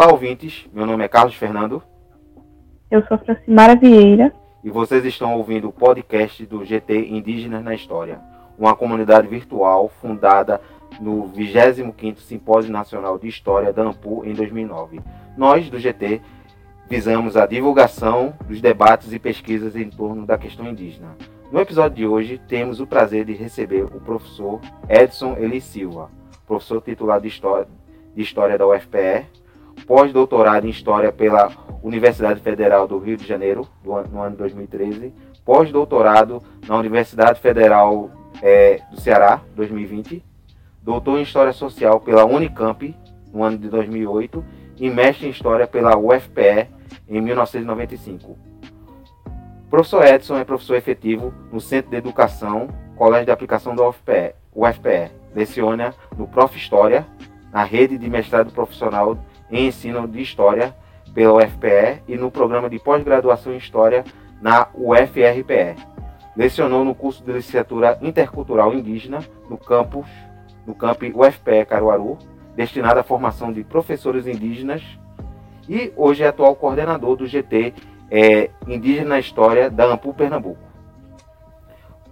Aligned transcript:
Olá, 0.00 0.12
ouvintes. 0.12 0.64
Meu 0.72 0.86
nome 0.86 1.02
é 1.02 1.08
Carlos 1.08 1.34
Fernando. 1.34 1.82
Eu 2.88 3.04
sou 3.08 3.18
Francimara 3.18 3.74
Vieira. 3.74 4.32
E 4.62 4.70
vocês 4.70 5.04
estão 5.04 5.36
ouvindo 5.36 5.68
o 5.68 5.72
podcast 5.72 6.46
do 6.46 6.64
GT 6.64 7.08
Indígenas 7.08 7.64
na 7.64 7.74
História, 7.74 8.20
uma 8.56 8.76
comunidade 8.76 9.26
virtual 9.26 9.90
fundada 10.00 10.60
no 11.00 11.28
25º 11.30 12.18
Simpósio 12.18 12.70
Nacional 12.70 13.18
de 13.18 13.26
História 13.26 13.72
da 13.72 13.82
AMPU 13.82 14.24
em 14.24 14.34
2009. 14.34 15.00
Nós, 15.36 15.68
do 15.68 15.80
GT, 15.80 16.22
visamos 16.88 17.36
a 17.36 17.44
divulgação 17.44 18.34
dos 18.46 18.60
debates 18.60 19.12
e 19.12 19.18
pesquisas 19.18 19.74
em 19.74 19.90
torno 19.90 20.24
da 20.24 20.38
questão 20.38 20.68
indígena. 20.68 21.16
No 21.50 21.58
episódio 21.58 21.96
de 21.96 22.06
hoje, 22.06 22.40
temos 22.46 22.78
o 22.78 22.86
prazer 22.86 23.24
de 23.24 23.32
receber 23.32 23.82
o 23.82 24.00
professor 24.00 24.60
Edson 24.88 25.34
Eli 25.36 25.60
Silva, 25.60 26.08
professor 26.46 26.80
titular 26.80 27.20
de 27.20 27.26
História, 27.26 27.66
de 28.14 28.22
História 28.22 28.56
da 28.56 28.64
UFPE, 28.64 29.26
pós-doutorado 29.86 30.66
em 30.66 30.70
História 30.70 31.12
pela 31.12 31.50
Universidade 31.82 32.40
Federal 32.40 32.86
do 32.86 32.98
Rio 32.98 33.16
de 33.16 33.26
Janeiro, 33.26 33.66
no 33.84 34.20
ano 34.20 34.36
2013, 34.36 35.12
pós-doutorado 35.44 36.42
na 36.66 36.76
Universidade 36.76 37.40
Federal 37.40 38.10
é, 38.42 38.80
do 38.90 39.00
Ceará, 39.00 39.40
2020, 39.54 40.24
doutor 40.82 41.18
em 41.18 41.22
História 41.22 41.52
Social 41.52 42.00
pela 42.00 42.24
Unicamp, 42.24 42.94
no 43.32 43.42
ano 43.42 43.58
de 43.58 43.68
2008, 43.68 44.44
e 44.78 44.90
mestre 44.90 45.26
em 45.26 45.30
História 45.30 45.66
pela 45.66 45.96
UFPE, 45.96 46.68
em 47.08 47.20
1995. 47.20 48.30
O 49.68 49.70
professor 49.70 50.04
Edson 50.04 50.38
é 50.38 50.44
professor 50.44 50.76
efetivo 50.76 51.32
no 51.52 51.60
Centro 51.60 51.90
de 51.90 51.96
Educação, 51.96 52.68
Colégio 52.96 53.26
de 53.26 53.32
Aplicação 53.32 53.74
da 53.74 53.86
UFPE. 53.86 54.34
UFPE. 54.54 55.10
Leciona 55.34 55.94
no 56.16 56.26
Prof. 56.26 56.56
História, 56.56 57.06
na 57.52 57.64
rede 57.64 57.98
de 57.98 58.08
mestrado 58.08 58.50
profissional 58.52 59.18
em 59.50 59.66
ensino 59.68 60.06
de 60.06 60.20
História 60.20 60.74
pela 61.14 61.34
UFPE 61.34 62.02
e 62.06 62.16
no 62.16 62.30
programa 62.30 62.68
de 62.68 62.78
pós-graduação 62.78 63.52
em 63.52 63.58
História 63.58 64.04
na 64.40 64.68
UFRPE. 64.74 65.76
Lecionou 66.36 66.84
no 66.84 66.94
curso 66.94 67.24
de 67.24 67.32
licenciatura 67.32 67.98
intercultural 68.00 68.72
indígena 68.72 69.24
no 69.50 69.58
campus, 69.58 70.06
no 70.66 70.74
campi 70.74 71.12
UFPE 71.14 71.64
Caruaru, 71.66 72.18
destinado 72.54 73.00
à 73.00 73.02
formação 73.02 73.52
de 73.52 73.64
professores 73.64 74.26
indígenas 74.26 74.82
e 75.68 75.92
hoje 75.96 76.22
é 76.22 76.28
atual 76.28 76.56
coordenador 76.56 77.16
do 77.16 77.26
GT 77.26 77.74
é, 78.10 78.50
Indígena 78.66 79.10
na 79.10 79.18
História 79.18 79.70
da 79.70 79.84
Ampu 79.86 80.14
Pernambuco. 80.14 80.68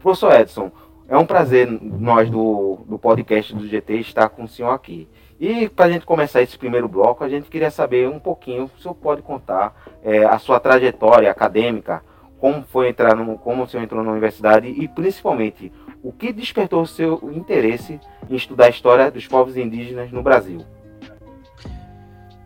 Professor 0.01 0.33
Edson, 0.33 0.71
é 1.09 1.17
um 1.17 1.25
prazer 1.25 1.67
nós 1.67 2.29
do, 2.29 2.81
do 2.87 2.99
podcast 2.99 3.55
do 3.55 3.67
GT 3.67 3.95
estar 3.95 4.29
com 4.29 4.45
o 4.45 4.49
senhor 4.49 4.71
aqui. 4.71 5.09
E 5.39 5.69
para 5.69 5.87
a 5.87 5.91
gente 5.91 6.07
começar 6.07 6.41
esse 6.41 6.57
primeiro 6.57 6.89
bloco, 6.89 7.23
a 7.23 7.29
gente 7.29 7.51
queria 7.51 7.71
saber 7.71 8.09
um 8.09 8.19
pouquinho, 8.19 8.65
o 8.65 8.81
senhor 8.81 8.95
pode 8.95 9.21
contar 9.21 9.75
é, 10.03 10.25
a 10.25 10.39
sua 10.39 10.59
trajetória 10.59 11.31
acadêmica, 11.31 12.03
como 12.39 12.63
foi 12.63 12.89
entrar 12.89 13.15
no, 13.15 13.37
como 13.39 13.65
o 13.65 13.69
senhor 13.69 13.83
entrou 13.83 14.03
na 14.03 14.13
universidade 14.13 14.69
e 14.69 14.89
principalmente 14.89 15.71
o 16.03 16.11
que 16.13 16.33
despertou 16.33 16.83
o 16.83 16.87
seu 16.87 17.21
interesse 17.35 18.01
em 18.31 18.35
estudar 18.35 18.67
a 18.67 18.71
história 18.71 19.11
dos 19.11 19.27
povos 19.27 19.57
indígenas 19.57 20.11
no 20.11 20.23
Brasil. 20.23 20.65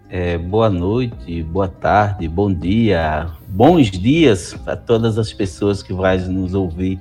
É, 0.09 0.37
boa 0.37 0.69
noite, 0.69 1.41
boa 1.45 1.69
tarde, 1.69 2.27
bom 2.27 2.53
dia, 2.53 3.31
bons 3.47 3.93
dias 3.93 4.55
para 4.55 4.77
todas 4.77 5.17
as 5.17 5.33
pessoas 5.33 5.85
que 5.85 5.93
vão 5.93 6.17
nos 6.29 6.55
ouvir 6.55 6.99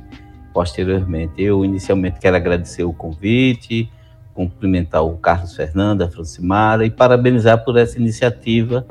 posteriormente. 0.54 1.42
Eu 1.42 1.66
inicialmente 1.66 2.20
quero 2.20 2.36
agradecer 2.36 2.84
o 2.84 2.94
convite, 2.94 3.90
cumprimentar 4.48 5.04
o 5.04 5.18
Carlos 5.18 5.54
Fernando, 5.54 6.02
a 6.02 6.08
Francimara 6.08 6.86
e 6.86 6.90
parabenizar 6.90 7.62
por 7.66 7.76
essa 7.76 7.98
iniciativa. 7.98 8.86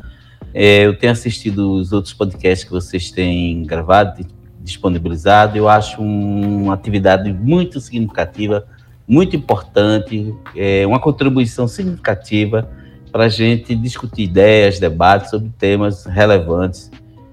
É, 0.52 0.84
eu 0.84 0.98
tenho 0.98 1.12
assistido 1.12 1.72
os 1.72 1.91
outros 1.91 2.12
podcasts 2.12 2.64
que 2.64 2.70
vocês 2.70 3.10
têm 3.10 3.62
gravado, 3.62 4.26
disponibilizado. 4.60 5.56
Eu 5.56 5.66
acho 5.66 6.02
uma 6.02 6.74
atividade 6.74 7.32
muito 7.32 7.81
significativa, 7.81 8.66
muito 9.06 9.36
importante, 9.36 10.34
é 10.54 10.86
uma 10.86 11.00
contribuição 11.00 11.66
significativa 11.66 12.69
para 13.10 13.25
a 13.25 13.28
gente 13.30 13.75
discutir 13.75 14.25
ideias, 14.25 14.78
debates 14.78 15.30
sobre 15.30 15.50
temas 15.59 16.04
relevantes, 16.04 16.91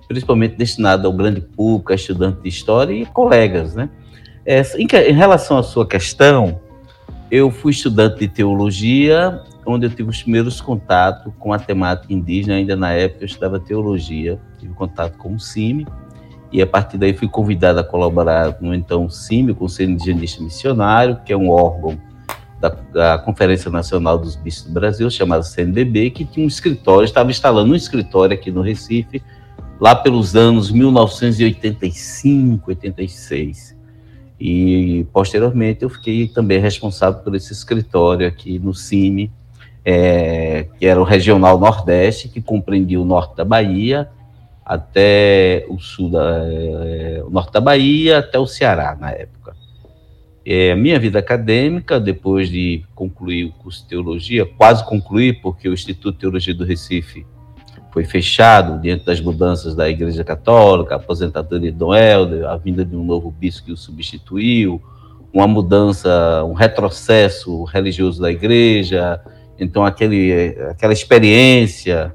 principalmente 0.08 0.56
destinados 0.56 1.06
ao 1.06 1.12
grande 1.12 1.42
público, 1.42 1.92
a 1.92 1.96
estudantes 1.96 2.42
de 2.42 2.48
história 2.48 2.94
e 2.94 3.06
colegas, 3.06 3.76
né? 3.76 3.90
É, 4.46 4.62
em, 4.78 4.88
em 5.10 5.14
relação 5.14 5.58
à 5.58 5.64
sua 5.64 5.86
questão, 5.86 6.62
eu 7.32 7.50
fui 7.50 7.72
estudante 7.72 8.20
de 8.20 8.28
teologia, 8.28 9.42
onde 9.66 9.88
eu 9.88 9.90
tive 9.90 10.10
os 10.10 10.22
primeiros 10.22 10.62
contatos 10.62 11.34
com 11.40 11.52
a 11.52 11.60
temática 11.60 12.14
indígena. 12.14 12.56
Ainda 12.56 12.76
na 12.76 12.92
época 12.92 13.24
eu 13.24 13.26
estudava 13.26 13.60
teologia, 13.60 14.40
tive 14.60 14.74
contato 14.74 15.18
com 15.18 15.36
o 15.36 15.40
CIMI, 15.40 15.88
e 16.52 16.62
a 16.62 16.68
partir 16.68 16.98
daí 16.98 17.14
fui 17.14 17.28
convidado 17.28 17.80
a 17.80 17.84
colaborar 17.84 18.58
no 18.62 18.74
então 18.74 19.10
CIMI, 19.10 19.52
o 19.52 19.56
Conselho 19.56 19.92
Indigenista 19.92 20.44
Missionário, 20.44 21.20
que 21.26 21.34
é 21.34 21.38
um 21.38 21.50
órgão 21.50 21.98
da, 22.60 22.70
da, 22.70 23.18
Conferência 23.18 23.70
Nacional 23.70 24.18
dos 24.18 24.36
Bispos 24.36 24.68
do 24.68 24.74
Brasil, 24.74 25.10
chamado 25.10 25.44
CNBB, 25.44 26.12
que 26.12 26.24
tinha 26.24 26.46
um 26.46 26.48
escritório, 26.48 27.04
estava 27.04 27.30
instalando 27.30 27.74
um 27.74 27.76
escritório 27.76 28.36
aqui 28.36 28.52
no 28.52 28.62
Recife, 28.62 29.22
lá 29.80 29.96
pelos 29.96 30.36
anos 30.36 30.72
1985, 30.72 32.70
86. 32.70 33.75
E, 34.40 35.06
posteriormente, 35.14 35.84
eu 35.84 35.90
fiquei 35.90 36.28
também 36.28 36.60
responsável 36.60 37.22
por 37.22 37.36
esse 37.36 37.54
escritório 37.54 38.28
aqui 38.28 38.60
no 38.60 38.74
CIMI, 38.74 39.32
é, 39.84 40.68
que 40.78 40.86
era 40.86 41.00
o 41.00 41.04
Regional 41.04 41.60
Nordeste, 41.60 42.28
que 42.28 42.42
compreendia 42.42 43.00
o 43.00 43.06
norte 43.06 43.36
da 43.36 43.46
Bahia 43.46 44.10
até 44.66 45.66
o 45.70 45.78
sul 45.80 46.10
da, 46.10 46.40
é, 46.44 47.24
o 47.24 47.30
norte 47.30 47.54
da 47.54 47.62
Bahia 47.62 48.18
até 48.18 48.40
o 48.40 48.48
Ceará, 48.48 48.98
na 49.00 49.12
época. 49.12 49.56
É, 50.44 50.76
minha 50.76 51.00
vida 51.00 51.20
acadêmica, 51.20 52.00
depois 52.00 52.50
de 52.50 52.84
concluir 52.94 53.46
o 53.46 53.52
curso 53.54 53.84
de 53.84 53.90
teologia, 53.90 54.46
quase 54.46 54.84
concluir, 54.86 55.40
porque 55.42 55.70
o 55.70 55.74
Instituto 55.74 56.14
de 56.14 56.20
Teologia 56.20 56.54
do 56.54 56.66
Recife 56.66 57.26
foi 57.96 58.04
fechado 58.04 58.78
diante 58.82 59.06
das 59.06 59.22
mudanças 59.22 59.74
da 59.74 59.90
Igreja 59.90 60.22
Católica, 60.22 60.96
a 60.96 60.98
aposentadoria 60.98 61.72
de 61.72 61.78
Dom 61.78 61.96
Helder, 61.96 62.46
a 62.46 62.58
vinda 62.58 62.84
de 62.84 62.94
um 62.94 63.06
novo 63.06 63.32
bispo 63.32 63.68
que 63.68 63.72
o 63.72 63.78
substituiu, 63.78 64.82
uma 65.32 65.48
mudança, 65.48 66.44
um 66.44 66.52
retrocesso 66.52 67.64
religioso 67.64 68.22
da 68.22 68.30
Igreja, 68.30 69.22
então 69.58 69.86
aquele, 69.86 70.58
aquela 70.70 70.92
experiência 70.92 72.14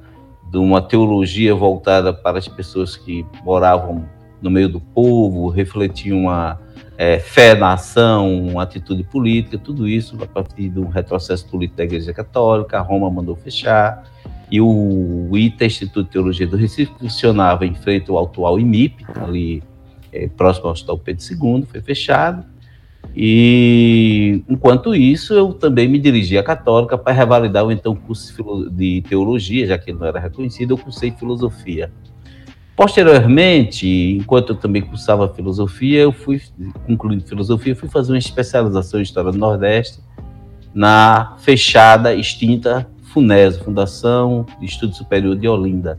de 0.50 0.58
uma 0.58 0.82
teologia 0.82 1.54
voltada 1.54 2.12
para 2.12 2.36
as 2.36 2.46
pessoas 2.46 2.94
que 2.94 3.24
moravam 3.42 4.04
no 4.42 4.50
meio 4.50 4.68
do 4.68 4.80
povo, 4.80 5.48
refletiam 5.48 6.18
uma 6.18 6.60
é, 6.98 7.18
fé 7.18 7.54
na 7.54 7.72
ação, 7.72 8.48
uma 8.48 8.64
atitude 8.64 9.02
política, 9.02 9.56
tudo 9.56 9.88
isso 9.88 10.14
a 10.22 10.26
partir 10.26 10.68
de 10.68 10.78
um 10.78 10.88
retrocesso 10.88 11.48
político 11.48 11.78
da 11.78 11.84
Igreja 11.84 12.12
Católica, 12.12 12.78
Roma 12.80 13.10
mandou 13.10 13.34
fechar, 13.34 14.04
e 14.50 14.60
o 14.60 15.30
ITA, 15.32 15.66
Instituto 15.66 16.04
de 16.04 16.10
Teologia 16.10 16.46
do 16.46 16.56
Recife, 16.56 16.92
funcionava 16.98 17.64
em 17.64 17.74
frente 17.74 18.10
ao 18.10 18.24
atual 18.24 18.58
IMIP, 18.58 19.04
ali 19.14 19.62
é, 20.12 20.28
próximo 20.28 20.66
ao 20.66 20.72
Hospital 20.72 20.98
Pedro 20.98 21.24
II, 21.24 21.66
foi 21.70 21.80
fechado. 21.80 22.44
E, 23.14 24.42
enquanto 24.48 24.94
isso, 24.94 25.34
eu 25.34 25.52
também 25.52 25.88
me 25.88 25.98
dirigi 25.98 26.36
à 26.36 26.42
Católica 26.42 26.98
para 26.98 27.12
revalidar 27.12 27.64
o 27.64 27.72
então 27.72 27.94
curso 27.94 28.70
de 28.70 29.02
teologia, 29.02 29.66
já 29.66 29.78
que 29.78 29.90
ele 29.90 29.98
não 29.98 30.06
era 30.06 30.18
reconhecido, 30.18 30.72
eu 30.72 30.78
cursei 30.78 31.10
filosofia. 31.12 31.90
Posteriormente, 32.76 33.86
enquanto 34.18 34.50
eu 34.50 34.56
também 34.56 34.80
cursava 34.82 35.28
filosofia, 35.28 36.00
eu 36.00 36.12
fui, 36.12 36.40
concluindo 36.86 37.24
filosofia, 37.24 37.76
fui 37.76 37.88
fazer 37.88 38.12
uma 38.12 38.18
especialização 38.18 39.00
em 39.00 39.02
História 39.02 39.30
do 39.30 39.38
Nordeste 39.38 40.00
na 40.72 41.36
fechada, 41.40 42.14
extinta 42.14 42.88
FUNES, 43.12 43.58
Fundação 43.58 44.46
de 44.58 44.66
Estudo 44.66 44.94
Superior 44.94 45.36
de 45.36 45.48
Olinda. 45.48 45.98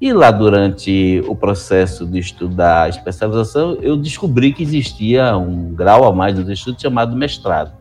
E 0.00 0.12
lá, 0.12 0.32
durante 0.32 1.22
o 1.28 1.36
processo 1.36 2.04
de 2.04 2.18
estudar 2.18 2.88
especialização, 2.88 3.78
eu 3.80 3.96
descobri 3.96 4.52
que 4.52 4.62
existia 4.62 5.36
um 5.36 5.72
grau 5.72 6.04
a 6.04 6.12
mais 6.12 6.36
nos 6.36 6.48
estudos 6.48 6.82
chamado 6.82 7.14
mestrado. 7.14 7.72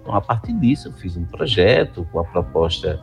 Então, 0.00 0.14
a 0.14 0.20
partir 0.20 0.52
disso, 0.52 0.88
eu 0.88 0.92
fiz 0.92 1.16
um 1.16 1.24
projeto 1.24 2.06
com 2.12 2.20
a 2.20 2.24
proposta 2.24 3.00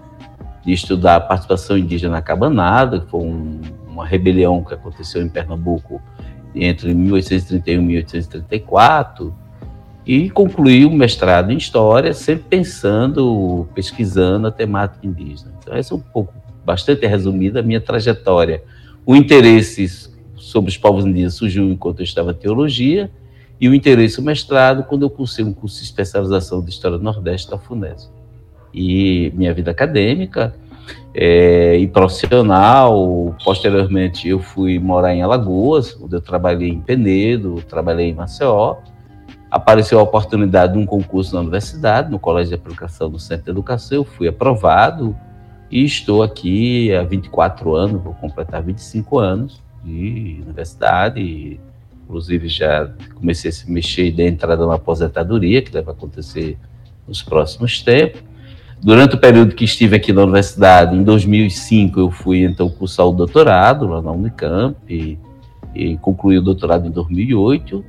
de 0.63 0.71
estudar 0.71 1.17
a 1.17 1.19
participação 1.19 1.77
indígena 1.77 2.13
na 2.13 2.21
Cabanada, 2.21 3.01
que 3.01 3.07
foi 3.07 3.21
um, 3.21 3.59
uma 3.89 4.05
rebelião 4.05 4.63
que 4.63 4.73
aconteceu 4.73 5.21
em 5.21 5.27
Pernambuco 5.27 6.01
entre 6.55 6.93
1831 6.93 7.81
e 7.81 7.85
1834, 7.85 9.35
e 10.05 10.29
concluí 10.29 10.85
o 10.85 10.91
mestrado 10.91 11.51
em 11.51 11.57
História, 11.57 12.13
sempre 12.13 12.45
pensando, 12.49 13.67
pesquisando 13.75 14.47
a 14.47 14.51
temática 14.51 15.05
indígena. 15.05 15.53
Então, 15.59 15.75
essa 15.75 15.93
é 15.93 15.97
um 15.97 15.99
pouco, 15.99 16.33
bastante 16.65 17.05
resumida, 17.05 17.59
a 17.59 17.63
minha 17.63 17.79
trajetória. 17.79 18.63
O 19.05 19.15
interesse 19.15 20.09
sobre 20.35 20.69
os 20.69 20.77
povos 20.77 21.05
indígenas 21.05 21.35
surgiu 21.35 21.69
enquanto 21.69 21.99
eu 21.99 22.03
estava 22.03 22.31
em 22.31 22.35
Teologia, 22.35 23.11
e 23.59 23.69
o 23.69 23.75
interesse 23.75 24.17
no 24.17 24.25
mestrado 24.25 24.83
quando 24.83 25.03
eu 25.03 25.09
cursei 25.09 25.45
um 25.45 25.53
curso 25.53 25.77
de 25.77 25.83
especialização 25.83 26.63
de 26.63 26.71
História 26.71 26.97
do 26.97 27.03
Nordeste 27.03 27.49
da 27.49 27.59
FUNES. 27.59 28.11
E 28.73 29.31
minha 29.35 29.53
vida 29.53 29.69
acadêmica, 29.69 30.55
é, 31.13 31.77
e 31.77 31.87
profissional. 31.87 33.35
Posteriormente, 33.43 34.27
eu 34.27 34.39
fui 34.39 34.79
morar 34.79 35.13
em 35.13 35.21
Alagoas, 35.21 35.97
onde 36.01 36.15
eu 36.15 36.21
trabalhei 36.21 36.69
em 36.69 36.81
Penedo, 36.81 37.61
trabalhei 37.67 38.09
em 38.09 38.13
Maceió. 38.13 38.77
Apareceu 39.51 39.99
a 39.99 40.03
oportunidade 40.03 40.73
de 40.73 40.79
um 40.79 40.85
concurso 40.85 41.35
na 41.35 41.41
universidade, 41.41 42.09
no 42.09 42.17
Colégio 42.17 42.49
de 42.49 42.55
Aplicação 42.55 43.09
do 43.11 43.19
Centro 43.19 43.43
de 43.43 43.51
Educação. 43.51 43.97
Eu 43.97 44.05
fui 44.05 44.25
aprovado 44.25 45.13
e 45.69 45.83
estou 45.83 46.23
aqui 46.23 46.93
há 46.95 47.03
24 47.03 47.75
anos, 47.75 48.01
vou 48.01 48.13
completar 48.13 48.63
25 48.63 49.19
anos 49.19 49.61
de 49.83 50.41
universidade. 50.45 51.59
Inclusive, 52.05 52.47
já 52.47 52.89
comecei 53.13 53.49
a 53.49 53.51
se 53.51 53.69
mexer 53.69 54.11
de 54.11 54.25
entrada 54.25 54.65
na 54.65 54.75
aposentadoria, 54.75 55.61
que 55.61 55.71
deve 55.71 55.91
acontecer 55.91 56.57
nos 57.05 57.21
próximos 57.21 57.81
tempos. 57.81 58.23
Durante 58.81 59.15
o 59.15 59.19
período 59.19 59.53
que 59.53 59.65
estive 59.65 59.95
aqui 59.95 60.11
na 60.11 60.23
universidade, 60.23 60.95
em 60.95 61.03
2005, 61.03 61.99
eu 61.99 62.09
fui 62.09 62.43
então 62.43 62.69
cursar 62.69 63.05
o 63.05 63.11
doutorado 63.11 63.85
lá 63.85 64.01
na 64.01 64.11
Unicamp 64.11 64.75
e, 64.89 65.19
e 65.75 65.97
concluí 65.97 66.37
o 66.37 66.41
doutorado 66.41 66.87
em 66.87 66.91
2008. 66.91 67.85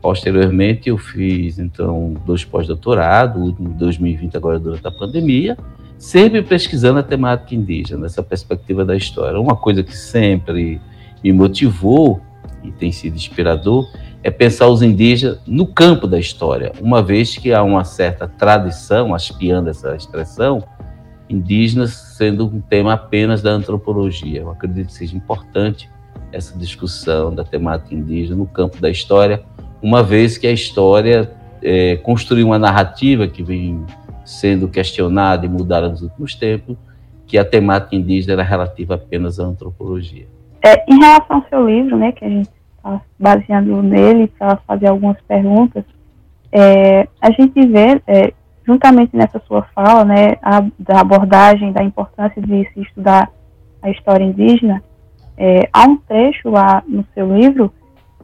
Posteriormente, 0.00 0.88
eu 0.88 0.96
fiz 0.96 1.58
então 1.58 2.14
dois 2.24 2.44
pós-doutorados, 2.44 3.40
o 3.40 3.44
último 3.46 3.70
em 3.70 3.72
2020, 3.72 4.36
agora 4.36 4.58
durante 4.58 4.86
a 4.86 4.90
pandemia, 4.90 5.56
sempre 5.98 6.42
pesquisando 6.42 7.00
a 7.00 7.02
temática 7.02 7.54
indígena, 7.54 8.02
nessa 8.02 8.22
perspectiva 8.22 8.84
da 8.84 8.96
história. 8.96 9.40
Uma 9.40 9.56
coisa 9.56 9.82
que 9.82 9.96
sempre 9.96 10.80
me 11.22 11.32
motivou 11.32 12.20
e 12.62 12.70
tem 12.70 12.92
sido 12.92 13.16
inspirador 13.16 13.88
é 14.22 14.30
pensar 14.30 14.68
os 14.68 14.82
indígenas 14.82 15.40
no 15.46 15.66
campo 15.66 16.06
da 16.06 16.18
história, 16.18 16.72
uma 16.80 17.02
vez 17.02 17.36
que 17.36 17.52
há 17.52 17.62
uma 17.62 17.84
certa 17.84 18.26
tradição, 18.26 19.14
aspiando 19.14 19.70
essa 19.70 19.94
expressão, 19.96 20.62
indígenas 21.28 21.90
sendo 22.16 22.46
um 22.46 22.60
tema 22.60 22.94
apenas 22.94 23.42
da 23.42 23.50
antropologia. 23.50 24.40
Eu 24.40 24.50
acredito 24.50 24.86
que 24.86 24.92
seja 24.92 25.16
importante 25.16 25.90
essa 26.32 26.56
discussão 26.58 27.34
da 27.34 27.44
temática 27.44 27.94
indígena 27.94 28.36
no 28.36 28.46
campo 28.46 28.80
da 28.80 28.90
história, 28.90 29.42
uma 29.82 30.02
vez 30.02 30.36
que 30.36 30.46
a 30.46 30.52
história 30.52 31.30
é, 31.62 31.96
construiu 31.96 32.46
uma 32.46 32.58
narrativa 32.58 33.26
que 33.26 33.42
vem 33.42 33.84
sendo 34.24 34.68
questionada 34.68 35.46
e 35.46 35.48
mudada 35.48 35.88
nos 35.88 36.02
últimos 36.02 36.34
tempos, 36.34 36.76
que 37.26 37.38
a 37.38 37.44
temática 37.44 37.96
indígena 37.96 38.34
era 38.34 38.42
relativa 38.42 38.94
apenas 38.94 39.38
à 39.38 39.44
antropologia. 39.44 40.26
É, 40.64 40.84
em 40.92 40.98
relação 40.98 41.36
ao 41.36 41.48
seu 41.48 41.66
livro, 41.66 41.96
né, 41.96 42.12
que 42.12 42.24
a 42.24 42.28
gente 42.28 42.50
está 42.76 43.00
baseando 43.18 43.82
nele 43.82 44.28
para 44.38 44.56
fazer 44.66 44.88
algumas 44.88 45.20
perguntas, 45.22 45.84
é, 46.50 47.06
a 47.20 47.30
gente 47.30 47.66
vê, 47.66 48.00
é, 48.06 48.32
juntamente 48.66 49.16
nessa 49.16 49.40
sua 49.46 49.62
fala, 49.74 50.04
né, 50.04 50.36
a, 50.42 50.60
da 50.78 51.00
abordagem 51.00 51.72
da 51.72 51.82
importância 51.82 52.40
de 52.40 52.68
se 52.72 52.80
estudar 52.80 53.30
a 53.80 53.90
história 53.90 54.24
indígena, 54.24 54.82
é, 55.36 55.68
há 55.72 55.84
um 55.84 55.96
trecho 55.96 56.50
lá 56.50 56.82
no 56.86 57.04
seu 57.14 57.34
livro 57.34 57.72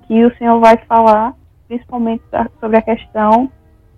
que 0.07 0.25
o 0.25 0.37
senhor 0.37 0.59
vai 0.61 0.77
falar 0.89 1.35
principalmente 1.69 2.23
sobre 2.61 2.77
a 2.77 2.83
questão 2.83 3.51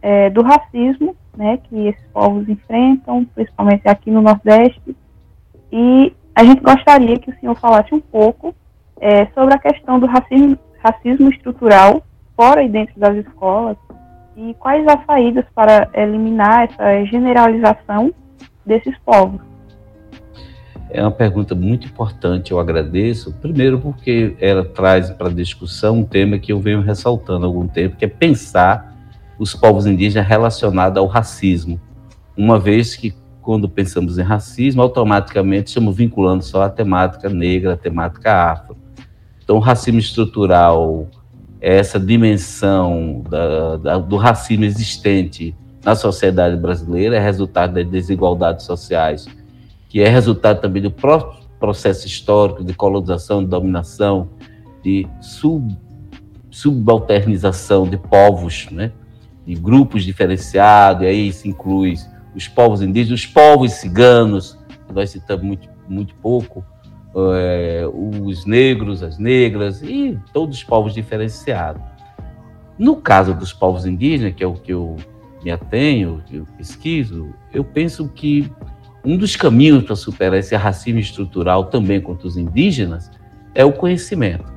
é, 0.03 0.31
do 0.31 0.43
racismo, 0.43 1.17
né, 1.37 1.59
que 1.59 1.89
esses 1.89 2.07
povos 2.13 2.49
enfrentam, 2.49 3.25
principalmente 3.35 3.87
aqui 3.87 4.11
no 4.11 4.23
Nordeste, 4.23 4.97
e 5.71 6.15
a 6.35 6.45
gente 6.45 6.61
gostaria 6.61 7.19
que 7.19 7.31
o 7.31 7.41
senhor 7.41 7.55
falasse 7.57 7.95
um 7.95 8.01
pouco 8.01 8.55
é, 9.01 9.27
sobre 9.27 9.55
a 9.55 9.59
questão 9.59 9.99
do 9.99 10.07
racismo, 10.07 10.59
racismo 10.79 11.31
estrutural 11.31 12.03
fora 12.37 12.63
e 12.63 12.69
dentro 12.69 12.99
das 13.01 13.17
escolas 13.17 13.77
e 14.37 14.55
quais 14.55 14.87
as 14.87 15.05
saídas 15.07 15.47
para 15.55 15.89
eliminar 15.95 16.65
essa 16.65 17.05
generalização 17.07 18.13
desses 18.65 18.97
povos. 18.99 19.41
É 20.89 21.03
uma 21.03 21.11
pergunta 21.11 21.55
muito 21.55 21.87
importante, 21.87 22.53
eu 22.53 22.61
agradeço. 22.61 23.33
Primeiro, 23.41 23.79
porque 23.79 24.37
ela 24.41 24.65
traz 24.65 25.11
para 25.11 25.29
discussão 25.29 26.01
um 26.01 26.05
tema 26.05 26.39
que 26.39 26.53
eu 26.53 26.61
venho 26.61 26.81
ressaltando 26.81 27.45
há 27.45 27.49
algum 27.49 27.67
tempo, 27.67 27.97
que 27.97 28.05
é 28.05 28.09
pensar 28.09 28.95
os 29.39 29.55
povos 29.55 29.87
indígenas 29.87 30.27
relacionados 30.27 30.99
ao 30.99 31.07
racismo. 31.07 31.81
Uma 32.37 32.59
vez 32.59 32.95
que, 32.95 33.15
quando 33.43 33.69
pensamos 33.69 34.19
em 34.19 34.23
racismo, 34.23 34.81
automaticamente 34.81 35.69
estamos 35.69 35.97
vinculando 35.97 36.45
só 36.45 36.63
a 36.63 36.71
temática 36.71 37.29
negra, 37.29 37.75
a 37.75 37.77
temática 37.77 38.33
afro. 38.53 38.77
Então, 39.43 39.57
o 39.57 39.61
racismo 39.61 40.01
estrutural 40.01 41.09
essa 41.61 41.99
dimensão 41.99 43.25
da, 43.29 43.77
da, 43.77 43.99
do 43.99 44.17
racismo 44.17 44.65
existente 44.65 45.55
na 45.85 45.95
sociedade 45.95 46.57
brasileira, 46.57 47.17
é 47.17 47.21
resultado 47.21 47.75
das 47.75 47.87
desigualdades 47.87 48.67
sociais, 48.67 49.27
que 49.89 50.01
é 50.01 50.09
resultado 50.09 50.61
também 50.61 50.83
do 50.83 50.91
próprio 50.91 51.47
processo 51.59 52.07
histórico 52.07 52.65
de 52.65 52.75
colonização, 52.75 53.43
de 53.43 53.49
dominação, 53.49 54.29
de 54.83 55.07
sub, 55.21 55.77
subalternização 56.51 57.89
de 57.89 57.97
povos, 57.97 58.69
né? 58.71 58.93
de 59.47 59.55
grupos 59.55 60.05
diferenciados, 60.05 61.03
e 61.03 61.07
aí 61.07 61.33
se 61.33 61.49
inclui 61.49 61.95
os 62.35 62.49
povos 62.49 62.83
indígenas, 62.83 63.21
os 63.21 63.27
povos 63.27 63.73
ciganos, 63.73 64.59
que 64.87 64.93
nós 64.93 65.11
citamos 65.11 65.45
muito, 65.45 65.69
muito 65.89 66.15
pouco, 66.17 66.65
é, 67.35 67.85
os 67.93 68.45
negros, 68.45 69.03
as 69.03 69.19
negras 69.19 69.83
e 69.83 70.19
todos 70.33 70.59
os 70.59 70.65
povos 70.65 70.93
diferenciados. 70.93 71.83
No 72.79 72.97
caso 72.97 73.33
dos 73.33 73.53
povos 73.53 73.87
indígenas, 73.87 74.35
que 74.35 74.45
é 74.45 74.47
o 74.47 74.53
que 74.53 74.73
eu 74.73 74.97
me 75.43 75.51
atenho, 75.51 76.23
que 76.27 76.37
eu 76.37 76.47
pesquiso, 76.59 77.33
eu 77.55 77.65
penso 77.65 78.09
que 78.09 78.51
um 79.07 79.17
dos 79.17 79.37
caminhos 79.37 79.85
para 79.85 79.95
superar 79.95 80.41
esse 80.41 80.57
racismo 80.57 80.99
estrutural 80.99 81.67
também 81.67 82.01
contra 82.01 82.27
os 82.27 82.37
indígenas 82.37 83.09
é 83.55 83.65
o 83.65 83.73
conhecimento. 83.73 84.53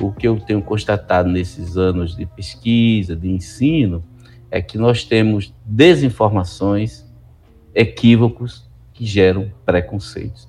O 0.00 0.10
que 0.10 0.26
eu 0.26 0.40
tenho 0.40 0.62
constatado 0.62 1.28
nesses 1.28 1.76
anos 1.76 2.16
de 2.16 2.24
pesquisa, 2.24 3.14
de 3.14 3.30
ensino, 3.30 4.02
é 4.50 4.62
que 4.62 4.78
nós 4.78 5.04
temos 5.04 5.54
desinformações, 5.62 7.04
equívocos 7.74 8.66
que 8.94 9.04
geram 9.04 9.52
preconceitos. 9.66 10.48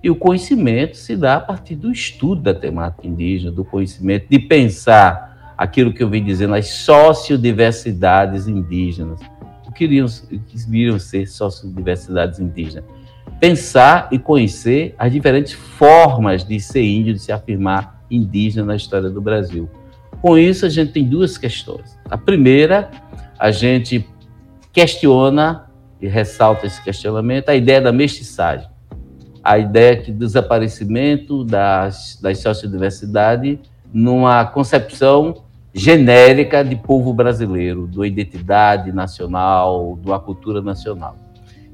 E 0.00 0.08
o 0.08 0.14
conhecimento 0.14 0.96
se 0.96 1.16
dá 1.16 1.36
a 1.36 1.40
partir 1.40 1.74
do 1.74 1.90
estudo 1.90 2.42
da 2.42 2.54
temática 2.54 3.08
indígena, 3.08 3.50
do 3.50 3.64
conhecimento, 3.64 4.28
de 4.30 4.38
pensar 4.38 5.54
aquilo 5.58 5.92
que 5.92 6.00
eu 6.00 6.08
vim 6.08 6.22
dizendo, 6.22 6.54
as 6.54 6.68
sociodiversidades 6.68 8.46
indígenas. 8.46 9.18
O 9.78 9.80
que 9.80 9.84
iriam, 9.84 10.06
iriam 10.72 10.98
ser 10.98 11.28
sociodiversidades 11.28 12.40
indígenas? 12.40 12.84
Pensar 13.38 14.08
e 14.10 14.18
conhecer 14.18 14.92
as 14.98 15.12
diferentes 15.12 15.52
formas 15.52 16.42
de 16.42 16.58
ser 16.58 16.82
índio, 16.82 17.14
de 17.14 17.20
se 17.20 17.30
afirmar 17.30 18.02
indígena 18.10 18.66
na 18.66 18.74
história 18.74 19.08
do 19.08 19.20
Brasil. 19.20 19.70
Com 20.20 20.36
isso, 20.36 20.66
a 20.66 20.68
gente 20.68 20.90
tem 20.90 21.04
duas 21.04 21.38
questões. 21.38 21.96
A 22.10 22.18
primeira, 22.18 22.90
a 23.38 23.52
gente 23.52 24.04
questiona 24.72 25.70
e 26.00 26.08
ressalta 26.08 26.66
esse 26.66 26.82
questionamento 26.82 27.48
a 27.48 27.54
ideia 27.54 27.80
da 27.80 27.92
mestiçagem 27.92 28.68
a 29.48 29.58
ideia 29.58 29.96
que 29.96 30.12
desaparecimento 30.12 31.44
das, 31.44 32.18
das 32.20 32.38
sociodiversidade 32.38 33.58
numa 33.92 34.44
concepção 34.44 35.44
genérica 35.78 36.62
de 36.64 36.76
povo 36.76 37.14
brasileiro, 37.14 37.88
uma 37.94 38.06
identidade 38.06 38.92
nacional, 38.92 39.98
uma 40.04 40.18
cultura 40.18 40.60
nacional. 40.60 41.16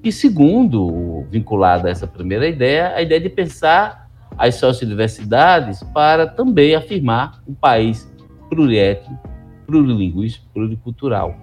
E 0.02 0.12
segundo, 0.12 1.24
vinculado 1.30 1.86
a 1.86 1.90
essa 1.90 2.06
primeira 2.06 2.46
ideia, 2.46 2.94
a 2.94 3.02
ideia 3.02 3.20
de 3.20 3.30
pensar 3.30 4.08
as 4.36 4.56
sociodiversidades 4.56 5.82
para 5.82 6.26
também 6.26 6.74
afirmar 6.74 7.42
um 7.48 7.54
país 7.54 8.12
pluriétnico, 8.50 9.28
plurilinguístico, 9.66 10.46
pluricultural. 10.52 11.36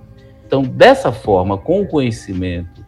Então, 0.45 0.61
dessa 0.61 1.11
forma, 1.11 1.57
com 1.57 1.81
o 1.81 1.87
conhecimento 1.87 2.81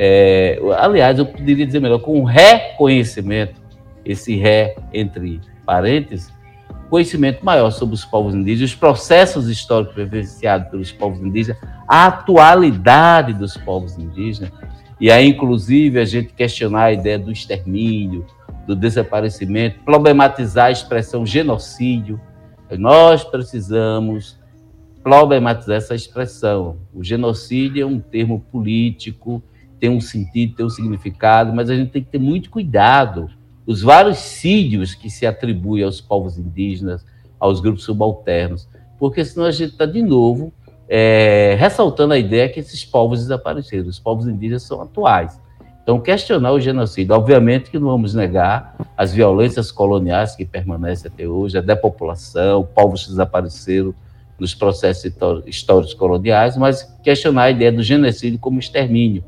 é, 0.00 0.60
aliás, 0.78 1.18
eu 1.18 1.26
poderia 1.26 1.66
dizer 1.66 1.80
melhor, 1.80 1.98
com 1.98 2.22
reconhecimento, 2.22 3.60
esse 4.04 4.36
ré 4.36 4.76
entre 4.92 5.40
parênteses, 5.66 6.32
conhecimento 6.88 7.44
maior 7.44 7.70
sobre 7.70 7.94
os 7.94 8.04
povos 8.04 8.34
indígenas, 8.34 8.70
os 8.70 8.76
processos 8.76 9.48
históricos 9.48 9.94
vivenciados 9.94 10.68
pelos 10.70 10.92
povos 10.92 11.20
indígenas, 11.20 11.60
a 11.86 12.06
atualidade 12.06 13.32
dos 13.32 13.56
povos 13.56 13.96
indígenas, 13.98 14.50
e 15.00 15.10
aí, 15.10 15.28
inclusive, 15.28 16.00
a 16.00 16.04
gente 16.04 16.32
questionar 16.32 16.84
a 16.84 16.92
ideia 16.92 17.18
do 17.18 17.30
extermínio, 17.30 18.26
do 18.66 18.74
desaparecimento, 18.74 19.80
problematizar 19.84 20.66
a 20.66 20.70
expressão 20.70 21.24
genocídio. 21.24 22.20
Nós 22.76 23.22
precisamos 23.22 24.38
problematizar 25.02 25.76
essa 25.76 25.94
expressão. 25.94 26.78
O 26.92 27.04
genocídio 27.04 27.82
é 27.82 27.86
um 27.86 28.00
termo 28.00 28.40
político 28.50 29.42
tem 29.78 29.90
um 29.90 30.00
sentido, 30.00 30.56
tem 30.56 30.66
um 30.66 30.70
significado, 30.70 31.52
mas 31.52 31.70
a 31.70 31.76
gente 31.76 31.90
tem 31.90 32.02
que 32.02 32.10
ter 32.10 32.18
muito 32.18 32.50
cuidado. 32.50 33.30
Os 33.68 33.82
vários 33.82 34.16
sídios 34.16 34.94
que 34.94 35.10
se 35.10 35.26
atribuem 35.26 35.84
aos 35.84 36.00
povos 36.00 36.38
indígenas, 36.38 37.04
aos 37.38 37.60
grupos 37.60 37.84
subalternos, 37.84 38.66
porque 38.98 39.22
senão 39.22 39.46
a 39.46 39.50
gente 39.50 39.72
está 39.72 39.84
de 39.84 40.02
novo 40.02 40.50
é, 40.88 41.54
ressaltando 41.60 42.14
a 42.14 42.18
ideia 42.18 42.48
que 42.48 42.60
esses 42.60 42.82
povos 42.82 43.20
desapareceram. 43.20 43.86
Os 43.86 43.98
povos 43.98 44.26
indígenas 44.26 44.62
são 44.62 44.80
atuais. 44.80 45.38
Então, 45.82 46.00
questionar 46.00 46.52
o 46.52 46.60
genocídio. 46.60 47.14
Obviamente 47.14 47.70
que 47.70 47.78
não 47.78 47.88
vamos 47.88 48.14
negar 48.14 48.74
as 48.96 49.12
violências 49.12 49.70
coloniais 49.70 50.34
que 50.34 50.46
permanecem 50.46 51.10
até 51.12 51.28
hoje, 51.28 51.58
a 51.58 51.60
depopulação, 51.60 52.66
povos 52.74 53.04
que 53.04 53.10
desapareceram 53.10 53.94
nos 54.38 54.54
processos 54.54 55.12
históricos 55.46 55.92
coloniais, 55.92 56.56
mas 56.56 56.84
questionar 57.02 57.42
a 57.42 57.50
ideia 57.50 57.70
do 57.70 57.82
genocídio 57.82 58.38
como 58.38 58.58
extermínio. 58.58 59.22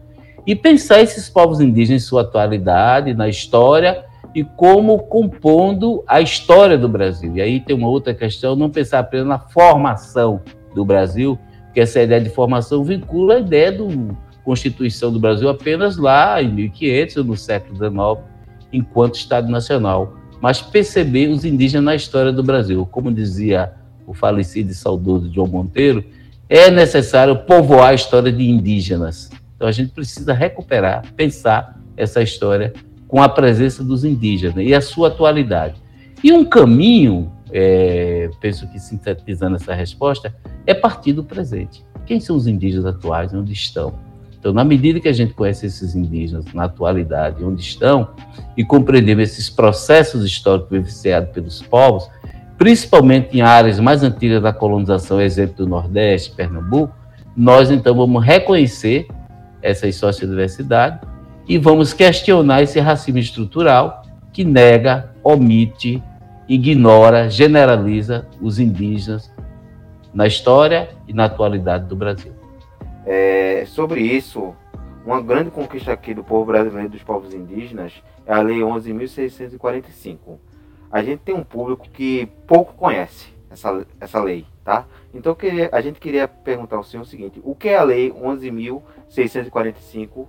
E 0.46 0.56
pensar 0.56 1.02
esses 1.02 1.28
povos 1.28 1.60
indígenas 1.60 2.02
em 2.02 2.06
sua 2.06 2.22
atualidade, 2.22 3.12
na 3.12 3.28
história, 3.28 4.08
e 4.34 4.44
como 4.44 4.98
compondo 4.98 6.04
a 6.06 6.20
história 6.20 6.78
do 6.78 6.88
Brasil. 6.88 7.36
E 7.36 7.40
aí 7.40 7.60
tem 7.60 7.74
uma 7.74 7.88
outra 7.88 8.14
questão, 8.14 8.54
não 8.54 8.70
pensar 8.70 9.00
apenas 9.00 9.26
na 9.26 9.38
formação 9.38 10.40
do 10.74 10.84
Brasil, 10.84 11.38
porque 11.64 11.80
essa 11.80 12.00
ideia 12.00 12.20
de 12.20 12.30
formação 12.30 12.84
vincula 12.84 13.34
a 13.34 13.38
ideia 13.40 13.72
do 13.72 14.16
Constituição 14.44 15.12
do 15.12 15.20
Brasil 15.20 15.48
apenas 15.48 15.96
lá 15.96 16.42
em 16.42 16.48
1500, 16.48 17.24
no 17.24 17.36
século 17.36 17.76
XIX, 17.76 18.26
enquanto 18.72 19.16
Estado 19.16 19.50
Nacional, 19.50 20.16
mas 20.40 20.62
perceber 20.62 21.28
os 21.28 21.44
indígenas 21.44 21.84
na 21.84 21.94
história 21.94 22.32
do 22.32 22.42
Brasil. 22.42 22.86
Como 22.86 23.12
dizia 23.12 23.72
o 24.06 24.14
falecido 24.14 24.70
e 24.70 24.74
saudoso 24.74 25.32
João 25.32 25.46
Monteiro, 25.46 26.04
é 26.48 26.70
necessário 26.70 27.36
povoar 27.44 27.90
a 27.90 27.94
história 27.94 28.32
de 28.32 28.48
indígenas. 28.48 29.30
Então 29.54 29.68
a 29.68 29.72
gente 29.72 29.92
precisa 29.92 30.32
recuperar, 30.32 31.04
pensar 31.14 31.78
essa 31.96 32.22
história 32.22 32.72
com 33.10 33.20
a 33.20 33.28
presença 33.28 33.82
dos 33.82 34.04
indígenas 34.04 34.64
e 34.64 34.72
a 34.72 34.80
sua 34.80 35.08
atualidade. 35.08 35.74
E 36.22 36.32
um 36.32 36.44
caminho, 36.44 37.32
é, 37.52 38.30
penso 38.40 38.68
que 38.68 38.78
sintetizando 38.78 39.56
essa 39.56 39.74
resposta, 39.74 40.32
é 40.64 40.72
partir 40.72 41.12
do 41.12 41.24
presente. 41.24 41.84
Quem 42.06 42.20
são 42.20 42.36
os 42.36 42.46
indígenas 42.46 42.86
atuais? 42.86 43.34
Onde 43.34 43.52
estão? 43.52 43.98
Então, 44.38 44.52
na 44.52 44.62
medida 44.62 45.00
que 45.00 45.08
a 45.08 45.12
gente 45.12 45.34
conhece 45.34 45.66
esses 45.66 45.94
indígenas 45.94 46.44
na 46.54 46.64
atualidade, 46.64 47.44
onde 47.44 47.60
estão, 47.60 48.10
e 48.56 48.64
compreendemos 48.64 49.24
esses 49.24 49.50
processos 49.50 50.24
históricos 50.24 50.70
vivenciados 50.70 51.30
pelos 51.30 51.60
povos, 51.60 52.08
principalmente 52.56 53.36
em 53.36 53.40
áreas 53.40 53.80
mais 53.80 54.04
antigas 54.04 54.40
da 54.40 54.52
colonização, 54.52 55.20
exemplo 55.20 55.56
do 55.56 55.66
Nordeste, 55.66 56.30
Pernambuco, 56.30 56.94
nós 57.36 57.70
então 57.70 57.94
vamos 57.94 58.24
reconhecer 58.24 59.08
essas 59.60 59.96
sociodiversidades 59.96 61.09
e 61.50 61.58
vamos 61.58 61.92
questionar 61.92 62.62
esse 62.62 62.78
racismo 62.78 63.18
estrutural 63.18 64.04
que 64.32 64.44
nega, 64.44 65.12
omite, 65.20 66.00
ignora, 66.48 67.28
generaliza 67.28 68.28
os 68.40 68.60
indígenas 68.60 69.28
na 70.14 70.28
história 70.28 70.90
e 71.08 71.12
na 71.12 71.24
atualidade 71.24 71.86
do 71.86 71.96
Brasil. 71.96 72.32
É, 73.04 73.64
sobre 73.66 74.00
isso, 74.00 74.54
uma 75.04 75.20
grande 75.20 75.50
conquista 75.50 75.92
aqui 75.92 76.14
do 76.14 76.22
povo 76.22 76.44
brasileiro 76.44 76.86
e 76.86 76.90
dos 76.90 77.02
povos 77.02 77.34
indígenas 77.34 77.94
é 78.24 78.32
a 78.32 78.40
Lei 78.40 78.60
11.645. 78.60 80.38
A 80.88 81.02
gente 81.02 81.18
tem 81.18 81.34
um 81.34 81.42
público 81.42 81.88
que 81.92 82.26
pouco 82.46 82.74
conhece 82.74 83.26
essa, 83.50 83.84
essa 83.98 84.22
lei, 84.22 84.46
tá? 84.64 84.86
Então 85.12 85.36
a 85.72 85.80
gente 85.80 85.98
queria 85.98 86.28
perguntar 86.28 86.76
ao 86.76 86.84
senhor 86.84 87.02
o 87.02 87.06
seguinte: 87.06 87.40
o 87.42 87.56
que 87.56 87.70
é 87.70 87.76
a 87.76 87.82
Lei 87.82 88.12
11.645 88.12 90.28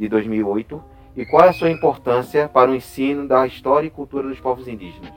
de 0.00 0.08
2008 0.08 0.82
e 1.16 1.24
qual 1.26 1.44
é 1.44 1.50
a 1.50 1.52
sua 1.52 1.70
importância 1.70 2.48
para 2.48 2.70
o 2.70 2.74
ensino 2.74 3.28
da 3.28 3.46
história 3.46 3.86
e 3.86 3.90
cultura 3.90 4.26
dos 4.26 4.40
povos 4.40 4.66
indígenas? 4.66 5.12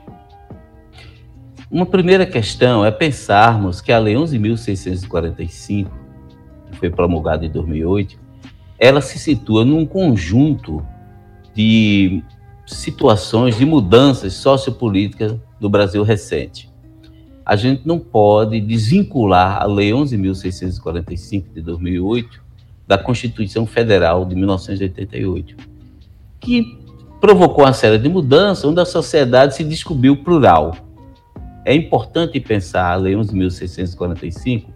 Uma 1.70 1.86
primeira 1.86 2.24
questão 2.24 2.84
é 2.84 2.90
pensarmos 2.92 3.80
que 3.80 3.90
a 3.90 3.98
Lei 3.98 4.14
11.645 4.14 6.04
que 6.74 6.80
foi 6.80 6.90
promulgada 6.90 7.46
em 7.46 7.50
2008, 7.50 8.18
ela 8.78 9.00
se 9.00 9.18
situa 9.18 9.64
num 9.64 9.86
conjunto 9.86 10.84
de 11.54 12.22
situações, 12.66 13.56
de 13.56 13.64
mudanças 13.64 14.34
sociopolíticas 14.34 15.36
do 15.60 15.70
Brasil 15.70 16.02
recente. 16.02 16.70
A 17.46 17.56
gente 17.56 17.86
não 17.86 17.98
pode 17.98 18.60
desvincular 18.60 19.62
a 19.62 19.66
Lei 19.66 19.90
11.645 19.90 21.52
de 21.54 21.62
2008 21.62 22.43
da 22.86 22.98
Constituição 22.98 23.66
Federal 23.66 24.24
de 24.24 24.34
1988, 24.34 25.56
que 26.40 26.78
provocou 27.20 27.64
uma 27.64 27.72
série 27.72 27.98
de 27.98 28.08
mudanças 28.08 28.64
onde 28.64 28.80
a 28.80 28.84
sociedade 28.84 29.54
se 29.54 29.64
descobriu 29.64 30.16
plural. 30.16 30.76
É 31.64 31.74
importante 31.74 32.38
pensar 32.40 32.92
a 32.92 32.96
Lei 32.96 33.14
11.645 33.14 34.66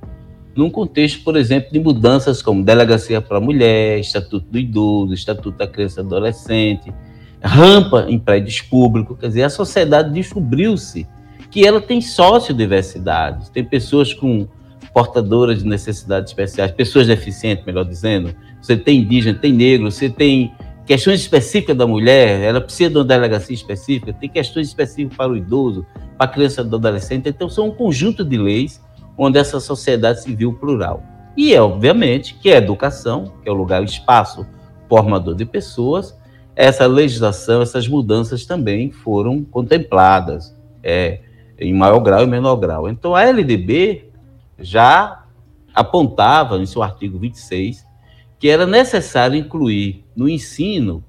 num 0.58 0.70
contexto, 0.70 1.22
por 1.22 1.36
exemplo, 1.36 1.70
de 1.70 1.78
mudanças 1.78 2.42
como 2.42 2.64
delegacia 2.64 3.20
para 3.20 3.38
a 3.38 3.40
mulher, 3.40 4.00
estatuto 4.00 4.50
do 4.50 4.58
idoso, 4.58 5.14
estatuto 5.14 5.56
da 5.56 5.68
criança 5.68 6.00
e 6.00 6.04
adolescente, 6.04 6.92
rampa 7.40 8.06
em 8.08 8.18
prédios 8.18 8.60
públicos, 8.60 9.16
quer 9.20 9.28
dizer, 9.28 9.44
a 9.44 9.50
sociedade 9.50 10.12
descobriu-se 10.12 11.06
que 11.48 11.64
ela 11.64 11.80
tem 11.80 12.00
sociodiversidade, 12.00 13.50
tem 13.52 13.64
pessoas 13.64 14.12
com 14.12 14.48
portadoras 14.92 15.62
de 15.62 15.68
necessidades 15.68 16.30
especiais, 16.30 16.70
pessoas 16.72 17.06
deficientes, 17.06 17.64
melhor 17.64 17.84
dizendo, 17.84 18.34
você 18.60 18.76
tem 18.76 19.00
indígena, 19.00 19.38
tem 19.38 19.52
negro, 19.52 19.90
você 19.90 20.08
tem 20.08 20.52
questões 20.86 21.20
específicas 21.20 21.76
da 21.76 21.86
mulher, 21.86 22.40
ela 22.40 22.60
precisa 22.60 22.90
de 22.90 22.96
uma 22.96 23.04
delegacia 23.04 23.54
específica, 23.54 24.12
tem 24.12 24.28
questões 24.28 24.68
específicas 24.68 25.16
para 25.16 25.30
o 25.30 25.36
idoso, 25.36 25.86
para 26.16 26.26
a 26.26 26.32
criança 26.32 26.62
e 26.62 26.64
adolescente, 26.64 27.28
então 27.28 27.48
são 27.48 27.68
um 27.68 27.70
conjunto 27.70 28.24
de 28.24 28.38
leis 28.38 28.82
onde 29.16 29.38
essa 29.38 29.60
sociedade 29.60 30.22
civil 30.22 30.54
plural. 30.54 31.02
E 31.36 31.54
é, 31.54 31.60
obviamente, 31.60 32.34
que 32.34 32.50
a 32.50 32.56
educação, 32.56 33.32
que 33.42 33.48
é 33.48 33.52
o 33.52 33.54
lugar, 33.54 33.82
o 33.82 33.84
espaço 33.84 34.46
formador 34.88 35.34
de 35.34 35.44
pessoas, 35.44 36.16
essa 36.56 36.86
legislação, 36.86 37.62
essas 37.62 37.86
mudanças 37.86 38.44
também 38.44 38.90
foram 38.90 39.44
contempladas, 39.44 40.56
é, 40.82 41.20
em 41.58 41.72
maior 41.74 42.00
grau 42.00 42.22
e 42.22 42.26
menor 42.26 42.56
grau. 42.56 42.88
Então, 42.88 43.14
a 43.14 43.22
LDB 43.22 44.07
já 44.58 45.24
apontava, 45.74 46.58
em 46.58 46.66
seu 46.66 46.82
artigo 46.82 47.18
26, 47.18 47.86
que 48.38 48.48
era 48.48 48.66
necessário 48.66 49.36
incluir 49.36 50.04
no 50.14 50.28
ensino 50.28 51.04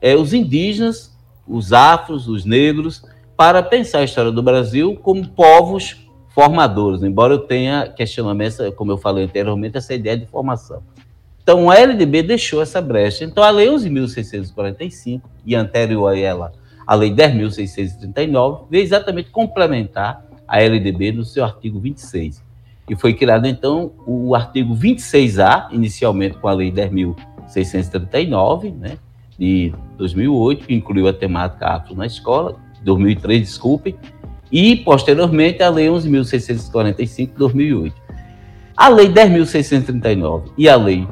é, 0.00 0.14
os 0.16 0.32
indígenas, 0.32 1.16
os 1.46 1.72
afros, 1.72 2.28
os 2.28 2.44
negros, 2.44 3.02
para 3.36 3.62
pensar 3.62 3.98
a 3.98 4.04
história 4.04 4.30
do 4.30 4.42
Brasil 4.42 4.96
como 5.02 5.28
povos 5.28 6.04
formadores, 6.28 7.02
embora 7.02 7.34
eu 7.34 7.38
tenha 7.38 7.88
questionamento, 7.88 8.72
como 8.72 8.92
eu 8.92 8.98
falei 8.98 9.24
anteriormente, 9.24 9.76
essa 9.76 9.94
ideia 9.94 10.16
de 10.16 10.26
formação. 10.26 10.82
Então, 11.42 11.70
a 11.70 11.76
LDB 11.78 12.22
deixou 12.22 12.62
essa 12.62 12.80
brecha. 12.80 13.24
Então, 13.24 13.44
a 13.44 13.50
Lei 13.50 13.68
11.645, 13.68 15.20
e 15.44 15.54
anterior 15.54 16.08
a 16.08 16.18
ela, 16.18 16.52
a 16.86 16.94
Lei 16.94 17.14
10.639, 17.14 18.64
veio 18.70 18.82
exatamente 18.82 19.30
complementar 19.30 20.24
a 20.48 20.60
LDB 20.60 21.12
no 21.12 21.24
seu 21.24 21.44
artigo 21.44 21.78
26. 21.78 22.42
E 22.88 22.94
foi 22.94 23.14
criado, 23.14 23.46
então, 23.46 23.92
o 24.06 24.34
artigo 24.34 24.76
26A, 24.76 25.68
inicialmente 25.72 26.36
com 26.36 26.48
a 26.48 26.52
Lei 26.52 26.70
10.639, 26.70 28.74
né, 28.74 28.98
de 29.38 29.72
2008, 29.96 30.66
que 30.66 30.74
incluiu 30.74 31.08
a 31.08 31.12
temática 31.12 31.66
afro 31.66 31.94
na 31.94 32.06
escola, 32.06 32.56
2003, 32.82 33.40
desculpe, 33.40 33.96
e, 34.52 34.76
posteriormente, 34.76 35.62
a 35.62 35.70
Lei 35.70 35.88
11.645 35.88 37.28
de 37.28 37.38
2008. 37.38 38.04
A 38.76 38.88
Lei 38.88 39.08
10.639 39.08 40.52
e 40.58 40.68
a 40.68 40.76
Lei 40.76 41.08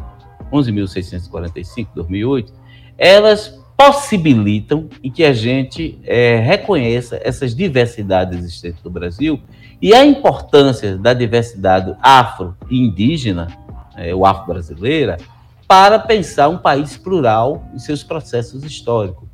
11.645 0.52 1.76
de 1.76 1.95
2008, 1.95 2.52
elas 2.99 3.59
possibilitam 3.76 4.88
e 5.02 5.11
que 5.11 5.25
a 5.25 5.33
gente 5.33 5.99
é, 6.05 6.37
reconheça 6.37 7.19
essas 7.25 7.55
diversidades 7.55 8.38
existentes 8.38 8.83
no 8.85 8.91
Brasil 8.91 9.41
e 9.82 9.92
a 9.92 10.04
importância 10.04 10.96
da 10.96 11.12
diversidade 11.12 11.96
afro 12.00 12.56
e 12.70 12.78
indígena, 12.78 13.48
é, 13.96 14.14
o 14.14 14.24
afro-brasileira, 14.24 15.18
para 15.66 15.98
pensar 15.98 16.48
um 16.48 16.56
país 16.56 16.96
plural 16.96 17.64
em 17.74 17.80
seus 17.80 18.04
processos 18.04 18.62
históricos. 18.62 19.28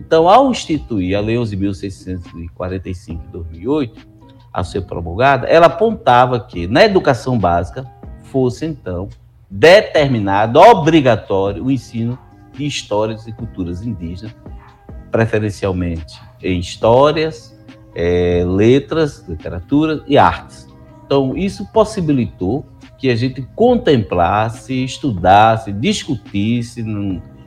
Então, 0.00 0.28
ao 0.28 0.50
instituir 0.50 1.16
a 1.16 1.20
Lei 1.20 1.36
11.645 1.36 3.20
de 3.20 3.28
2008, 3.28 4.08
a 4.52 4.64
ser 4.64 4.82
promulgada, 4.82 5.46
ela 5.46 5.66
apontava 5.66 6.40
que 6.40 6.66
na 6.66 6.84
educação 6.84 7.38
básica 7.38 7.88
fosse, 8.24 8.66
então, 8.66 9.08
determinado, 9.48 10.58
obrigatório, 10.58 11.64
o 11.64 11.70
ensino 11.70 12.18
de 12.52 12.66
histórias 12.66 13.26
e 13.28 13.32
culturas 13.32 13.82
indígenas, 13.82 14.34
preferencialmente 15.10 16.20
em 16.42 16.58
histórias, 16.58 17.56
é, 17.94 18.44
letras, 18.46 19.24
literatura 19.28 20.02
e 20.06 20.16
artes. 20.16 20.68
Então, 21.04 21.36
isso 21.36 21.66
possibilitou 21.72 22.64
que 22.98 23.10
a 23.10 23.16
gente 23.16 23.42
contemplasse, 23.54 24.84
estudasse, 24.84 25.72
discutisse 25.72 26.82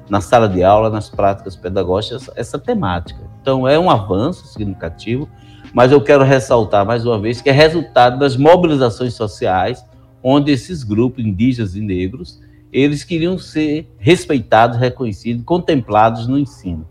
na 0.09 0.21
sala 0.21 0.47
de 0.47 0.63
aula, 0.63 0.89
nas 0.89 1.09
práticas 1.09 1.55
pedagógicas, 1.55 2.29
essa 2.35 2.59
temática. 2.59 3.21
Então, 3.41 3.67
é 3.67 3.79
um 3.79 3.89
avanço 3.89 4.45
significativo, 4.47 5.27
mas 5.73 5.91
eu 5.91 6.01
quero 6.01 6.23
ressaltar 6.23 6.85
mais 6.85 7.05
uma 7.05 7.19
vez 7.19 7.41
que 7.41 7.49
é 7.49 7.53
resultado 7.53 8.19
das 8.19 8.37
mobilizações 8.37 9.13
sociais, 9.13 9.83
onde 10.21 10.51
esses 10.51 10.83
grupos 10.83 11.23
indígenas 11.23 11.75
e 11.75 11.81
negros 11.81 12.39
eles 12.71 13.05
queriam 13.05 13.37
ser 13.39 13.89
respeitados, 13.97 14.77
reconhecidos, 14.77 15.45
contemplados 15.45 16.27
no 16.27 16.37
ensino. 16.37 16.85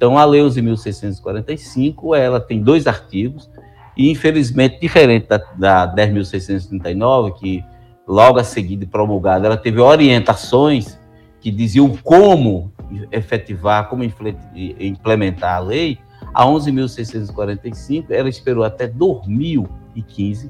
Então, 0.00 0.16
a 0.16 0.24
Lei 0.24 0.40
11.645, 0.40 2.16
ela 2.16 2.40
tem 2.40 2.62
dois 2.62 2.86
artigos, 2.86 3.50
e 3.94 4.10
infelizmente, 4.10 4.80
diferente 4.80 5.28
da, 5.28 5.36
da 5.58 5.94
10.639, 5.94 7.34
que 7.34 7.62
logo 8.08 8.38
a 8.38 8.44
seguir 8.44 8.78
promulgada, 8.86 9.46
ela 9.46 9.58
teve 9.58 9.78
orientações 9.78 10.98
que 11.38 11.50
diziam 11.50 11.94
como 12.02 12.72
efetivar, 13.12 13.90
como 13.90 14.02
implementar 14.02 15.56
a 15.56 15.60
lei, 15.60 15.98
a 16.32 16.46
11.645, 16.46 18.06
ela 18.08 18.30
esperou 18.30 18.64
até 18.64 18.86
2015 18.86 20.48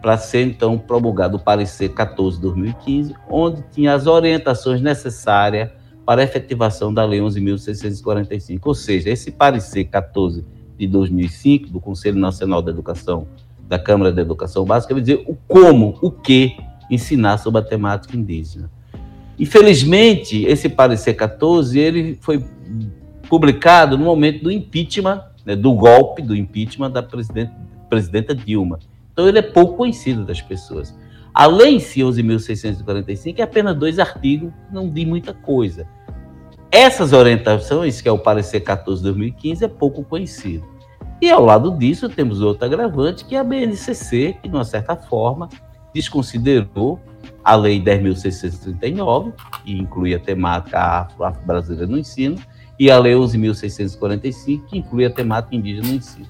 para 0.00 0.16
ser 0.16 0.46
então 0.46 0.78
promulgado 0.78 1.36
o 1.36 1.40
parecer 1.40 1.90
14 1.90 2.36
de 2.38 2.42
2015, 2.44 3.14
onde 3.28 3.62
tinha 3.70 3.92
as 3.92 4.06
orientações 4.06 4.80
necessárias 4.80 5.81
para 6.04 6.22
efetivação 6.22 6.92
da 6.92 7.04
lei 7.04 7.20
11.645. 7.20 8.60
Ou 8.64 8.74
seja, 8.74 9.10
esse 9.10 9.30
parecer 9.30 9.84
14 9.84 10.44
de 10.78 10.86
2005 10.86 11.68
do 11.68 11.80
Conselho 11.80 12.18
Nacional 12.18 12.60
da 12.60 12.70
Educação, 12.70 13.26
da 13.68 13.78
Câmara 13.78 14.12
de 14.12 14.20
Educação 14.20 14.64
Básica, 14.64 14.94
vai 14.94 15.02
dizer 15.02 15.24
o 15.26 15.36
como, 15.46 15.98
o 16.02 16.10
que 16.10 16.56
ensinar 16.90 17.38
sobre 17.38 17.60
a 17.60 17.64
temática 17.64 18.16
indígena. 18.16 18.70
Infelizmente, 19.38 20.44
esse 20.44 20.68
parecer 20.68 21.14
14, 21.14 21.78
ele 21.78 22.18
foi 22.20 22.44
publicado 23.28 23.96
no 23.96 24.04
momento 24.04 24.44
do 24.44 24.50
impeachment, 24.50 25.22
né, 25.44 25.56
do 25.56 25.72
golpe 25.72 26.20
do 26.20 26.36
impeachment 26.36 26.90
da 26.90 27.02
presidenta 27.02 28.34
Dilma. 28.34 28.78
Então, 29.12 29.28
ele 29.28 29.38
é 29.38 29.42
pouco 29.42 29.76
conhecido 29.76 30.24
das 30.24 30.40
pessoas. 30.40 30.94
A 31.34 31.46
lei 31.46 31.76
em 31.76 31.80
si, 31.80 32.00
11.645, 32.00 33.38
é 33.38 33.42
apenas 33.42 33.76
dois 33.76 33.98
artigos, 33.98 34.52
não 34.70 34.88
diz 34.88 35.06
muita 35.06 35.32
coisa. 35.32 35.86
Essas 36.70 37.12
orientações, 37.12 38.00
que 38.00 38.08
é 38.08 38.12
o 38.12 38.18
parecer 38.18 38.60
14 38.60 39.00
de 39.00 39.04
2015, 39.04 39.64
é 39.64 39.68
pouco 39.68 40.04
conhecido. 40.04 40.66
E 41.20 41.30
ao 41.30 41.44
lado 41.44 41.70
disso, 41.78 42.08
temos 42.08 42.40
outro 42.40 42.64
agravante, 42.66 43.24
que 43.24 43.36
é 43.36 43.38
a 43.38 43.44
BNCC, 43.44 44.36
que, 44.42 44.48
de 44.48 44.54
uma 44.54 44.64
certa 44.64 44.96
forma, 44.96 45.48
desconsiderou 45.94 47.00
a 47.44 47.54
Lei 47.54 47.80
10.639, 47.80 49.32
que 49.64 49.72
inclui 49.72 50.14
a 50.14 50.18
temática 50.18 51.08
afro-brasileira 51.20 51.86
no 51.86 51.98
ensino, 51.98 52.36
e 52.78 52.90
a 52.90 52.98
Lei 52.98 53.14
11.645, 53.14 54.66
que 54.66 54.78
inclui 54.78 55.04
a 55.04 55.10
temática 55.10 55.54
indígena 55.54 55.88
no 55.88 55.94
ensino. 55.94 56.26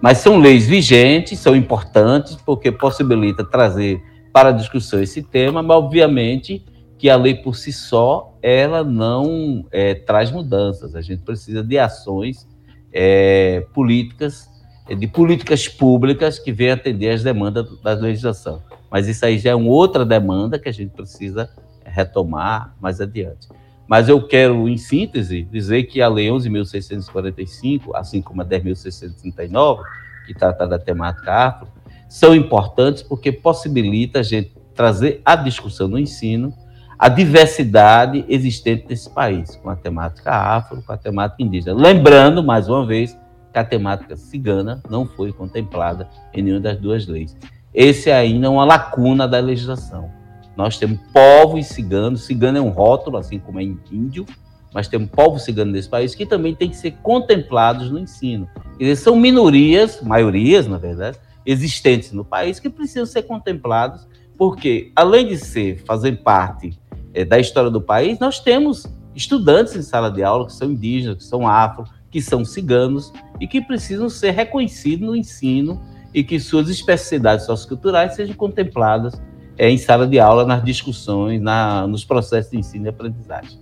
Mas 0.00 0.18
são 0.18 0.38
leis 0.38 0.66
vigentes, 0.66 1.38
são 1.38 1.56
importantes, 1.56 2.36
porque 2.36 2.70
possibilita 2.70 3.44
trazer 3.44 4.00
para 4.32 4.52
discussão 4.52 5.02
esse 5.02 5.22
tema, 5.22 5.62
mas 5.62 5.76
obviamente 5.76 6.64
que 6.98 7.08
a 7.08 7.16
lei 7.16 7.34
por 7.34 7.54
si 7.54 7.72
só, 7.72 8.36
ela 8.42 8.82
não 8.82 9.64
é, 9.70 9.94
traz 9.94 10.30
mudanças. 10.30 10.96
A 10.96 11.00
gente 11.00 11.22
precisa 11.22 11.62
de 11.62 11.78
ações 11.78 12.46
é, 12.92 13.64
políticas, 13.72 14.50
é, 14.88 14.94
de 14.94 15.06
políticas 15.06 15.68
públicas 15.68 16.38
que 16.38 16.52
venham 16.52 16.74
atender 16.74 17.10
às 17.10 17.22
demandas 17.22 17.80
da 17.80 17.94
legislação. 17.94 18.62
Mas 18.90 19.06
isso 19.06 19.24
aí 19.24 19.38
já 19.38 19.50
é 19.50 19.54
uma 19.54 19.70
outra 19.70 20.04
demanda 20.04 20.58
que 20.58 20.68
a 20.68 20.72
gente 20.72 20.90
precisa 20.90 21.48
retomar 21.84 22.74
mais 22.80 23.00
adiante. 23.00 23.48
Mas 23.86 24.08
eu 24.08 24.20
quero, 24.26 24.68
em 24.68 24.76
síntese, 24.76 25.44
dizer 25.44 25.84
que 25.84 26.02
a 26.02 26.08
Lei 26.08 26.28
11.645, 26.28 27.90
assim 27.94 28.20
como 28.20 28.42
a 28.42 28.44
10.639, 28.44 29.80
que 30.26 30.34
trata 30.34 30.66
da 30.66 30.78
temática 30.78 31.32
afro, 31.32 31.68
são 32.08 32.34
importantes 32.34 33.02
porque 33.02 33.30
possibilita 33.30 34.20
a 34.20 34.22
gente 34.22 34.52
trazer 34.74 35.20
a 35.24 35.36
discussão 35.36 35.88
no 35.88 35.98
ensino 35.98 36.52
a 36.98 37.08
diversidade 37.08 38.24
existente 38.28 38.86
nesse 38.88 39.08
país, 39.08 39.54
com 39.54 39.70
a 39.70 39.76
temática 39.76 40.32
afro, 40.32 40.82
com 40.82 40.92
a 40.92 40.96
temática 40.96 41.40
indígena. 41.40 41.80
Lembrando, 41.80 42.42
mais 42.42 42.68
uma 42.68 42.84
vez, 42.84 43.16
que 43.52 43.58
a 43.58 43.64
temática 43.64 44.16
cigana 44.16 44.82
não 44.90 45.06
foi 45.06 45.32
contemplada 45.32 46.08
em 46.34 46.42
nenhuma 46.42 46.60
das 46.60 46.76
duas 46.76 47.06
leis. 47.06 47.36
Esse 47.72 48.10
ainda 48.10 48.48
é 48.48 48.50
uma 48.50 48.64
lacuna 48.64 49.28
da 49.28 49.38
legislação. 49.38 50.10
Nós 50.56 50.76
temos 50.76 50.98
povos 51.12 51.66
ciganos, 51.66 52.24
cigano 52.24 52.58
é 52.58 52.60
um 52.60 52.70
rótulo, 52.70 53.16
assim 53.16 53.38
como 53.38 53.60
é 53.60 53.62
índio, 53.62 54.26
mas 54.74 54.88
temos 54.88 55.08
povos 55.08 55.44
ciganos 55.44 55.72
nesse 55.72 55.88
país 55.88 56.16
que 56.16 56.26
também 56.26 56.52
têm 56.52 56.68
que 56.68 56.76
ser 56.76 56.96
contemplados 57.00 57.92
no 57.92 58.00
ensino. 58.00 58.48
Eles 58.78 58.98
são 58.98 59.14
minorias, 59.14 60.02
maiorias, 60.02 60.66
na 60.66 60.78
verdade, 60.78 61.16
existentes 61.48 62.12
no 62.12 62.22
país 62.22 62.60
que 62.60 62.68
precisam 62.68 63.06
ser 63.06 63.22
contemplados, 63.22 64.06
porque 64.36 64.92
além 64.94 65.28
de 65.28 65.38
ser, 65.38 65.82
fazer 65.84 66.22
parte 66.22 66.78
é, 67.14 67.24
da 67.24 67.38
história 67.38 67.70
do 67.70 67.80
país, 67.80 68.18
nós 68.18 68.38
temos 68.38 68.86
estudantes 69.16 69.74
em 69.74 69.80
sala 69.80 70.10
de 70.10 70.22
aula 70.22 70.46
que 70.46 70.52
são 70.52 70.70
indígenas, 70.70 71.16
que 71.16 71.24
são 71.24 71.48
afro, 71.48 71.84
que 72.10 72.20
são 72.20 72.44
ciganos 72.44 73.12
e 73.40 73.46
que 73.46 73.62
precisam 73.62 74.10
ser 74.10 74.32
reconhecidos 74.32 75.06
no 75.06 75.16
ensino 75.16 75.80
e 76.12 76.22
que 76.22 76.38
suas 76.38 76.68
especificidades 76.68 77.46
socioculturais 77.46 78.14
sejam 78.14 78.36
contempladas 78.36 79.20
é, 79.56 79.70
em 79.70 79.78
sala 79.78 80.06
de 80.06 80.20
aula, 80.20 80.44
nas 80.44 80.62
discussões, 80.62 81.40
na, 81.40 81.86
nos 81.86 82.04
processos 82.04 82.50
de 82.50 82.58
ensino 82.58 82.86
e 82.86 82.88
aprendizagem. 82.90 83.58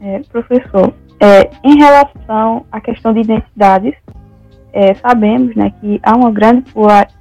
É, 0.00 0.20
professor, 0.30 0.94
é, 1.20 1.50
em 1.64 1.76
relação 1.76 2.64
à 2.70 2.80
questão 2.80 3.12
de 3.12 3.20
identidades, 3.20 3.94
é, 4.74 4.92
sabemos 4.94 5.54
né, 5.54 5.72
que 5.80 6.00
há 6.02 6.16
uma 6.16 6.32
grande 6.32 6.64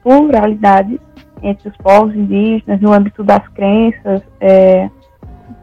pluralidade 0.02 1.00
entre 1.44 1.70
os 1.70 1.78
povos 1.78 2.16
indígenas 2.16 2.82
no 2.82 2.92
âmbito 2.92 3.24
das 3.24 3.48
crenças, 3.50 4.24
é, 4.42 4.90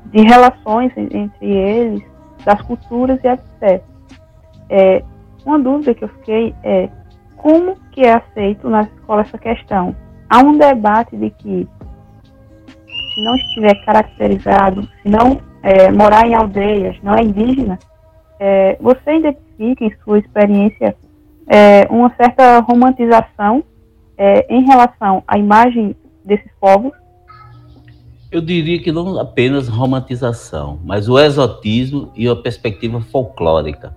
de 0.06 0.22
relações 0.22 0.92
entre 0.96 1.46
eles, 1.46 2.02
das 2.44 2.62
culturas 2.62 3.18
e 3.24 3.28
etc. 3.28 3.82
É, 4.68 5.02
uma 5.44 5.58
dúvida 5.58 5.92
que 5.92 6.04
eu 6.04 6.08
fiquei 6.08 6.54
é 6.62 6.88
como 7.36 7.74
que 7.90 8.02
é 8.02 8.12
aceito 8.12 8.68
na 8.68 8.82
escola 8.82 9.22
essa 9.22 9.38
questão? 9.38 9.96
Há 10.28 10.38
um 10.44 10.56
debate 10.56 11.16
de 11.16 11.30
que 11.30 11.66
se 13.14 13.24
não 13.24 13.34
estiver 13.34 13.74
caracterizado, 13.84 14.82
se 15.02 15.08
não 15.08 15.40
é, 15.62 15.90
morar 15.90 16.24
em 16.24 16.34
aldeias, 16.34 16.96
não 17.02 17.14
é 17.14 17.22
indígena, 17.22 17.78
é, 18.38 18.76
você 18.80 19.16
identifica 19.16 19.84
em 19.84 19.92
sua 20.04 20.18
experiência 20.20 20.94
é, 21.50 21.84
uma 21.90 22.14
certa 22.14 22.60
romantização 22.60 23.64
é, 24.16 24.46
em 24.48 24.64
relação 24.64 25.24
à 25.26 25.36
imagem 25.36 25.96
desses 26.24 26.50
povos? 26.60 26.92
Eu 28.30 28.40
diria 28.40 28.80
que 28.80 28.92
não 28.92 29.18
apenas 29.18 29.66
romantização, 29.66 30.78
mas 30.84 31.08
o 31.08 31.18
exotismo 31.18 32.12
e 32.14 32.28
a 32.28 32.36
perspectiva 32.36 33.00
folclórica. 33.00 33.96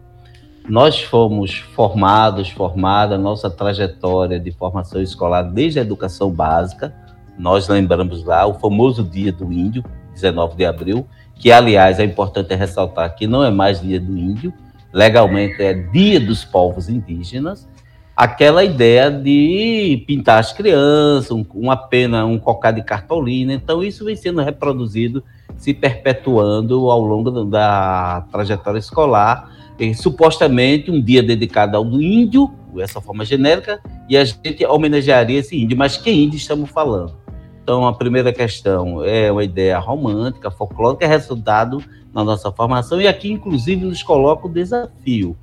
Nós 0.68 1.04
fomos 1.04 1.60
formados, 1.60 2.50
formada 2.50 3.20
nossa 3.20 3.52
trajetória 3.52 4.40
de 4.40 4.52
formação 4.52 5.00
escolar 5.00 5.44
desde 5.44 5.78
a 5.78 5.84
educação 5.84 6.32
básica. 6.32 6.96
Nós 7.38 7.68
lembramos 7.68 8.24
lá 8.24 8.48
o 8.48 8.56
famoso 8.56 9.04
Dia 9.04 9.32
do 9.32 9.54
Índio, 9.54 9.84
19 10.16 10.56
de 10.56 10.66
abril, 10.66 11.06
que 11.36 11.52
aliás 11.52 12.00
é 12.00 12.04
importante 12.04 12.56
ressaltar 12.56 13.14
que 13.14 13.28
não 13.28 13.44
é 13.44 13.52
mais 13.52 13.82
Dia 13.82 14.00
do 14.00 14.18
Índio, 14.18 14.52
legalmente 14.94 15.62
é 15.62 15.74
Dia 15.74 16.20
dos 16.20 16.46
Povos 16.46 16.88
Indígenas 16.88 17.68
aquela 18.16 18.64
ideia 18.64 19.10
de 19.10 20.04
pintar 20.08 20.40
as 20.40 20.54
crianças, 20.54 21.32
um, 21.32 21.46
uma 21.56 21.76
pena, 21.76 22.26
um 22.26 22.38
cocado 22.38 22.80
de 22.80 22.86
cartolina. 22.86 23.54
Então, 23.54 23.84
isso 23.84 24.06
vem 24.06 24.16
sendo 24.16 24.42
reproduzido, 24.42 25.24
se 25.58 25.74
perpetuando 25.74 26.90
ao 26.90 27.02
longo 27.02 27.44
da 27.46 28.26
trajetória 28.32 28.80
escolar. 28.80 29.52
E, 29.80 29.94
supostamente, 29.94 30.92
um 30.92 31.02
dia 31.02 31.24
dedicado 31.24 31.76
ao 31.76 31.86
índio, 31.86 32.52
essa 32.78 33.02
forma 33.02 33.26
genérica, 33.26 33.82
e 34.08 34.16
a 34.16 34.24
gente 34.24 34.66
homenagearia 34.66 35.40
esse 35.40 35.60
índio. 35.60 35.78
Mas 35.78 35.98
que 35.98 36.12
índio 36.12 36.38
estamos 36.38 36.70
falando? 36.70 37.23
Então, 37.64 37.88
a 37.88 37.94
primeira 37.94 38.34
questão 38.34 39.04
é 39.04 39.32
uma 39.32 39.44
ideia 39.44 39.80
romântica, 39.80 40.52
folclórica, 40.52 41.06
é 41.06 41.08
resultado 41.08 41.82
na 42.14 42.24
nossa 42.24 42.52
formação, 42.52 43.00
e 43.00 43.08
aqui, 43.08 43.32
inclusive, 43.32 43.86
nos 43.86 44.04
coloca 44.04 44.46
o 44.46 44.52
desafio. 44.52 45.36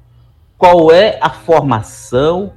Qual 0.58 0.92
é 0.92 1.18
a 1.20 1.30
formação 1.30 2.52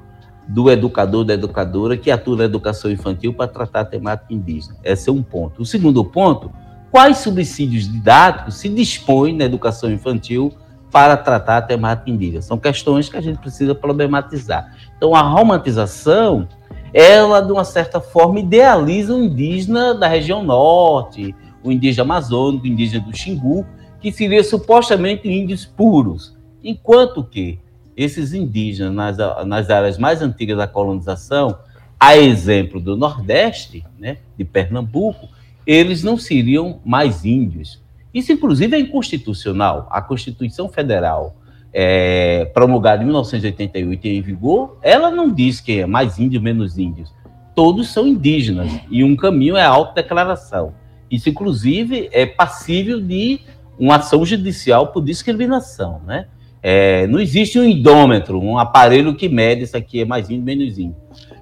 do 0.47 0.69
educador, 0.69 1.23
da 1.23 1.33
educadora 1.33 1.97
que 1.97 2.11
atua 2.11 2.37
na 2.37 2.43
educação 2.43 2.91
infantil 2.91 3.33
para 3.33 3.47
tratar 3.47 3.81
a 3.81 3.85
temática 3.85 4.33
indígena. 4.33 4.75
Esse 4.83 5.09
é 5.09 5.11
um 5.11 5.23
ponto. 5.23 5.61
O 5.61 5.65
segundo 5.65 6.03
ponto, 6.03 6.51
quais 6.91 7.17
subsídios 7.17 7.89
didáticos 7.89 8.55
se 8.55 8.69
dispõe 8.69 9.33
na 9.33 9.45
educação 9.45 9.91
infantil 9.91 10.53
para 10.91 11.15
tratar 11.17 11.57
a 11.57 11.61
temática 11.61 12.09
indígena? 12.09 12.41
São 12.41 12.57
questões 12.57 13.09
que 13.09 13.17
a 13.17 13.21
gente 13.21 13.39
precisa 13.39 13.73
problematizar. 13.73 14.75
Então, 14.97 15.15
a 15.15 15.21
romantização, 15.21 16.47
ela, 16.93 17.41
de 17.41 17.51
uma 17.51 17.65
certa 17.65 17.99
forma, 17.99 18.39
idealiza 18.39 19.15
o 19.15 19.23
indígena 19.23 19.95
da 19.95 20.07
região 20.07 20.43
norte, 20.43 21.35
o 21.63 21.71
indígena 21.71 22.03
amazônico, 22.03 22.65
o 22.65 22.67
indígena 22.67 23.03
do 23.03 23.17
Xingu, 23.17 23.65
que 23.99 24.11
seria 24.11 24.43
supostamente 24.43 25.27
índios 25.27 25.65
puros. 25.65 26.37
Enquanto 26.63 27.23
que 27.23 27.59
esses 27.97 28.33
indígenas 28.33 28.93
nas, 28.93 29.45
nas 29.47 29.69
áreas 29.69 29.97
mais 29.97 30.21
antigas 30.21 30.57
da 30.57 30.67
colonização, 30.67 31.57
a 31.99 32.17
exemplo 32.17 32.79
do 32.79 32.97
Nordeste, 32.97 33.83
né, 33.97 34.17
de 34.37 34.43
Pernambuco, 34.43 35.29
eles 35.65 36.03
não 36.03 36.17
seriam 36.17 36.79
mais 36.83 37.23
índios. 37.23 37.81
Isso, 38.13 38.31
inclusive, 38.31 38.75
é 38.75 38.79
inconstitucional. 38.79 39.87
A 39.89 40.01
Constituição 40.01 40.69
Federal, 40.69 41.35
é, 41.73 42.45
promulgada 42.53 43.01
em 43.01 43.05
1988 43.05 44.07
e 44.07 44.17
em 44.17 44.21
vigor, 44.21 44.77
ela 44.81 45.09
não 45.09 45.31
diz 45.31 45.59
que 45.59 45.79
é 45.79 45.85
mais 45.85 46.19
índio 46.19 46.41
menos 46.41 46.77
índios. 46.77 47.11
Todos 47.55 47.89
são 47.89 48.07
indígenas 48.07 48.71
e 48.89 49.03
um 49.03 49.15
caminho 49.15 49.57
é 49.57 49.63
a 49.63 49.69
autodeclaração. 49.69 50.73
Isso, 51.09 51.29
inclusive, 51.29 52.09
é 52.11 52.25
passível 52.25 53.01
de 53.01 53.39
uma 53.77 53.97
ação 53.97 54.25
judicial 54.25 54.87
por 54.87 55.03
discriminação, 55.03 56.01
né? 56.05 56.27
É, 56.61 57.05
não 57.07 57.19
existe 57.19 57.59
um 57.59 57.65
indômetro, 57.65 58.39
um 58.39 58.57
aparelho 58.57 59.13
que 59.15 59.27
mede 59.27 59.63
isso 59.63 59.75
aqui 59.75 59.99
é 59.99 60.05
mais 60.05 60.29
índio, 60.29 60.45
menos 60.45 60.79
índio. 60.79 60.95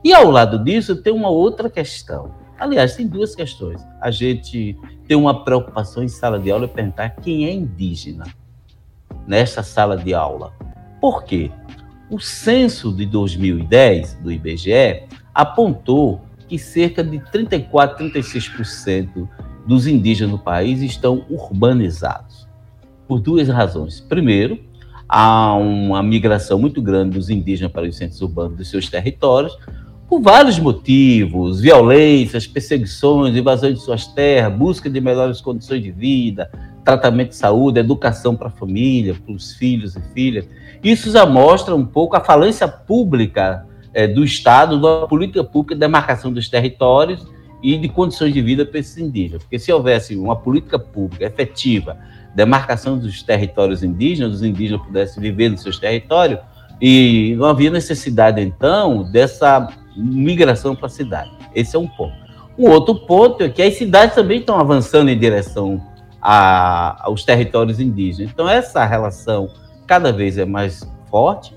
E 0.03 0.13
ao 0.13 0.31
lado 0.31 0.63
disso 0.63 0.95
tem 0.95 1.13
uma 1.13 1.29
outra 1.29 1.69
questão. 1.69 2.33
Aliás, 2.59 2.95
tem 2.95 3.07
duas 3.07 3.35
questões. 3.35 3.85
A 4.01 4.09
gente 4.09 4.75
tem 5.07 5.15
uma 5.15 5.43
preocupação 5.43 6.03
em 6.03 6.07
sala 6.07 6.39
de 6.39 6.49
aula 6.49 6.67
perguntar 6.67 7.11
quem 7.21 7.45
é 7.45 7.53
indígena 7.53 8.25
nesta 9.27 9.63
sala 9.63 9.97
de 9.97 10.13
aula. 10.13 10.53
Por 10.99 11.23
quê? 11.23 11.51
O 12.09 12.19
censo 12.19 12.93
de 12.93 13.05
2010 13.05 14.15
do 14.15 14.31
IBGE 14.31 15.03
apontou 15.33 16.21
que 16.47 16.57
cerca 16.59 17.03
de 17.03 17.19
34, 17.31 18.05
36% 18.05 19.27
dos 19.65 19.87
indígenas 19.87 20.31
no 20.31 20.39
país 20.39 20.81
estão 20.81 21.25
urbanizados. 21.29 22.47
Por 23.07 23.19
duas 23.19 23.47
razões. 23.47 24.01
Primeiro, 24.01 24.59
há 25.07 25.55
uma 25.55 26.03
migração 26.03 26.59
muito 26.59 26.81
grande 26.81 27.17
dos 27.17 27.29
indígenas 27.29 27.71
para 27.71 27.87
os 27.87 27.95
centros 27.95 28.21
urbanos 28.21 28.57
dos 28.57 28.69
seus 28.69 28.89
territórios, 28.89 29.57
por 30.09 30.21
vários 30.21 30.59
motivos: 30.59 31.61
violências, 31.61 32.45
perseguições, 32.45 33.35
invasões 33.35 33.75
de 33.75 33.85
suas 33.85 34.07
terras, 34.07 34.53
busca 34.53 34.89
de 34.89 34.99
melhores 34.99 35.39
condições 35.39 35.81
de 35.81 35.91
vida, 35.91 36.51
tratamento 36.83 37.29
de 37.29 37.35
saúde, 37.35 37.79
educação 37.79 38.35
para 38.35 38.47
a 38.47 38.51
família, 38.51 39.15
para 39.15 39.33
os 39.33 39.53
filhos 39.53 39.95
e 39.95 40.01
filhas. 40.13 40.47
Isso 40.83 41.11
já 41.11 41.25
mostra 41.25 41.75
um 41.75 41.85
pouco 41.85 42.15
a 42.15 42.21
falência 42.21 42.67
pública 42.67 43.65
é, 43.93 44.07
do 44.07 44.23
Estado, 44.23 44.81
da 44.81 45.07
política 45.07 45.43
pública 45.43 45.75
de 45.75 45.79
demarcação 45.79 46.31
dos 46.31 46.49
territórios 46.49 47.25
e 47.61 47.77
de 47.77 47.87
condições 47.87 48.33
de 48.33 48.41
vida 48.41 48.65
para 48.65 48.79
esses 48.79 48.97
indígenas. 48.97 49.43
Porque 49.43 49.59
se 49.59 49.71
houvesse 49.71 50.15
uma 50.15 50.35
política 50.35 50.79
pública 50.79 51.25
efetiva, 51.25 51.97
demarcação 52.33 52.97
dos 52.97 53.21
territórios 53.21 53.83
indígenas, 53.83 54.35
os 54.35 54.43
indígenas 54.43 54.81
pudessem 54.85 55.21
viver 55.21 55.49
nos 55.49 55.61
seus 55.61 55.77
territórios, 55.77 56.39
e 56.81 57.35
não 57.37 57.45
havia 57.45 57.69
necessidade, 57.69 58.41
então, 58.41 59.03
dessa 59.03 59.67
migração 59.95 60.75
para 60.75 60.87
a 60.87 60.89
cidade. 60.89 61.29
Esse 61.53 61.75
é 61.75 61.79
um 61.79 61.87
ponto. 61.87 62.15
Um 62.57 62.69
outro 62.69 62.95
ponto 62.95 63.43
é 63.43 63.49
que 63.49 63.61
as 63.61 63.75
cidades 63.75 64.15
também 64.15 64.39
estão 64.39 64.59
avançando 64.59 65.09
em 65.09 65.17
direção 65.17 65.79
a, 66.21 67.05
aos 67.05 67.23
territórios 67.23 67.79
indígenas. 67.79 68.31
Então, 68.31 68.47
essa 68.47 68.85
relação 68.85 69.49
cada 69.87 70.11
vez 70.11 70.37
é 70.37 70.45
mais 70.45 70.87
forte. 71.09 71.53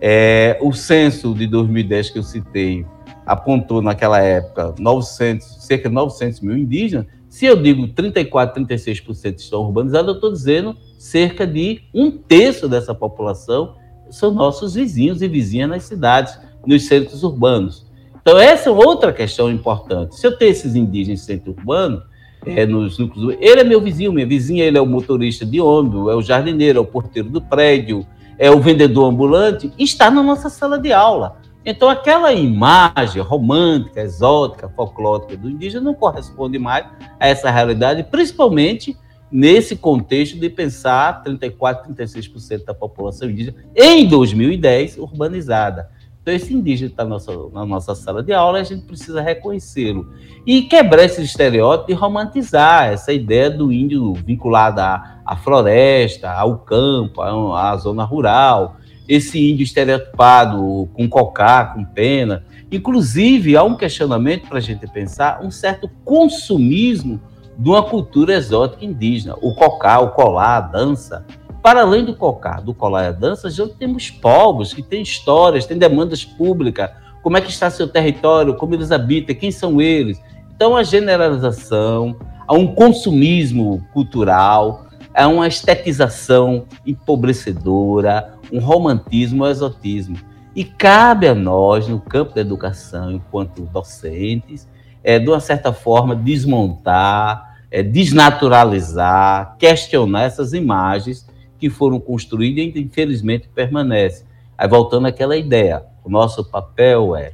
É, 0.00 0.58
o 0.60 0.72
censo 0.72 1.34
de 1.34 1.46
2010 1.46 2.10
que 2.10 2.18
eu 2.18 2.22
citei 2.22 2.86
apontou 3.24 3.82
naquela 3.82 4.20
época 4.20 4.74
900, 4.78 5.64
cerca 5.64 5.88
de 5.88 5.94
900 5.94 6.40
mil 6.40 6.56
indígenas. 6.56 7.06
Se 7.28 7.44
eu 7.44 7.60
digo 7.60 7.88
34, 7.88 8.64
36% 8.64 9.38
estão 9.38 9.62
urbanizados, 9.62 10.08
eu 10.08 10.14
estou 10.14 10.32
dizendo 10.32 10.76
cerca 10.98 11.46
de 11.46 11.82
um 11.92 12.10
terço 12.10 12.68
dessa 12.68 12.94
população 12.94 13.74
são 14.10 14.30
nossos 14.30 14.74
vizinhos 14.74 15.22
e 15.22 15.28
vizinhas 15.28 15.68
nas 15.68 15.82
cidades, 15.84 16.38
nos 16.64 16.86
centros 16.86 17.22
urbanos. 17.22 17.86
Então, 18.20 18.38
essa 18.38 18.68
é 18.68 18.72
outra 18.72 19.12
questão 19.12 19.50
importante. 19.50 20.16
Se 20.16 20.26
eu 20.26 20.36
tenho 20.36 20.50
esses 20.50 20.74
indígenas 20.74 21.20
em 21.20 21.24
centro 21.24 21.52
urbano, 21.52 22.02
é, 22.46 22.64
nos 22.64 22.98
núcleos, 22.98 23.36
ele 23.40 23.60
é 23.60 23.64
meu 23.64 23.80
vizinho, 23.80 24.12
minha 24.12 24.26
vizinha, 24.26 24.64
ele 24.64 24.78
é 24.78 24.80
o 24.80 24.86
motorista 24.86 25.44
de 25.44 25.60
ônibus, 25.60 26.12
é 26.12 26.14
o 26.14 26.22
jardineiro, 26.22 26.78
é 26.78 26.80
o 26.80 26.84
porteiro 26.84 27.28
do 27.28 27.40
prédio, 27.40 28.06
é 28.38 28.50
o 28.50 28.60
vendedor 28.60 29.10
ambulante, 29.10 29.72
está 29.78 30.10
na 30.10 30.22
nossa 30.22 30.48
sala 30.48 30.78
de 30.78 30.92
aula. 30.92 31.40
Então, 31.64 31.88
aquela 31.88 32.32
imagem 32.32 33.20
romântica, 33.20 34.00
exótica, 34.00 34.68
folclórica 34.68 35.36
do 35.36 35.50
indígena 35.50 35.82
não 35.82 35.94
corresponde 35.94 36.58
mais 36.60 36.86
a 37.18 37.26
essa 37.26 37.50
realidade, 37.50 38.04
principalmente 38.04 38.96
nesse 39.32 39.74
contexto 39.74 40.38
de 40.38 40.48
pensar 40.48 41.24
34, 41.24 41.92
36% 41.92 42.64
da 42.64 42.72
população 42.72 43.28
indígena 43.28 43.56
em 43.74 44.06
2010 44.06 44.98
urbanizada. 44.98 45.90
Então, 46.26 46.34
esse 46.34 46.52
indígena 46.52 46.90
está 46.90 47.04
na 47.04 47.10
nossa, 47.10 47.32
na 47.52 47.64
nossa 47.64 47.94
sala 47.94 48.20
de 48.20 48.32
aula 48.32 48.58
a 48.58 48.64
gente 48.64 48.82
precisa 48.82 49.20
reconhecê-lo. 49.22 50.12
E 50.44 50.62
quebrar 50.62 51.04
esse 51.04 51.22
estereótipo 51.22 51.92
e 51.92 51.94
romantizar 51.94 52.88
essa 52.88 53.12
ideia 53.12 53.48
do 53.48 53.70
índio 53.70 54.12
vinculado 54.12 54.80
à, 54.80 55.20
à 55.24 55.36
floresta, 55.36 56.32
ao 56.32 56.58
campo, 56.58 57.22
à, 57.22 57.70
à, 57.70 57.76
zona 57.76 58.02
rural. 58.02 58.76
Esse 59.08 59.38
índio 59.52 59.62
estereotipado 59.62 60.88
com 60.94 61.08
cocá, 61.08 61.66
com 61.66 61.84
pena. 61.84 62.44
Inclusive, 62.72 63.56
há 63.56 63.62
um 63.62 63.76
questionamento 63.76 64.48
para 64.48 64.58
a 64.58 64.60
gente 64.60 64.84
pensar, 64.88 65.40
um 65.44 65.50
certo 65.52 65.88
consumismo 66.04 67.20
de 67.56 67.68
uma 67.68 67.84
cultura 67.84 68.34
exótica 68.34 68.84
indígena. 68.84 69.36
O 69.40 69.54
cocá, 69.54 70.00
o 70.00 70.10
colar, 70.10 70.56
a 70.56 70.60
dança 70.60 71.24
para 71.66 71.80
além 71.80 72.04
do 72.04 72.14
cocar, 72.14 72.62
do 72.62 72.72
colar 72.72 73.06
e 73.06 73.08
a 73.08 73.10
dança, 73.10 73.50
já 73.50 73.66
temos 73.66 74.08
povos 74.08 74.72
que 74.72 74.80
têm 74.80 75.02
histórias, 75.02 75.66
têm 75.66 75.76
demandas 75.76 76.24
públicas, 76.24 76.88
como 77.24 77.36
é 77.36 77.40
que 77.40 77.50
está 77.50 77.68
seu 77.68 77.88
território, 77.88 78.54
como 78.54 78.72
eles 78.72 78.92
habitam, 78.92 79.34
quem 79.34 79.50
são 79.50 79.80
eles. 79.80 80.22
Então, 80.54 80.76
a 80.76 80.84
generalização, 80.84 82.14
há 82.46 82.54
um 82.54 82.72
consumismo 82.72 83.84
cultural, 83.92 84.86
há 85.12 85.26
uma 85.26 85.48
estetização 85.48 86.66
empobrecedora, 86.86 88.34
um 88.52 88.60
romantismo, 88.60 89.42
um 89.42 89.48
exotismo. 89.48 90.16
E 90.54 90.62
cabe 90.62 91.26
a 91.26 91.34
nós, 91.34 91.88
no 91.88 91.98
campo 91.98 92.32
da 92.32 92.42
educação, 92.42 93.10
enquanto 93.10 93.62
docentes, 93.62 94.68
é, 95.02 95.18
de 95.18 95.28
uma 95.28 95.40
certa 95.40 95.72
forma, 95.72 96.14
desmontar, 96.14 97.56
é, 97.72 97.82
desnaturalizar, 97.82 99.56
questionar 99.58 100.22
essas 100.22 100.52
imagens 100.52 101.26
que 101.58 101.70
foram 101.70 101.98
construídas 102.00 102.74
e 102.76 102.80
infelizmente 102.80 103.48
permanecem. 103.54 104.26
Aí 104.56 104.68
voltando 104.68 105.06
àquela 105.06 105.36
ideia, 105.36 105.84
o 106.04 106.10
nosso 106.10 106.44
papel 106.44 107.14
é 107.14 107.32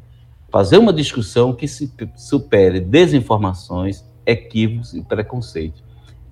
fazer 0.51 0.79
uma 0.79 0.93
discussão 0.93 1.53
que 1.53 1.67
supere 2.17 2.81
desinformações, 2.81 4.05
equívocos 4.27 4.95
e 4.95 5.03
preconceitos. 5.03 5.83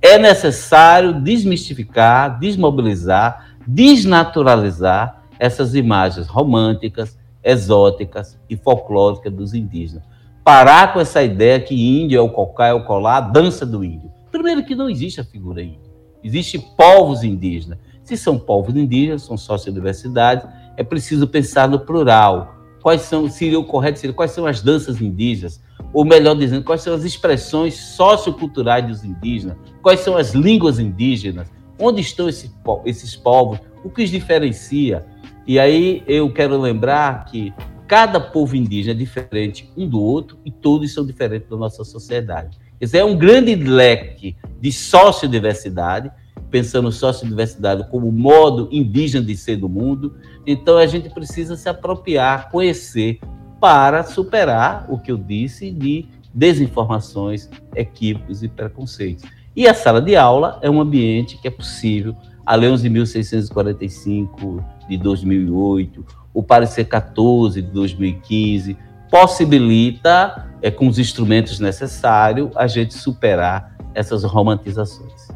É 0.02 0.18
necessário 0.18 1.20
desmistificar, 1.20 2.38
desmobilizar, 2.38 3.56
desnaturalizar 3.66 5.22
essas 5.38 5.74
imagens 5.74 6.26
românticas, 6.26 7.18
exóticas 7.42 8.38
e 8.48 8.56
folclóricas 8.56 9.32
dos 9.32 9.54
indígenas. 9.54 10.04
Parar 10.44 10.92
com 10.92 11.00
essa 11.00 11.22
ideia 11.22 11.60
que 11.60 11.74
índio 11.74 12.18
é 12.18 12.22
o 12.22 12.30
cocá, 12.30 12.66
é 12.68 12.72
o 12.72 12.84
colar, 12.84 13.16
a 13.16 13.20
dança 13.20 13.64
do 13.64 13.84
índio. 13.84 14.10
Primeiro 14.30 14.64
que 14.64 14.74
não 14.74 14.88
existe 14.88 15.20
a 15.20 15.24
figura 15.24 15.62
índio. 15.62 15.89
Existem 16.22 16.60
povos 16.60 17.22
indígenas. 17.22 17.78
Se 18.04 18.16
são 18.16 18.38
povos 18.38 18.76
indígenas, 18.76 19.22
são 19.22 19.36
sociodiversidades, 19.36 20.46
é 20.76 20.82
preciso 20.82 21.26
pensar 21.26 21.68
no 21.68 21.80
plural. 21.80 22.56
Quais 22.82 23.02
são, 23.02 23.28
seria 23.28 23.58
o 23.58 23.64
correto, 23.64 23.98
seria, 23.98 24.14
quais 24.14 24.30
são 24.30 24.46
as 24.46 24.62
danças 24.62 25.00
indígenas? 25.00 25.62
Ou 25.92 26.04
melhor 26.04 26.34
dizendo, 26.34 26.64
quais 26.64 26.82
são 26.82 26.94
as 26.94 27.04
expressões 27.04 27.74
socioculturais 27.74 28.86
dos 28.86 29.04
indígenas? 29.04 29.56
Quais 29.82 30.00
são 30.00 30.16
as 30.16 30.32
línguas 30.34 30.78
indígenas? 30.78 31.48
Onde 31.78 32.00
estão 32.00 32.28
esses, 32.28 32.50
esses 32.84 33.16
povos? 33.16 33.58
O 33.84 33.90
que 33.90 34.02
os 34.02 34.10
diferencia? 34.10 35.06
E 35.46 35.58
aí 35.58 36.02
eu 36.06 36.32
quero 36.32 36.60
lembrar 36.60 37.24
que 37.24 37.52
cada 37.90 38.20
povo 38.20 38.54
indígena 38.54 38.94
é 38.94 38.96
diferente 38.96 39.68
um 39.76 39.84
do 39.88 40.00
outro 40.00 40.38
e 40.44 40.50
todos 40.52 40.94
são 40.94 41.04
diferentes 41.04 41.50
da 41.50 41.56
nossa 41.56 41.82
sociedade. 41.82 42.56
Esse 42.80 42.96
é 42.96 43.04
um 43.04 43.18
grande 43.18 43.52
leque 43.56 44.36
de 44.60 44.70
sociodiversidade, 44.70 46.08
pensando 46.52 46.92
sociodiversidade 46.92 47.90
como 47.90 48.12
modo 48.12 48.68
indígena 48.70 49.26
de 49.26 49.36
ser 49.36 49.56
do 49.56 49.68
mundo. 49.68 50.14
Então 50.46 50.78
a 50.78 50.86
gente 50.86 51.10
precisa 51.10 51.56
se 51.56 51.68
apropriar, 51.68 52.48
conhecer, 52.52 53.18
para 53.60 54.04
superar 54.04 54.86
o 54.88 54.96
que 54.96 55.10
eu 55.10 55.16
disse 55.16 55.72
de 55.72 56.06
desinformações, 56.32 57.50
equívocos 57.74 58.44
e 58.44 58.48
preconceitos. 58.48 59.24
E 59.56 59.66
a 59.66 59.74
sala 59.74 60.00
de 60.00 60.14
aula 60.14 60.60
é 60.62 60.70
um 60.70 60.80
ambiente 60.80 61.36
que 61.38 61.48
é 61.48 61.50
possível. 61.50 62.14
A 62.46 62.54
Lei 62.54 62.70
11.645 62.70 64.64
de 64.88 64.96
2008, 64.96 66.19
o 66.32 66.42
Parecer 66.42 66.84
14 66.84 67.60
de 67.60 67.70
2015, 67.70 68.76
possibilita, 69.10 70.48
é, 70.62 70.70
com 70.70 70.86
os 70.86 70.98
instrumentos 70.98 71.58
necessários, 71.58 72.50
a 72.56 72.66
gente 72.66 72.94
superar 72.94 73.72
essas 73.94 74.22
romantizações. 74.24 75.28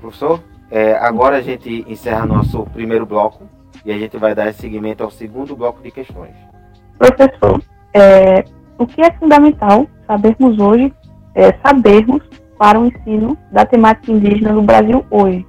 Professor, 0.00 0.42
é, 0.70 0.94
agora 0.94 1.36
a 1.36 1.42
gente 1.42 1.84
encerra 1.88 2.26
nosso 2.26 2.64
primeiro 2.72 3.04
bloco 3.04 3.44
e 3.84 3.92
a 3.92 3.98
gente 3.98 4.16
vai 4.16 4.34
dar 4.34 4.52
seguimento 4.54 5.02
ao 5.02 5.10
segundo 5.10 5.54
bloco 5.54 5.82
de 5.82 5.90
questões. 5.90 6.34
Professor, 6.98 7.62
é, 7.92 8.44
o 8.78 8.86
que 8.86 9.02
é 9.02 9.12
fundamental 9.12 9.86
sabermos 10.06 10.58
hoje 10.58 10.92
é, 11.34 11.52
sabermos 11.58 12.22
para 12.58 12.80
o 12.80 12.86
ensino 12.86 13.36
da 13.52 13.66
temática 13.66 14.10
indígena 14.10 14.52
no 14.52 14.62
Brasil 14.62 15.04
hoje? 15.10 15.46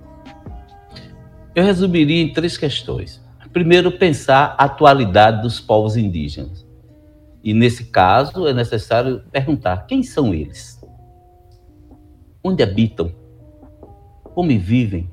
Eu 1.54 1.64
resumiria 1.64 2.22
em 2.22 2.34
três 2.34 2.58
questões. 2.58 3.25
Primeiro, 3.56 3.90
pensar 3.90 4.54
a 4.58 4.66
atualidade 4.66 5.42
dos 5.42 5.62
povos 5.62 5.96
indígenas. 5.96 6.68
E 7.42 7.54
nesse 7.54 7.86
caso, 7.86 8.46
é 8.50 8.54
necessário 8.54 9.22
perguntar 9.32 9.86
quem 9.88 10.04
são 10.04 10.34
eles? 10.34 10.78
Onde 12.44 12.62
habitam? 12.62 13.14
Como 14.26 14.50
vivem? 14.60 15.10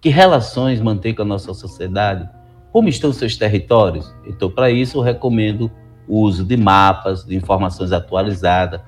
Que 0.00 0.08
relações 0.08 0.80
mantêm 0.80 1.14
com 1.14 1.22
a 1.22 1.24
nossa 1.24 1.54
sociedade? 1.54 2.28
Como 2.72 2.88
estão 2.88 3.12
seus 3.12 3.36
territórios? 3.36 4.12
Então, 4.26 4.50
para 4.50 4.72
isso, 4.72 4.98
eu 4.98 5.02
recomendo 5.02 5.70
o 6.08 6.18
uso 6.18 6.44
de 6.44 6.56
mapas, 6.56 7.24
de 7.24 7.36
informações 7.36 7.92
atualizadas. 7.92 8.80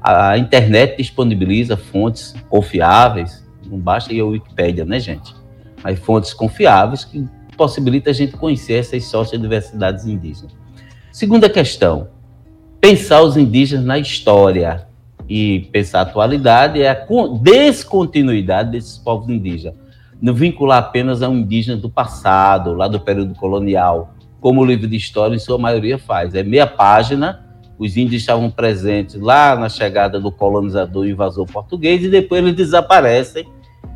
A 0.00 0.38
internet 0.38 0.96
disponibiliza 0.96 1.76
fontes 1.76 2.34
confiáveis, 2.48 3.46
não 3.66 3.78
basta 3.78 4.14
ir 4.14 4.20
a 4.20 4.24
Wikipédia, 4.24 4.86
né, 4.86 4.98
gente? 4.98 5.36
Mas 5.84 5.98
fontes 5.98 6.32
confiáveis 6.32 7.04
que 7.04 7.28
possibilita 7.56 8.10
a 8.10 8.12
gente 8.12 8.36
conhecer 8.36 8.74
essas 8.74 9.04
sociodiversidades 9.04 10.06
indígenas. 10.06 10.54
Segunda 11.12 11.48
questão, 11.48 12.08
pensar 12.80 13.22
os 13.22 13.36
indígenas 13.36 13.84
na 13.84 13.98
história 13.98 14.86
e 15.28 15.68
pensar 15.72 16.00
a 16.00 16.02
atualidade 16.02 16.80
é 16.80 16.90
a 16.90 17.06
descontinuidade 17.40 18.70
desses 18.70 18.98
povos 18.98 19.28
indígenas 19.28 19.86
não 20.20 20.34
vincular 20.34 20.78
apenas 20.78 21.22
a 21.22 21.28
um 21.28 21.38
indígena 21.38 21.76
do 21.76 21.90
passado, 21.90 22.72
lá 22.74 22.88
do 22.88 23.00
período 23.00 23.34
colonial, 23.34 24.14
como 24.40 24.60
o 24.60 24.64
livro 24.64 24.86
de 24.86 24.96
história, 24.96 25.34
em 25.34 25.38
sua 25.38 25.58
maioria, 25.58 25.98
faz. 25.98 26.34
É 26.34 26.42
meia 26.42 26.66
página, 26.66 27.44
os 27.78 27.96
índios 27.96 28.22
estavam 28.22 28.50
presentes 28.50 29.20
lá 29.20 29.54
na 29.56 29.68
chegada 29.68 30.18
do 30.18 30.32
colonizador 30.32 31.06
e 31.06 31.10
invasor 31.10 31.46
português, 31.46 32.02
e 32.02 32.08
depois 32.08 32.42
eles 32.42 32.54
desaparecem, 32.54 33.46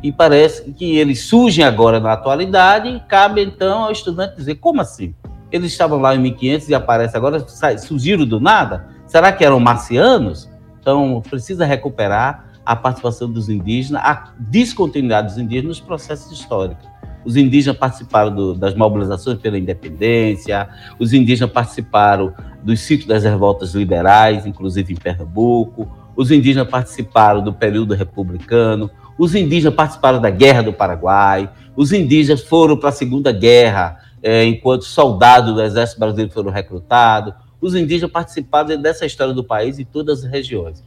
e 0.03 0.11
parece 0.11 0.71
que 0.71 0.97
eles 0.97 1.25
surgem 1.25 1.63
agora 1.63 1.99
na 1.99 2.13
atualidade, 2.13 2.89
e 2.89 2.99
cabe 3.01 3.41
então 3.43 3.83
ao 3.83 3.91
estudante 3.91 4.35
dizer, 4.35 4.55
como 4.55 4.81
assim? 4.81 5.13
Eles 5.51 5.71
estavam 5.71 5.99
lá 5.99 6.15
em 6.15 6.19
1500 6.19 6.69
e 6.69 6.73
aparecem 6.73 7.17
agora, 7.17 7.45
surgiram 7.77 8.25
do 8.25 8.39
nada? 8.39 8.87
Será 9.05 9.31
que 9.31 9.43
eram 9.43 9.59
marcianos? 9.59 10.49
Então, 10.79 11.21
precisa 11.29 11.65
recuperar 11.65 12.51
a 12.65 12.75
participação 12.75 13.31
dos 13.31 13.49
indígenas, 13.49 14.01
a 14.03 14.33
descontinuidade 14.39 15.27
dos 15.27 15.37
indígenas 15.37 15.77
nos 15.77 15.79
processos 15.79 16.31
históricos. 16.31 16.89
Os 17.23 17.35
indígenas 17.35 17.77
participaram 17.77 18.33
do, 18.33 18.55
das 18.55 18.73
mobilizações 18.73 19.37
pela 19.39 19.57
independência, 19.57 20.69
os 20.97 21.13
indígenas 21.13 21.51
participaram 21.51 22.33
dos 22.63 22.79
ciclos 22.79 23.07
das 23.07 23.23
revoltas 23.23 23.75
liberais, 23.75 24.45
inclusive 24.45 24.93
em 24.93 24.95
Pernambuco, 24.95 25.87
os 26.15 26.31
indígenas 26.31 26.67
participaram 26.67 27.43
do 27.43 27.53
período 27.53 27.93
republicano, 27.93 28.89
os 29.17 29.35
indígenas 29.35 29.73
participaram 29.73 30.19
da 30.19 30.29
Guerra 30.29 30.63
do 30.63 30.73
Paraguai, 30.73 31.49
os 31.75 31.93
indígenas 31.93 32.41
foram 32.41 32.77
para 32.77 32.89
a 32.89 32.93
Segunda 32.93 33.31
Guerra 33.31 33.97
é, 34.21 34.43
enquanto 34.45 34.83
soldados 34.83 35.53
do 35.53 35.61
Exército 35.61 35.99
Brasileiro 35.99 36.31
foram 36.31 36.51
recrutados, 36.51 37.33
os 37.59 37.75
indígenas 37.75 38.11
participaram 38.11 38.81
dessa 38.81 39.05
história 39.05 39.33
do 39.33 39.43
país 39.43 39.79
em 39.79 39.85
todas 39.85 40.23
as 40.23 40.31
regiões. 40.31 40.83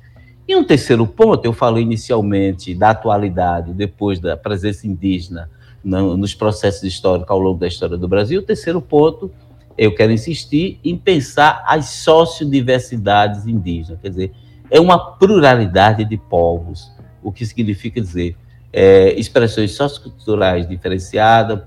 E 0.46 0.54
um 0.54 0.62
terceiro 0.62 1.06
ponto, 1.06 1.44
eu 1.46 1.52
falei 1.52 1.82
inicialmente 1.82 2.74
da 2.74 2.90
atualidade, 2.90 3.72
depois 3.72 4.20
da 4.20 4.37
presença 4.37 4.87
indígena 4.87 5.48
no, 5.82 6.16
nos 6.16 6.34
processos 6.34 6.82
históricos 6.82 7.30
ao 7.30 7.38
longo 7.38 7.58
da 7.58 7.66
história 7.66 7.96
do 7.96 8.06
Brasil. 8.06 8.40
O 8.40 8.44
terceiro 8.44 8.80
ponto, 8.80 9.30
eu 9.76 9.94
quero 9.94 10.12
insistir 10.12 10.78
em 10.84 10.96
pensar 10.96 11.64
as 11.66 11.87
sociodiversidades 11.87 13.46
indígenas, 13.46 14.00
quer 14.00 14.10
dizer, 14.10 14.32
é 14.70 14.81
uma 14.81 14.98
pluralidade 15.16 16.05
de 16.05 16.16
povos, 16.16 16.90
o 17.22 17.33
que 17.33 17.44
significa 17.44 18.00
dizer 18.00 18.37
é, 18.74 19.12
expressões 19.18 19.70
socioculturais 19.72 20.68
diferenciadas, 20.68 21.61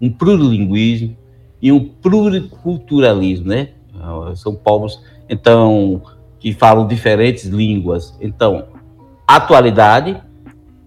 um 0.00 0.10
plurilinguismo 0.10 1.14
e 1.60 1.70
um 1.70 1.84
pluriculturalismo, 1.84 3.48
né? 3.48 3.68
São 4.36 4.54
povos, 4.54 5.02
então, 5.28 6.02
que 6.40 6.52
falam 6.52 6.86
diferentes 6.86 7.44
línguas. 7.44 8.16
Então, 8.20 8.68
atualidade, 9.26 10.20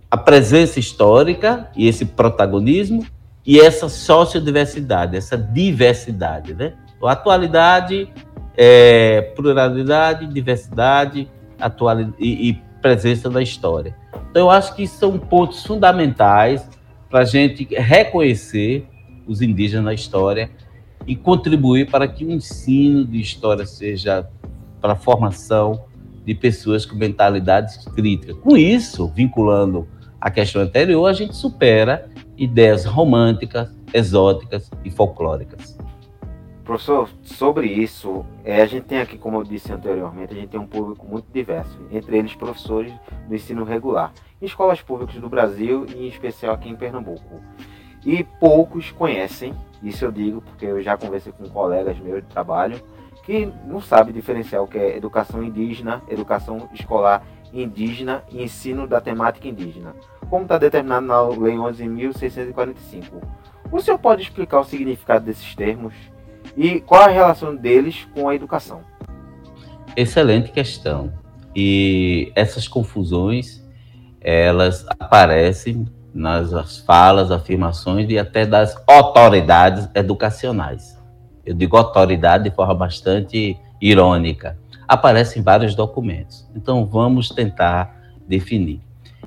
a 0.10 0.18
presença 0.18 0.80
histórica 0.80 1.70
e 1.76 1.88
esse 1.88 2.06
protagonismo 2.06 3.06
e 3.46 3.60
essa 3.60 3.88
sociodiversidade, 3.88 5.16
essa 5.16 5.38
diversidade, 5.38 6.56
né? 6.56 6.74
Então, 6.96 7.08
atualidade, 7.08 8.10
é, 8.56 9.22
pluralidade, 9.36 10.26
diversidade, 10.26 11.30
atualidade 11.60 12.16
e, 12.20 12.50
e 12.50 12.54
presença 12.82 13.30
da 13.30 13.42
história. 13.42 13.96
Então, 14.30 14.44
eu 14.44 14.50
acho 14.50 14.76
que 14.76 14.88
são 14.88 15.18
pontos 15.18 15.66
fundamentais 15.66 16.70
para 17.10 17.22
a 17.22 17.26
gente 17.26 17.66
reconhecer 17.76 18.88
os 19.26 19.42
indígenas 19.42 19.86
na 19.86 19.94
história 19.94 20.50
e 21.06 21.16
contribuir 21.16 21.90
para 21.90 22.08
que 22.08 22.26
o 22.26 22.32
ensino 22.32 23.06
de 23.06 23.20
história 23.20 23.66
seja 23.66 24.28
para 24.82 24.94
a 24.94 24.96
formação 24.96 25.86
de 26.26 26.36
pessoas 26.36 26.86
com 26.86 26.96
mentalidades 26.96 27.78
críticas. 27.96 28.36
Com 28.38 28.58
isso, 28.58 29.08
vinculando 29.16 29.88
a 30.20 30.30
questão 30.30 30.62
anterior, 30.62 31.08
a 31.08 31.14
gente 31.14 31.36
supera 31.36 32.10
ideias 32.38 32.84
românticas, 32.84 33.70
exóticas 33.94 34.70
e 34.84 34.92
folclóricas. 34.92 35.77
Professor, 36.68 37.10
sobre 37.24 37.66
isso, 37.66 38.26
é, 38.44 38.62
a 38.62 38.66
gente 38.66 38.84
tem 38.84 39.00
aqui, 39.00 39.18
como 39.18 39.38
eu 39.38 39.44
disse 39.46 39.72
anteriormente, 39.72 40.34
a 40.34 40.36
gente 40.36 40.50
tem 40.50 40.60
um 40.60 40.68
público 40.68 41.08
muito 41.08 41.26
diverso, 41.32 41.80
entre 41.90 42.18
eles 42.18 42.36
professores 42.36 42.94
do 43.26 43.34
ensino 43.34 43.64
regular, 43.64 44.12
em 44.42 44.46
escolas 44.46 44.82
públicas 44.82 45.16
do 45.16 45.30
Brasil 45.30 45.86
e 45.96 46.04
em 46.04 46.08
especial 46.10 46.54
aqui 46.54 46.68
em 46.68 46.76
Pernambuco. 46.76 47.42
E 48.06 48.22
poucos 48.22 48.92
conhecem, 48.92 49.54
isso 49.82 50.04
eu 50.04 50.12
digo 50.12 50.42
porque 50.42 50.66
eu 50.66 50.82
já 50.82 50.98
conversei 50.98 51.32
com 51.32 51.48
colegas 51.48 51.98
meus 52.00 52.22
de 52.22 52.28
trabalho, 52.28 52.82
que 53.24 53.50
não 53.66 53.80
sabe 53.80 54.12
diferenciar 54.12 54.62
o 54.62 54.68
que 54.68 54.78
é 54.78 54.98
educação 54.98 55.42
indígena, 55.42 56.04
educação 56.10 56.68
escolar 56.74 57.26
indígena 57.54 58.26
e 58.30 58.44
ensino 58.44 58.86
da 58.86 59.00
temática 59.00 59.48
indígena, 59.48 59.96
como 60.30 60.44
está 60.44 60.58
determinado 60.58 61.06
na 61.06 61.22
Lei 61.22 61.56
11.645. 61.56 63.24
O 63.72 63.80
senhor 63.80 63.98
pode 63.98 64.24
explicar 64.24 64.60
o 64.60 64.66
significado 64.66 65.24
desses 65.24 65.56
termos 65.56 65.94
e 66.58 66.82
qual 66.82 67.04
a 67.04 67.08
relação 67.08 67.56
deles 67.56 68.08
com 68.14 68.28
a 68.28 68.36
educação? 68.36 68.82
Excelente 69.96 70.52
questão. 70.52 71.14
E 71.56 72.32
essas 72.36 72.68
confusões, 72.68 73.64
elas 74.20 74.86
aparecem 75.00 75.86
nas 76.14 76.80
falas, 76.80 77.32
afirmações 77.32 78.10
e 78.10 78.18
até 78.18 78.46
das 78.46 78.76
autoridades 78.88 79.88
educacionais 79.96 80.98
eu 81.48 81.54
digo 81.54 81.78
autoridade 81.78 82.44
de 82.44 82.52
forma 82.54 82.76
bastante 82.76 83.58
irônica, 83.82 84.58
aparece 84.86 85.40
em 85.40 85.42
vários 85.42 85.74
documentos. 85.74 86.46
Então 86.54 86.86
vamos 86.86 87.30
tentar 87.30 87.96
definir. 88.28 88.82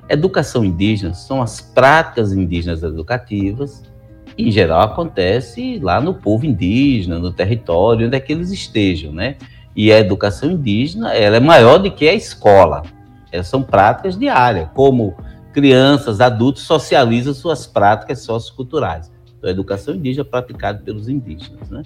Educação 0.07 0.63
indígena 0.63 1.15
são 1.15 1.41
as 1.41 1.59
práticas 1.59 2.31
indígenas 2.31 2.83
educativas, 2.83 3.90
em 4.37 4.51
geral 4.51 4.81
acontece 4.81 5.79
lá 5.79 5.99
no 5.99 6.13
povo 6.13 6.45
indígena, 6.45 7.19
no 7.19 7.31
território 7.31 8.07
onde 8.07 8.15
é 8.15 8.19
que 8.19 8.31
eles 8.31 8.51
estejam, 8.51 9.11
né? 9.11 9.35
E 9.75 9.91
a 9.91 9.99
educação 9.99 10.51
indígena 10.51 11.13
ela 11.13 11.37
é 11.37 11.39
maior 11.39 11.77
do 11.77 11.91
que 11.91 12.07
a 12.07 12.13
escola. 12.13 12.83
Elas 13.31 13.47
são 13.47 13.63
práticas 13.63 14.17
diárias, 14.17 14.69
como 14.73 15.15
crianças, 15.53 16.19
adultos 16.21 16.63
socializam 16.63 17.33
suas 17.33 17.65
práticas 17.65 18.19
socioculturais. 18.19 19.11
Então, 19.37 19.49
a 19.49 19.51
educação 19.51 19.95
indígena 19.95 20.27
é 20.27 20.29
praticada 20.29 20.79
pelos 20.79 21.09
indígenas. 21.09 21.69
Né? 21.69 21.83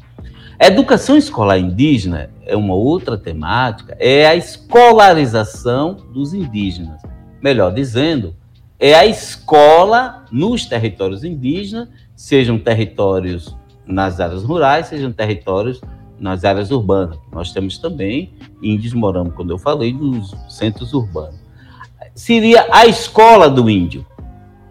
A 0.59 0.67
educação 0.67 1.15
escolar 1.17 1.57
indígena 1.57 2.29
é 2.45 2.55
uma 2.55 2.73
outra 2.73 3.17
temática, 3.17 3.95
é 3.99 4.27
a 4.27 4.35
escolarização 4.35 5.93
dos 6.13 6.33
indígenas. 6.33 7.01
Melhor 7.41 7.73
dizendo, 7.73 8.35
é 8.79 8.93
a 8.93 9.05
escola 9.05 10.25
nos 10.31 10.65
territórios 10.65 11.23
indígenas, 11.23 11.87
sejam 12.15 12.57
territórios 12.57 13.55
nas 13.85 14.19
áreas 14.19 14.43
rurais, 14.43 14.87
sejam 14.87 15.11
territórios 15.11 15.81
nas 16.19 16.45
áreas 16.45 16.71
urbanas. 16.71 17.17
Nós 17.31 17.51
temos 17.51 17.77
também 17.77 18.33
índios 18.61 18.93
morando, 18.93 19.31
quando 19.31 19.51
eu 19.51 19.57
falei, 19.57 19.93
nos 19.93 20.33
centros 20.49 20.93
urbanos. 20.93 21.39
Seria 22.13 22.67
a 22.71 22.85
escola 22.85 23.49
do 23.49 23.69
índio. 23.69 24.05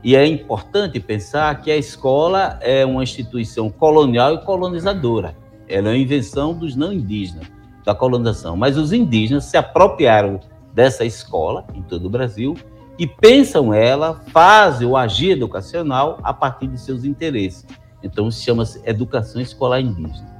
E 0.02 0.16
é 0.16 0.26
importante 0.26 1.00
pensar 1.00 1.61
que 1.62 1.70
a 1.70 1.76
escola 1.76 2.59
é 2.61 2.85
uma 2.85 3.02
instituição 3.02 3.70
colonial 3.70 4.35
e 4.35 4.44
colonizadora. 4.44 5.35
Ela 5.68 5.88
é 5.88 5.92
uma 5.92 5.98
invenção 5.98 6.52
dos 6.52 6.76
não 6.76 6.92
indígenas, 6.92 7.50
da 7.85 7.94
colonização. 7.94 8.57
Mas 8.57 8.76
os 8.76 8.92
indígenas 8.92 9.44
se 9.44 9.57
apropriaram 9.57 10.40
dessa 10.74 11.04
escola 11.04 11.66
em 11.74 11.83
todo 11.83 12.07
o 12.07 12.11
Brasil 12.11 12.54
e 12.98 13.07
pensam 13.07 13.72
ela, 13.72 14.22
fazem 14.28 14.87
o 14.87 14.96
agir 14.96 15.30
educacional 15.30 16.18
a 16.22 16.33
partir 16.33 16.68
de 16.68 16.78
seus 16.78 17.04
interesses. 17.04 17.66
Então, 18.02 18.30
se 18.30 18.42
chama-se 18.42 18.80
educação 18.85 19.40
escolar 19.40 19.80
indígena. 19.80 20.33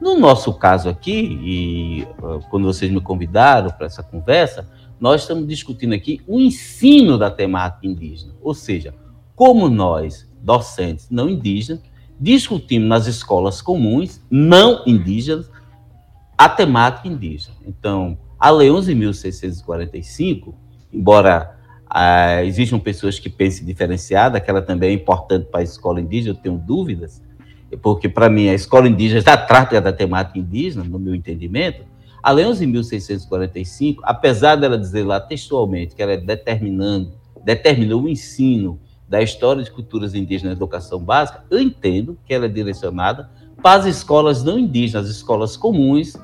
No 0.00 0.18
nosso 0.18 0.54
caso 0.54 0.88
aqui, 0.88 1.38
e 1.42 2.02
uh, 2.22 2.40
quando 2.50 2.64
vocês 2.64 2.90
me 2.90 3.00
convidaram 3.00 3.70
para 3.70 3.86
essa 3.86 4.02
conversa, 4.02 4.68
nós 5.00 5.22
estamos 5.22 5.46
discutindo 5.46 5.92
aqui 5.92 6.20
o 6.26 6.38
ensino 6.38 7.18
da 7.18 7.30
temática 7.30 7.86
indígena, 7.86 8.32
ou 8.40 8.54
seja, 8.54 8.94
como 9.34 9.68
nós, 9.68 10.28
docentes 10.40 11.08
não 11.10 11.28
indígenas, 11.28 11.82
discutimos 12.18 12.88
nas 12.88 13.06
escolas 13.06 13.60
comuns, 13.60 14.20
não 14.30 14.82
indígenas, 14.86 15.50
a 16.36 16.48
temática 16.48 17.08
indígena. 17.08 17.56
Então, 17.66 18.16
a 18.38 18.50
Lei 18.50 18.68
11.645, 18.68 20.54
embora 20.92 21.57
ah, 21.90 22.44
existam 22.44 22.78
pessoas 22.78 23.18
que 23.18 23.30
pensem 23.30 23.64
diferenciada, 23.64 24.40
que 24.40 24.50
ela 24.50 24.62
também 24.62 24.90
é 24.90 24.92
importante 24.92 25.46
para 25.50 25.60
a 25.60 25.64
escola 25.64 26.00
indígena, 26.00 26.34
eu 26.36 26.42
tenho 26.42 26.58
dúvidas, 26.58 27.22
porque 27.82 28.08
para 28.08 28.28
mim 28.28 28.48
a 28.48 28.54
escola 28.54 28.88
indígena 28.88 29.20
já 29.20 29.36
trata 29.36 29.80
da 29.80 29.92
temática 29.92 30.38
indígena, 30.38 30.84
no 30.84 30.98
meu 30.98 31.14
entendimento, 31.14 31.84
a 32.22 32.30
Lei 32.30 32.44
11.645, 32.44 33.98
apesar 34.02 34.56
dela 34.56 34.78
dizer 34.78 35.04
lá 35.04 35.20
textualmente 35.20 35.94
que 35.94 36.02
ela 36.02 36.12
é 36.12 36.16
determinando, 36.16 37.12
determinou 37.44 38.02
o 38.02 38.08
ensino 38.08 38.78
da 39.08 39.22
história 39.22 39.62
de 39.62 39.70
culturas 39.70 40.14
indígenas 40.14 40.52
na 40.52 40.56
educação 40.56 40.98
básica, 40.98 41.44
eu 41.50 41.58
entendo 41.58 42.18
que 42.26 42.34
ela 42.34 42.44
é 42.44 42.48
direcionada 42.48 43.30
para 43.62 43.80
as 43.80 43.86
escolas 43.86 44.44
não 44.44 44.58
indígenas, 44.58 45.06
as 45.06 45.16
escolas 45.16 45.56
comuns, 45.56 46.14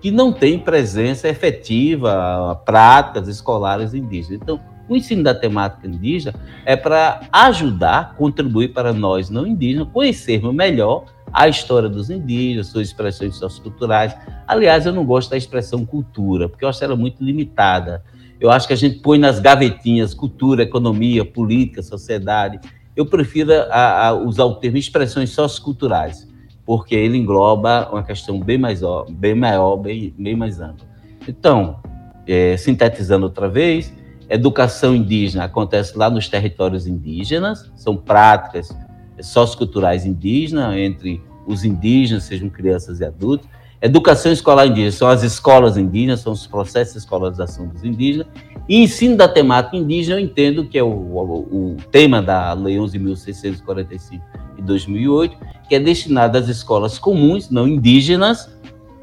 que 0.00 0.10
não 0.10 0.32
têm 0.32 0.58
presença 0.58 1.28
efetiva, 1.28 2.60
práticas 2.64 3.28
escolares 3.28 3.94
indígenas. 3.94 4.40
Então, 4.42 4.60
o 4.88 4.96
ensino 4.96 5.22
da 5.22 5.34
temática 5.34 5.86
indígena 5.86 6.34
é 6.64 6.76
para 6.76 7.22
ajudar, 7.32 8.14
contribuir 8.16 8.68
para 8.68 8.92
nós 8.92 9.30
não 9.30 9.46
indígenas 9.46 9.88
conhecermos 9.92 10.54
melhor 10.54 11.04
a 11.32 11.48
história 11.48 11.88
dos 11.88 12.10
indígenas, 12.10 12.66
suas 12.66 12.88
expressões 12.88 13.36
socioculturais. 13.36 14.14
Aliás, 14.46 14.84
eu 14.84 14.92
não 14.92 15.04
gosto 15.04 15.30
da 15.30 15.36
expressão 15.36 15.84
cultura, 15.84 16.48
porque 16.48 16.64
eu 16.64 16.68
acho 16.68 16.84
ela 16.84 16.94
muito 16.94 17.24
limitada. 17.24 18.04
Eu 18.38 18.50
acho 18.50 18.66
que 18.66 18.72
a 18.72 18.76
gente 18.76 18.98
põe 18.98 19.18
nas 19.18 19.38
gavetinhas 19.38 20.12
cultura, 20.12 20.64
economia, 20.64 21.24
política, 21.24 21.82
sociedade. 21.82 22.60
Eu 22.94 23.06
prefiro 23.06 23.52
a, 23.70 24.08
a 24.08 24.12
usar 24.12 24.44
o 24.44 24.56
termo 24.56 24.76
expressões 24.76 25.30
socioculturais, 25.30 26.28
porque 26.66 26.94
ele 26.94 27.16
engloba 27.16 27.88
uma 27.90 28.02
questão 28.02 28.38
bem, 28.38 28.58
mais, 28.58 28.80
bem 29.10 29.34
maior, 29.34 29.76
bem, 29.76 30.12
bem 30.18 30.36
mais 30.36 30.60
ampla. 30.60 30.86
Então, 31.26 31.80
é, 32.26 32.56
sintetizando 32.56 33.24
outra 33.24 33.48
vez, 33.48 33.94
educação 34.28 34.94
indígena 34.94 35.44
acontece 35.44 35.96
lá 35.96 36.08
nos 36.08 36.28
territórios 36.28 36.86
indígenas, 36.86 37.70
são 37.76 37.96
práticas 37.96 38.74
socioculturais 39.20 40.04
indígenas, 40.06 40.76
entre 40.76 41.22
os 41.46 41.64
indígenas, 41.64 42.24
sejam 42.24 42.48
crianças 42.48 43.00
e 43.00 43.04
adultos. 43.04 43.48
Educação 43.80 44.30
escolar 44.30 44.66
indígena 44.66 44.92
são 44.92 45.08
as 45.08 45.24
escolas 45.24 45.76
indígenas, 45.76 46.20
são 46.20 46.32
os 46.32 46.46
processos 46.46 46.94
de 46.94 47.00
escolarização 47.00 47.66
dos 47.66 47.82
indígenas. 47.82 48.28
E 48.68 48.80
ensino 48.80 49.16
da 49.16 49.28
temática 49.28 49.76
indígena, 49.76 50.20
eu 50.20 50.24
entendo 50.24 50.64
que 50.66 50.78
é 50.78 50.82
o, 50.82 50.88
o, 50.88 51.72
o 51.72 51.76
tema 51.90 52.22
da 52.22 52.52
Lei 52.52 52.76
11.645 52.76 54.20
de 54.54 54.62
2008, 54.62 55.36
que 55.68 55.74
é 55.74 55.80
destinado 55.80 56.38
às 56.38 56.48
escolas 56.48 56.96
comuns, 56.96 57.50
não 57.50 57.66
indígenas, 57.66 58.48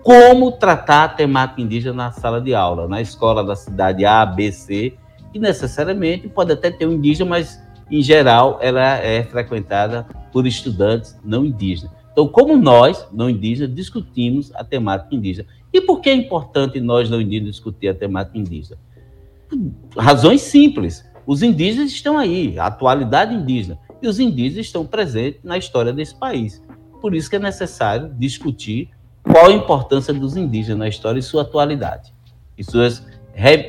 como 0.01 0.53
tratar 0.53 1.03
a 1.03 1.09
temática 1.09 1.61
indígena 1.61 1.93
na 1.93 2.11
sala 2.11 2.39
de 2.39 2.55
aula, 2.55 2.87
na 2.87 3.01
escola 3.01 3.43
da 3.43 3.57
cidade 3.57 4.05
A, 4.05 4.25
B, 4.25 4.49
C, 4.49 4.93
que 5.31 5.39
necessariamente 5.39 6.27
pode 6.27 6.51
até 6.51 6.71
ter 6.71 6.85
um 6.85 6.93
indígena, 6.93 7.29
mas 7.29 7.61
em 7.89 8.01
geral, 8.01 8.59
ela 8.61 8.97
é 8.97 9.23
frequentada 9.23 10.05
por 10.31 10.45
estudantes 10.45 11.17
não 11.23 11.45
indígenas. 11.45 11.91
Então, 12.11 12.27
como 12.27 12.57
nós, 12.57 13.07
não 13.11 13.29
indígenas, 13.29 13.73
discutimos 13.73 14.51
a 14.55 14.63
temática 14.63 15.15
indígena. 15.15 15.47
E 15.71 15.81
por 15.81 16.01
que 16.01 16.09
é 16.09 16.13
importante 16.13 16.79
nós, 16.79 17.09
não 17.09 17.21
indígenas, 17.21 17.55
discutir 17.55 17.87
a 17.87 17.93
temática 17.93 18.37
indígena? 18.37 18.77
Razões 19.97 20.41
simples. 20.41 21.03
Os 21.25 21.41
indígenas 21.41 21.91
estão 21.91 22.17
aí, 22.17 22.57
a 22.59 22.65
atualidade 22.65 23.33
indígena. 23.33 23.79
E 24.01 24.07
os 24.07 24.19
indígenas 24.19 24.65
estão 24.65 24.85
presentes 24.85 25.41
na 25.43 25.57
história 25.57 25.93
desse 25.93 26.15
país. 26.15 26.61
Por 27.01 27.15
isso 27.15 27.29
que 27.29 27.35
é 27.35 27.39
necessário 27.39 28.13
discutir 28.17 28.89
qual 29.23 29.47
a 29.47 29.53
importância 29.53 30.13
dos 30.13 30.35
indígenas 30.35 30.79
na 30.79 30.87
história 30.87 31.19
e 31.19 31.23
sua 31.23 31.43
atualidade, 31.43 32.13
e 32.57 32.63
suas 32.63 33.05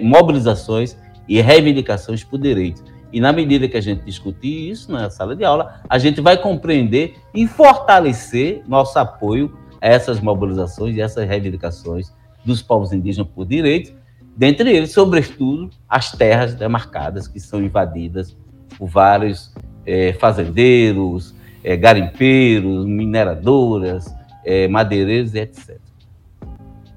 mobilizações 0.01 0.97
e 1.31 1.41
reivindicações 1.41 2.25
por 2.25 2.41
direitos. 2.41 2.83
E 3.13 3.21
na 3.21 3.33
medida 3.33 3.69
que 3.69 3.77
a 3.77 3.81
gente 3.81 4.03
discutir 4.03 4.71
isso 4.71 4.91
na 4.91 5.09
sala 5.09 5.37
de 5.37 5.45
aula, 5.45 5.81
a 5.89 5.97
gente 5.97 6.21
vai 6.21 6.37
compreender 6.37 7.15
e 7.33 7.47
fortalecer 7.47 8.65
nosso 8.67 8.99
apoio 8.99 9.57
a 9.81 9.87
essas 9.87 10.21
mobilizações 10.21 10.97
e 10.97 11.01
essas 11.01 11.29
reivindicações 11.29 12.13
dos 12.45 12.61
povos 12.61 12.93
indígenas 12.93 13.31
por 13.33 13.47
direitos, 13.47 13.93
dentre 14.37 14.73
eles, 14.73 14.93
sobretudo, 14.93 15.71
as 15.89 16.11
terras 16.11 16.55
demarcadas 16.55 17.29
que 17.29 17.39
são 17.39 17.63
invadidas 17.63 18.37
por 18.77 18.89
vários 18.89 19.55
é, 19.87 20.13
fazendeiros, 20.15 21.35
é, 21.63 21.77
garimpeiros, 21.77 22.87
mineradoras, 22.87 24.13
é, 24.45 24.67
madeireiros, 24.67 25.35
etc. 25.35 25.79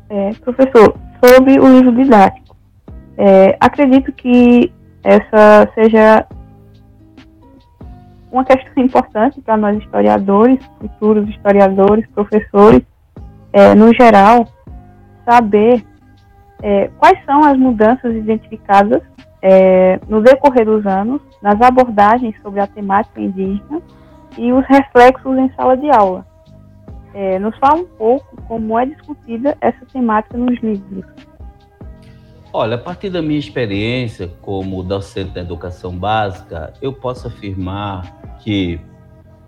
É, 0.09 0.33
professor, 0.33 0.97
sobre 1.23 1.59
o 1.59 1.77
livro 1.77 1.95
didático, 1.95 2.42
é, 3.17 3.57
acredito 3.59 4.11
que 4.11 4.71
essa 5.03 5.69
seja 5.75 6.25
uma 8.31 8.43
questão 8.43 8.83
importante 8.83 9.39
para 9.41 9.55
nós 9.55 9.77
historiadores, 9.77 10.59
futuros 10.79 11.29
historiadores, 11.29 12.07
professores, 12.07 12.81
é, 13.51 13.75
no 13.75 13.93
geral, 13.93 14.47
saber 15.23 15.83
é, 16.63 16.89
quais 16.97 17.23
são 17.25 17.43
as 17.43 17.57
mudanças 17.57 18.15
identificadas 18.15 19.01
é, 19.41 19.99
no 20.07 20.21
decorrer 20.21 20.65
dos 20.65 20.85
anos 20.87 21.21
nas 21.41 21.61
abordagens 21.61 22.33
sobre 22.41 22.61
a 22.61 22.67
temática 22.67 23.21
indígena 23.21 23.81
e 24.37 24.51
os 24.51 24.65
reflexos 24.65 25.37
em 25.37 25.51
sala 25.53 25.77
de 25.77 25.91
aula. 25.91 26.25
É, 27.13 27.37
nos 27.37 27.55
fala 27.59 27.81
um 27.81 27.85
pouco 27.85 28.41
como 28.47 28.79
é 28.79 28.85
discutida 28.85 29.55
essa 29.61 29.85
temática 29.91 30.35
nos 30.37 30.59
livros. 30.63 31.05
Olha, 32.55 32.75
a 32.75 32.77
partir 32.77 33.09
da 33.09 33.19
minha 33.19 33.39
experiência 33.39 34.31
como 34.43 34.83
docente 34.83 35.31
da 35.31 35.41
educação 35.41 35.97
básica, 35.97 36.71
eu 36.79 36.93
posso 36.93 37.27
afirmar 37.27 38.37
que 38.43 38.79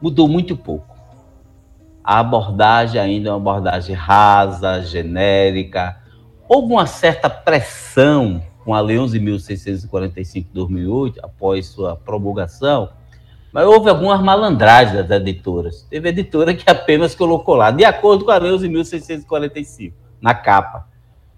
mudou 0.02 0.28
muito 0.28 0.58
pouco. 0.58 0.98
A 2.04 2.18
abordagem 2.18 3.00
ainda 3.00 3.30
é 3.30 3.32
uma 3.32 3.38
abordagem 3.38 3.96
rasa, 3.96 4.82
genérica. 4.82 6.02
Houve 6.50 6.74
uma 6.74 6.88
certa 6.88 7.30
pressão 7.30 8.42
com 8.64 8.74
a 8.74 8.82
Lei 8.82 8.98
11.645 8.98 10.34
de 10.34 10.50
2008, 10.52 11.20
após 11.24 11.68
sua 11.68 11.96
promulgação, 11.96 12.90
mas 13.54 13.68
houve 13.68 13.88
algumas 13.88 14.20
malandragens 14.20 15.08
das 15.08 15.22
editoras. 15.22 15.84
Teve 15.92 16.10
editora 16.10 16.56
que 16.56 16.68
apenas 16.68 17.14
colocou 17.14 17.54
lá, 17.54 17.70
de 17.70 17.86
acordo 17.86 18.26
com 18.26 18.32
a 18.32 18.38
Lei 18.40 18.52
11.645, 18.52 19.94
na 20.20 20.34
capa. 20.34 20.95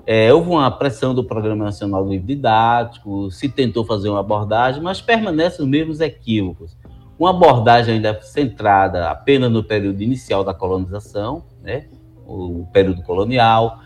É, 0.10 0.34
houve 0.34 0.52
uma 0.52 0.72
pressão 0.72 1.14
do 1.14 1.22
Programa 1.22 1.66
Nacional 1.66 2.02
do 2.02 2.12
Livro 2.12 2.28
Didático, 2.28 3.30
se 3.30 3.50
tentou 3.50 3.84
fazer 3.84 4.08
uma 4.08 4.22
abordagem, 4.22 4.82
mas 4.82 5.02
permanecem 5.02 5.66
os 5.66 5.70
mesmos 5.70 6.00
equívocos. 6.00 6.78
Uma 7.20 7.32
abordagem 7.32 7.96
ainda 7.96 8.18
centrada 8.22 9.10
apenas 9.10 9.52
no 9.52 9.62
período 9.62 10.02
inicial 10.02 10.46
da 10.46 10.54
colonização, 10.54 11.44
né, 11.62 11.88
o 12.26 12.66
período 12.72 13.04
colonial. 13.04 13.80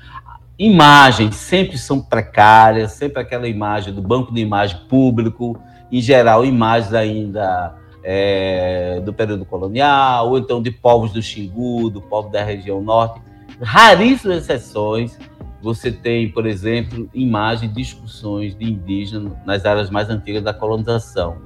Imagens 0.59 1.33
sempre 1.33 1.75
são 1.79 1.99
precárias, 1.99 2.91
sempre 2.91 3.19
aquela 3.19 3.47
imagem 3.47 3.91
do 3.91 4.01
banco 4.03 4.31
de 4.31 4.41
imagem 4.41 4.77
público, 4.87 5.59
em 5.91 6.01
geral, 6.01 6.45
imagens 6.45 6.93
ainda 6.93 7.73
é, 8.03 9.01
do 9.03 9.11
período 9.11 9.43
colonial, 9.43 10.29
ou 10.29 10.37
então 10.37 10.61
de 10.61 10.69
povos 10.69 11.13
do 11.13 11.21
Xingu, 11.21 11.89
do 11.89 11.99
povo 11.99 12.29
da 12.29 12.43
região 12.43 12.79
norte. 12.79 13.19
Raríssimas 13.59 14.37
exceções 14.37 15.17
você 15.61 15.91
tem, 15.91 16.29
por 16.29 16.45
exemplo, 16.45 17.09
imagens, 17.13 17.73
discussões 17.73 18.55
de 18.55 18.65
indígenas 18.65 19.33
nas 19.45 19.65
áreas 19.65 19.89
mais 19.89 20.09
antigas 20.09 20.43
da 20.43 20.53
colonização. 20.53 21.37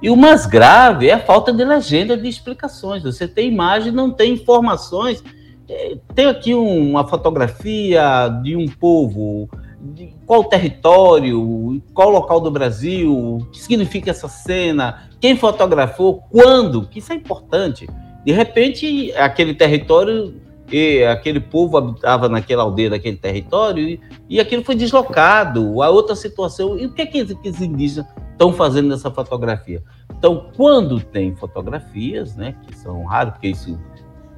E 0.00 0.10
o 0.10 0.16
mais 0.16 0.46
grave 0.46 1.08
é 1.08 1.14
a 1.14 1.18
falta 1.18 1.52
de 1.52 1.64
legenda 1.64 2.16
de 2.16 2.28
explicações. 2.28 3.02
Você 3.02 3.26
tem 3.26 3.48
imagem, 3.48 3.92
não 3.92 4.10
tem 4.10 4.34
informações. 4.34 5.24
É, 5.68 5.96
tem 6.14 6.26
aqui 6.26 6.54
uma 6.54 7.06
fotografia 7.06 8.28
de 8.42 8.54
um 8.54 8.68
povo, 8.68 9.48
de 9.80 10.14
qual 10.26 10.44
território, 10.44 11.82
qual 11.92 12.10
local 12.10 12.40
do 12.40 12.50
Brasil, 12.50 13.12
o 13.12 13.46
que 13.46 13.58
significa 13.58 14.10
essa 14.10 14.28
cena, 14.28 15.08
quem 15.20 15.36
fotografou, 15.36 16.22
quando, 16.30 16.86
que 16.86 16.98
isso 16.98 17.12
é 17.12 17.16
importante. 17.16 17.88
De 18.24 18.32
repente, 18.32 19.12
aquele 19.16 19.54
território 19.54 20.34
e 20.70 21.04
aquele 21.04 21.40
povo 21.40 21.76
habitava 21.76 22.28
naquela 22.28 22.62
aldeia, 22.62 22.90
naquele 22.90 23.16
território, 23.16 23.88
e, 23.88 24.00
e 24.28 24.40
aquilo 24.40 24.64
foi 24.64 24.74
deslocado 24.74 25.82
a 25.82 25.90
outra 25.90 26.16
situação. 26.16 26.78
E 26.78 26.86
o 26.86 26.92
que 26.92 27.02
é 27.02 27.06
que 27.06 27.22
os 27.22 27.60
indígenas 27.60 28.06
estão 28.32 28.52
fazendo 28.52 28.88
nessa 28.88 29.10
fotografia? 29.10 29.82
Então, 30.18 30.50
quando 30.56 31.00
tem 31.00 31.34
fotografias, 31.36 32.34
né, 32.36 32.54
que 32.66 32.76
são 32.76 33.04
raras, 33.04 33.34
porque 33.34 33.48
isso 33.48 33.78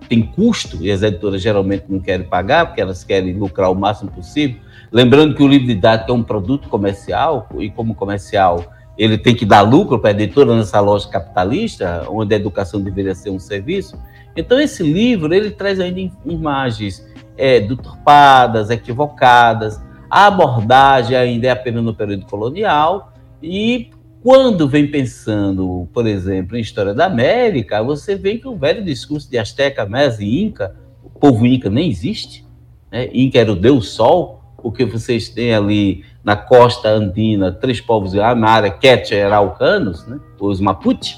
tem 0.09 0.23
custo, 0.23 0.79
e 0.83 0.91
as 0.91 1.03
editoras 1.03 1.41
geralmente 1.41 1.85
não 1.89 2.01
querem 2.01 2.27
pagar, 2.27 2.67
porque 2.67 2.81
elas 2.81 3.05
querem 3.05 3.35
lucrar 3.35 3.71
o 3.71 3.75
máximo 3.75 4.11
possível. 4.11 4.61
Lembrando 4.91 5.35
que 5.35 5.43
o 5.43 5.49
livro 5.49 5.67
didático 5.67 6.11
é 6.11 6.15
um 6.15 6.23
produto 6.23 6.69
comercial, 6.69 7.49
e 7.59 7.71
como 7.71 7.95
comercial, 7.95 8.73
ele 8.97 9.17
tem 9.17 9.35
que 9.35 9.45
dar 9.45 9.61
lucro 9.61 9.99
para 9.99 10.11
a 10.11 10.13
editora 10.13 10.57
nessa 10.57 10.81
lógica 10.81 11.21
capitalista, 11.21 12.05
onde 12.09 12.35
a 12.35 12.37
educação 12.37 12.81
deveria 12.81 13.15
ser 13.15 13.31
um 13.31 13.39
serviço. 13.39 13.97
Então, 14.39 14.61
esse 14.61 14.85
livro, 14.85 15.35
ele 15.35 15.51
traz 15.51 15.81
ainda 15.81 16.01
imagens 16.25 17.05
é, 17.37 17.59
deturpadas, 17.59 18.71
equivocadas, 18.71 19.81
a 20.09 20.29
abordagem 20.29 21.17
ainda 21.17 21.49
é 21.49 21.51
apenas 21.51 21.83
no 21.83 21.93
período 21.93 22.25
colonial, 22.25 23.13
e 23.43 23.91
quando 24.23 24.69
vem 24.69 24.87
pensando, 24.87 25.89
por 25.93 26.07
exemplo, 26.07 26.57
em 26.57 26.61
história 26.61 26.95
da 26.95 27.07
América, 27.07 27.83
você 27.83 28.15
vê 28.15 28.39
que 28.39 28.47
o 28.47 28.57
velho 28.57 28.85
discurso 28.85 29.29
de 29.29 29.37
Azteca, 29.37 29.85
Mesa 29.85 30.23
e 30.23 30.41
Inca, 30.41 30.77
o 31.03 31.11
povo 31.11 31.45
Inca 31.45 31.69
nem 31.69 31.91
existe, 31.91 32.47
né? 32.93 33.09
Inca 33.13 33.41
era 33.41 33.51
o 33.51 33.57
Deus 33.57 33.89
Sol, 33.89 34.41
porque 34.63 34.85
vocês 34.85 35.29
têm 35.29 35.53
ali 35.53 36.05
na 36.23 36.37
costa 36.37 36.89
andina 36.89 37.51
três 37.51 37.81
povos, 37.81 38.15
a 38.17 38.37
área 38.37 38.71
Quechua 38.71 39.17
e 39.17 39.23
Araucanos, 39.23 40.07
né? 40.07 40.21
os 40.39 40.61
Mapuche, 40.61 41.17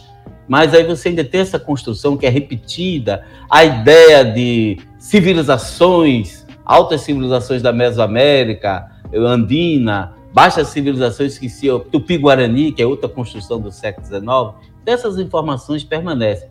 mas 0.51 0.74
aí 0.74 0.82
você 0.82 1.11
ainda 1.11 1.22
tem 1.22 1.42
essa 1.42 1.61
construção 1.61 2.16
que 2.16 2.26
é 2.26 2.28
repetida, 2.28 3.24
a 3.48 3.64
ideia 3.64 4.24
de 4.24 4.80
civilizações, 4.98 6.44
altas 6.64 7.03
civilizações 7.03 7.62
da 7.62 7.72
Mesoamérica, 7.72 8.90
andina, 9.14 10.12
baixas 10.34 10.66
civilizações 10.66 11.38
que 11.38 11.48
se 11.48 11.68
Tupi-Guarani, 11.92 12.72
que 12.72 12.82
é 12.82 12.86
outra 12.86 13.09
construção 13.09 13.61
do 13.61 13.70
século 13.70 14.05
XIX, 14.05 14.72
dessas 14.84 15.20
informações 15.20 15.84
permanecem, 15.84 16.48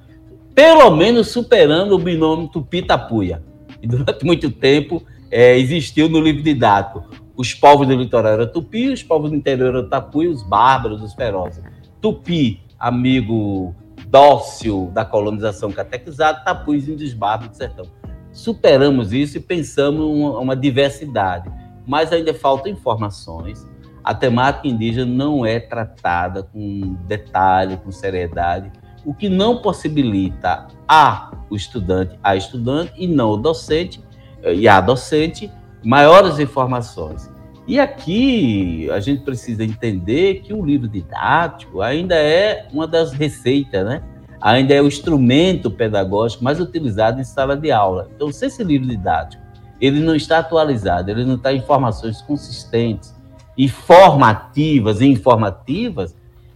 pelo 0.55 0.91
menos 0.91 1.27
superando 1.27 1.93
o 1.93 1.99
binômio 1.99 2.47
Tupi-Tapuia. 2.47 3.43
E 3.81 3.87
durante 3.87 4.25
muito 4.25 4.49
tempo 4.49 5.03
é, 5.29 5.57
existiu 5.57 6.07
no 6.07 6.21
livro 6.21 6.41
didático. 6.41 7.03
Os 7.35 7.53
povos 7.53 7.85
do 7.85 7.95
litoral 7.95 8.31
eram 8.31 8.47
Tupi, 8.47 8.87
os 8.87 9.03
povos 9.03 9.29
do 9.29 9.35
interior 9.35 9.75
eram 9.75 9.89
Tapuia, 9.89 10.29
os 10.29 10.41
bárbaros, 10.41 11.01
os 11.01 11.13
ferozes. 11.13 11.61
Tupi, 11.99 12.61
amigo 12.79 13.75
dócil 14.09 14.91
da 14.93 15.05
colonização 15.05 15.71
catequizada, 15.71 16.41
Tapuia, 16.43 16.79
índios 16.79 17.13
bárbaros 17.13 17.55
do 17.55 17.57
sertão. 17.57 17.85
Superamos 18.31 19.13
isso 19.13 19.37
e 19.37 19.41
pensamos 19.41 20.01
uma, 20.01 20.39
uma 20.39 20.55
diversidade 20.55 21.51
mas 21.89 22.13
ainda 22.13 22.35
faltam 22.35 22.71
informações. 22.71 23.67
A 24.03 24.13
temática 24.13 24.67
indígena 24.67 25.11
não 25.11 25.43
é 25.43 25.59
tratada 25.59 26.43
com 26.43 26.95
detalhe, 27.07 27.77
com 27.77 27.91
seriedade, 27.91 28.71
o 29.03 29.11
que 29.11 29.27
não 29.27 29.59
possibilita 29.59 30.67
a 30.87 31.31
o 31.49 31.55
estudante, 31.55 32.15
a 32.23 32.35
estudante 32.35 32.93
e 32.95 33.07
não 33.07 33.31
o 33.31 33.37
docente 33.37 34.03
eh, 34.43 34.53
e 34.53 34.67
a 34.67 34.79
docente 34.79 35.51
maiores 35.83 36.37
informações. 36.37 37.31
E 37.69 37.79
aqui 37.79 38.89
a 38.89 38.99
gente 38.99 39.21
precisa 39.21 39.63
entender 39.63 40.41
que 40.41 40.51
o 40.51 40.65
livro 40.65 40.87
didático 40.87 41.83
ainda 41.83 42.15
é 42.15 42.67
uma 42.73 42.87
das 42.87 43.13
receitas, 43.13 43.85
né? 43.85 44.01
Ainda 44.41 44.73
é 44.73 44.81
o 44.81 44.87
instrumento 44.87 45.69
pedagógico 45.69 46.43
mais 46.43 46.59
utilizado 46.59 47.21
em 47.21 47.23
sala 47.23 47.55
de 47.55 47.71
aula. 47.71 48.09
Então, 48.15 48.31
se 48.31 48.47
esse 48.47 48.63
livro 48.63 48.87
didático 48.87 49.43
ele 49.79 49.99
não 49.99 50.15
está 50.15 50.39
atualizado, 50.39 51.11
ele 51.11 51.23
não 51.23 51.35
está 51.35 51.53
em 51.53 51.57
informações 51.57 52.23
consistentes, 52.23 53.15
informativas 53.55 54.99
e 54.99 55.05
informativas, 55.05 56.15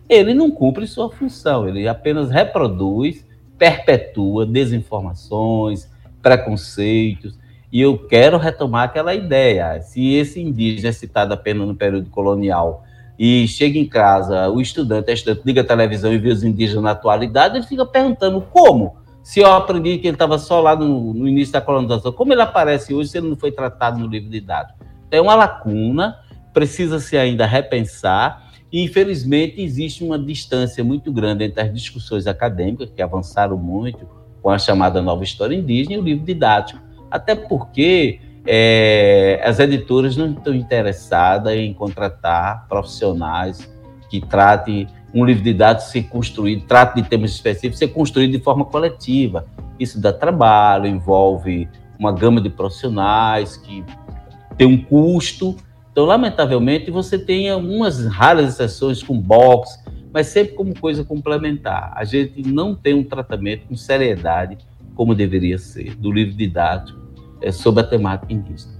ele 0.09 0.33
não 0.33 0.49
cumpre 0.49 0.87
sua 0.87 1.11
função, 1.11 1.69
ele 1.69 1.87
apenas 1.87 2.31
reproduz, 2.31 3.23
perpetua 3.55 4.47
desinformações, 4.47 5.87
preconceitos, 6.23 7.37
e 7.73 7.81
eu 7.81 7.97
quero 7.97 8.37
retomar 8.37 8.83
aquela 8.83 9.15
ideia. 9.15 9.81
Se 9.81 10.13
esse 10.13 10.39
indígena 10.39 10.89
é 10.89 10.91
citado 10.91 11.33
apenas 11.33 11.67
no 11.67 11.73
período 11.73 12.07
colonial 12.11 12.83
e 13.17 13.47
chega 13.47 13.79
em 13.79 13.85
casa, 13.87 14.47
o 14.49 14.61
estudante, 14.61 15.09
a 15.09 15.13
estudante 15.15 15.41
liga 15.43 15.61
a 15.61 15.63
televisão 15.63 16.13
e 16.13 16.19
vê 16.19 16.29
os 16.29 16.43
indígenas 16.43 16.83
na 16.83 16.91
atualidade, 16.91 17.57
ele 17.57 17.65
fica 17.65 17.83
perguntando 17.83 18.39
como? 18.41 18.97
Se 19.23 19.39
eu 19.39 19.51
aprendi 19.51 19.97
que 19.97 20.05
ele 20.05 20.13
estava 20.13 20.37
só 20.37 20.61
lá 20.61 20.75
no, 20.75 21.15
no, 21.15 21.27
início 21.27 21.51
da 21.51 21.61
colonização, 21.61 22.11
como 22.11 22.31
ele 22.31 22.43
aparece 22.43 22.93
hoje 22.93 23.09
se 23.09 23.17
ele 23.17 23.29
não 23.29 23.35
foi 23.35 23.51
tratado 23.51 23.97
no 23.97 24.05
livro 24.05 24.29
didático? 24.29 24.77
Tem 25.09 25.19
uma 25.19 25.33
lacuna, 25.33 26.19
precisa-se 26.53 27.17
ainda 27.17 27.47
repensar, 27.47 28.51
e 28.71 28.83
infelizmente 28.83 29.59
existe 29.59 30.03
uma 30.03 30.19
distância 30.19 30.83
muito 30.83 31.11
grande 31.11 31.45
entre 31.45 31.59
as 31.59 31.73
discussões 31.73 32.27
acadêmicas, 32.27 32.91
que 32.95 33.01
avançaram 33.01 33.57
muito 33.57 34.07
com 34.43 34.51
a 34.51 34.59
chamada 34.59 35.01
nova 35.01 35.23
história 35.23 35.55
indígena, 35.55 35.95
e 35.95 35.99
o 35.99 36.03
livro 36.03 36.23
didático. 36.23 36.92
Até 37.13 37.35
porque 37.35 38.19
é, 38.43 39.39
as 39.45 39.59
editoras 39.59 40.17
não 40.17 40.31
estão 40.31 40.51
interessadas 40.51 41.53
em 41.53 41.71
contratar 41.71 42.67
profissionais 42.67 43.71
que 44.09 44.19
tratem 44.19 44.87
um 45.13 45.23
livro 45.23 45.43
didático 45.43 45.91
ser 45.91 46.03
construído, 46.09 46.65
trata 46.65 46.99
de 46.99 47.07
temas 47.07 47.29
específicos, 47.29 47.77
ser 47.77 47.89
construído 47.89 48.31
de 48.31 48.39
forma 48.39 48.65
coletiva. 48.65 49.45
Isso 49.79 50.01
dá 50.01 50.11
trabalho, 50.11 50.87
envolve 50.87 51.69
uma 51.99 52.11
gama 52.11 52.41
de 52.41 52.49
profissionais 52.49 53.57
que 53.57 53.85
tem 54.57 54.65
um 54.65 54.83
custo. 54.83 55.55
Então, 55.91 56.05
lamentavelmente, 56.05 56.89
você 56.89 57.19
tem 57.19 57.51
algumas 57.51 58.07
raras 58.07 58.55
exceções 58.55 59.03
com 59.03 59.15
box, 59.21 59.83
mas 60.11 60.25
sempre 60.27 60.55
como 60.55 60.77
coisa 60.79 61.03
complementar. 61.03 61.93
A 61.95 62.03
gente 62.05 62.41
não 62.41 62.73
tem 62.73 62.95
um 62.95 63.03
tratamento 63.03 63.67
com 63.67 63.75
seriedade 63.75 64.57
como 64.95 65.15
deveria 65.15 65.57
ser 65.57 65.95
do 65.95 66.11
livro 66.11 66.35
didático 66.35 66.99
é, 67.41 67.51
sobre 67.51 67.81
a 67.81 67.87
temática 67.87 68.31
indígena. 68.31 68.73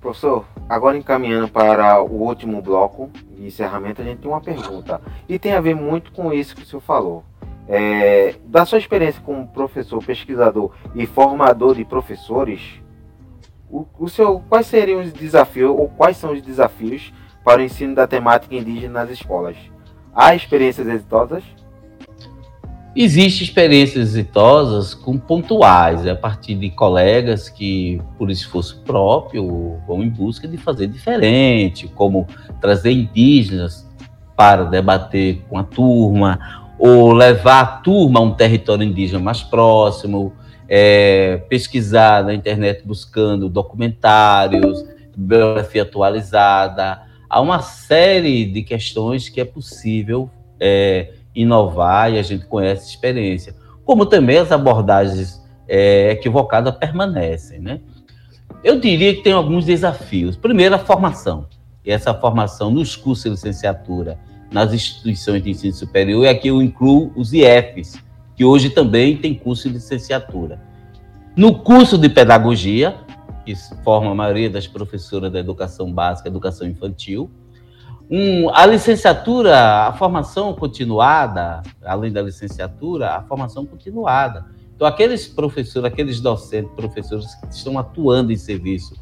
Professor, 0.00 0.44
agora 0.68 0.98
encaminhando 0.98 1.48
para 1.48 2.02
o 2.02 2.22
último 2.22 2.60
bloco 2.60 3.10
de 3.36 3.46
encerramento, 3.46 4.02
a 4.02 4.04
gente 4.04 4.18
tem 4.18 4.30
uma 4.30 4.40
pergunta. 4.40 5.00
E 5.28 5.38
tem 5.38 5.54
a 5.54 5.60
ver 5.60 5.74
muito 5.74 6.12
com 6.12 6.32
isso 6.32 6.54
que 6.54 6.62
o 6.62 6.66
senhor 6.66 6.82
falou. 6.82 7.24
É, 7.66 8.34
da 8.44 8.66
sua 8.66 8.78
experiência 8.78 9.22
como 9.22 9.48
professor, 9.48 10.04
pesquisador 10.04 10.72
e 10.94 11.06
formador 11.06 11.74
de 11.74 11.86
professores, 11.86 12.82
o, 13.70 13.86
o 13.98 14.08
senhor, 14.08 14.42
quais 14.48 14.66
seriam 14.66 15.00
os 15.00 15.12
desafios 15.12 15.70
ou 15.70 15.88
quais 15.88 16.18
são 16.18 16.32
os 16.32 16.42
desafios 16.42 17.12
para 17.42 17.62
o 17.62 17.64
ensino 17.64 17.94
da 17.94 18.06
temática 18.06 18.54
indígena 18.54 19.00
nas 19.00 19.10
escolas? 19.10 19.56
Há 20.14 20.34
experiências 20.34 20.86
exitosas? 20.86 21.42
Existem 22.96 23.44
experiências 23.44 24.10
exitosas 24.10 24.94
com 24.94 25.18
pontuais, 25.18 26.06
a 26.06 26.14
partir 26.14 26.54
de 26.54 26.70
colegas 26.70 27.48
que, 27.48 28.00
por 28.16 28.30
esforço 28.30 28.80
próprio, 28.86 29.80
vão 29.84 30.00
em 30.00 30.08
busca 30.08 30.46
de 30.46 30.56
fazer 30.56 30.86
diferente, 30.86 31.88
como 31.88 32.24
trazer 32.60 32.92
indígenas 32.92 33.84
para 34.36 34.62
debater 34.62 35.42
com 35.48 35.58
a 35.58 35.64
turma, 35.64 36.38
ou 36.78 37.12
levar 37.12 37.60
a 37.60 37.66
turma 37.66 38.20
a 38.20 38.22
um 38.22 38.32
território 38.32 38.84
indígena 38.84 39.18
mais 39.18 39.42
próximo, 39.42 40.32
é, 40.68 41.42
pesquisar 41.48 42.22
na 42.22 42.32
internet 42.32 42.86
buscando 42.86 43.48
documentários, 43.48 44.84
biografia 45.16 45.82
atualizada. 45.82 47.02
Há 47.28 47.40
uma 47.40 47.60
série 47.60 48.44
de 48.44 48.62
questões 48.62 49.28
que 49.28 49.40
é 49.40 49.44
possível 49.44 50.30
é, 50.60 51.12
inovar 51.34 52.12
e 52.12 52.18
a 52.18 52.22
gente 52.22 52.46
conhece 52.46 52.88
experiência. 52.88 53.54
Como 53.84 54.06
também 54.06 54.38
as 54.38 54.52
abordagens 54.52 55.42
é, 55.68 56.12
equivocadas 56.12 56.74
permanecem, 56.76 57.60
né? 57.60 57.80
Eu 58.62 58.80
diria 58.80 59.14
que 59.14 59.22
tem 59.22 59.32
alguns 59.32 59.66
desafios. 59.66 60.36
Primeiro, 60.36 60.74
a 60.74 60.78
formação. 60.78 61.46
E 61.84 61.90
essa 61.90 62.14
formação 62.14 62.70
nos 62.70 62.96
cursos 62.96 63.24
de 63.24 63.30
licenciatura, 63.30 64.18
nas 64.50 64.72
instituições 64.72 65.42
de 65.42 65.50
ensino 65.50 65.74
superior, 65.74 66.24
e 66.24 66.28
aqui 66.28 66.48
eu 66.48 66.62
incluo 66.62 67.12
os 67.14 67.32
IFs, 67.34 67.98
que 68.34 68.44
hoje 68.44 68.70
também 68.70 69.16
tem 69.16 69.34
curso 69.34 69.68
de 69.68 69.74
licenciatura. 69.74 70.62
No 71.36 71.58
curso 71.58 71.98
de 71.98 72.08
pedagogia, 72.08 72.96
que 73.44 73.54
forma 73.82 74.10
a 74.10 74.14
maioria 74.14 74.48
das 74.48 74.66
professoras 74.66 75.30
da 75.30 75.38
educação 75.38 75.92
básica, 75.92 76.28
educação 76.28 76.66
infantil, 76.66 77.30
um, 78.10 78.50
a 78.50 78.66
licenciatura, 78.66 79.86
a 79.86 79.92
formação 79.94 80.52
continuada, 80.54 81.62
além 81.84 82.12
da 82.12 82.22
licenciatura, 82.22 83.10
a 83.10 83.22
formação 83.22 83.64
continuada. 83.64 84.46
Então, 84.74 84.86
aqueles 84.86 85.26
professores, 85.26 85.90
aqueles 85.90 86.20
docentes, 86.20 86.70
professores 86.74 87.34
que 87.36 87.46
estão 87.54 87.78
atuando 87.78 88.32
em 88.32 88.36
serviço, 88.36 88.94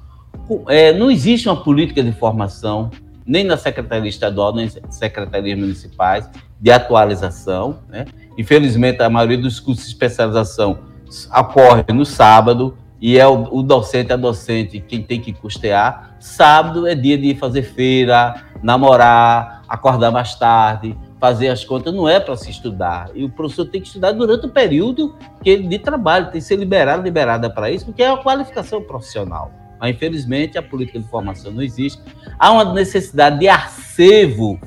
é, 0.69 0.93
não 0.93 1.11
existe 1.11 1.49
uma 1.49 1.63
política 1.63 2.03
de 2.03 2.13
formação, 2.13 2.91
nem 3.25 3.45
na 3.45 3.57
Secretaria 3.57 4.09
Estadual, 4.09 4.55
nem 4.55 4.67
nas 4.67 4.95
secretarias 4.95 5.59
municipais, 5.59 6.29
de 6.61 6.71
atualização. 6.71 7.79
Né? 7.89 8.05
Infelizmente, 8.37 9.03
a 9.03 9.11
maioria 9.11 9.39
dos 9.39 9.59
cursos 9.59 9.85
de 9.85 9.93
especialização 9.93 10.79
ocorre 11.37 11.85
no 11.93 12.05
sábado, 12.05 12.77
e 13.03 13.19
é 13.19 13.27
o, 13.27 13.49
o 13.53 13.63
docente, 13.65 14.13
a 14.13 14.17
docente, 14.17 14.79
quem 14.79 15.03
tem 15.03 15.21
que 15.21 15.33
custear. 15.33 16.15
Sábado 16.21 16.87
é 16.87 16.95
dia 16.95 17.19
de 17.19 17.35
fazer 17.35 17.65
feira, 17.65 18.45
namorar, 18.63 19.63
acordar 19.69 20.13
mais 20.13 20.37
tarde, 20.37 20.97
fazer 21.19 21.49
as 21.49 21.65
contas, 21.65 21.93
não 21.93 22.09
é 22.09 22.21
para 22.21 22.37
se 22.37 22.49
estudar. 22.49 23.11
E 23.13 23.25
o 23.25 23.29
professor 23.29 23.65
tem 23.65 23.81
que 23.81 23.89
estudar 23.89 24.13
durante 24.13 24.47
o 24.47 24.49
período 24.49 25.17
que 25.43 25.51
ele, 25.51 25.67
de 25.67 25.81
trabalho, 25.81 26.27
tem 26.27 26.41
que 26.41 26.47
ser 26.47 26.55
liberado, 26.55 27.03
liberada 27.03 27.51
para 27.51 27.73
isso, 27.73 27.87
porque 27.87 28.05
é 28.05 28.09
a 28.09 28.17
qualificação 28.17 28.81
profissional. 28.81 29.51
Mas, 29.81 29.91
infelizmente, 29.91 30.57
a 30.57 30.63
política 30.63 31.01
de 31.01 31.09
formação 31.09 31.51
não 31.51 31.63
existe. 31.63 32.01
Há 32.39 32.53
uma 32.53 32.73
necessidade 32.73 33.41
de 33.41 33.49
arcevo, 33.49 34.61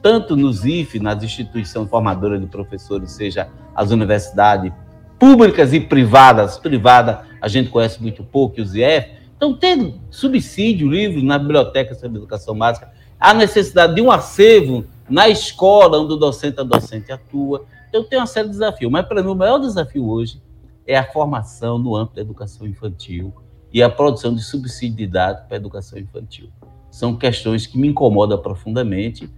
tanto 0.00 0.36
nos 0.36 0.64
IF, 0.64 1.00
nas 1.00 1.24
instituições 1.24 1.90
formadoras 1.90 2.40
de 2.40 2.46
professores, 2.46 3.10
seja 3.10 3.48
as 3.74 3.90
universidades 3.90 4.72
públicas 5.18 5.72
e 5.72 5.80
privadas. 5.80 6.56
Privada, 6.56 7.29
a 7.40 7.48
gente 7.48 7.70
conhece 7.70 8.00
muito 8.00 8.22
pouco, 8.22 8.60
os 8.60 8.74
IF. 8.74 9.10
Então, 9.36 9.54
tem 9.54 10.00
subsídio, 10.10 10.90
livro 10.90 11.22
na 11.22 11.38
biblioteca 11.38 11.94
sobre 11.94 12.18
educação 12.18 12.56
básica. 12.56 12.92
Há 13.18 13.32
necessidade 13.32 13.94
de 13.94 14.00
um 14.00 14.10
acervo 14.10 14.84
na 15.08 15.28
escola, 15.28 15.98
onde 15.98 16.12
o 16.12 16.16
docente, 16.16 16.60
a 16.60 16.62
docente 16.62 17.10
atua. 17.10 17.64
Então, 17.88 18.04
tem 18.04 18.18
uma 18.18 18.26
série 18.26 18.48
de 18.48 18.52
desafios. 18.52 18.90
Mas, 18.90 19.06
para 19.06 19.22
mim, 19.22 19.30
o 19.30 19.34
maior 19.34 19.58
desafio 19.58 20.08
hoje 20.08 20.40
é 20.86 20.96
a 20.96 21.04
formação 21.04 21.78
no 21.78 21.96
âmbito 21.96 22.16
da 22.16 22.22
educação 22.22 22.66
infantil 22.66 23.32
e 23.72 23.82
a 23.82 23.88
produção 23.88 24.34
de 24.34 24.42
subsídio 24.42 24.96
didático 24.96 25.46
para 25.46 25.56
a 25.56 25.60
educação 25.60 25.98
infantil. 25.98 26.50
São 26.90 27.16
questões 27.16 27.66
que 27.66 27.78
me 27.78 27.88
incomodam 27.88 28.36
profundamente 28.38 29.30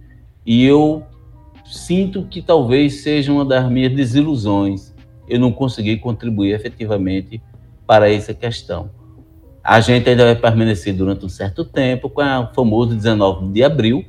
e 0.45 0.65
eu 0.65 1.03
sinto 1.65 2.23
que 2.25 2.41
talvez 2.41 3.03
seja 3.03 3.31
uma 3.31 3.45
das 3.45 3.69
minhas 3.69 3.95
desilusões 3.95 4.93
eu 5.27 5.39
não 5.39 5.51
conseguir 5.51 5.97
contribuir 5.97 6.53
efetivamente 6.53 7.41
para 7.85 8.11
essa 8.11 8.33
questão. 8.33 8.89
A 9.63 9.79
gente 9.79 10.09
ainda 10.09 10.25
vai 10.25 10.35
permanecer 10.35 10.93
durante 10.93 11.25
um 11.25 11.29
certo 11.29 11.63
tempo 11.63 12.09
com 12.09 12.21
o 12.21 12.53
famoso 12.53 12.95
19 12.95 13.47
de 13.47 13.63
abril, 13.63 14.05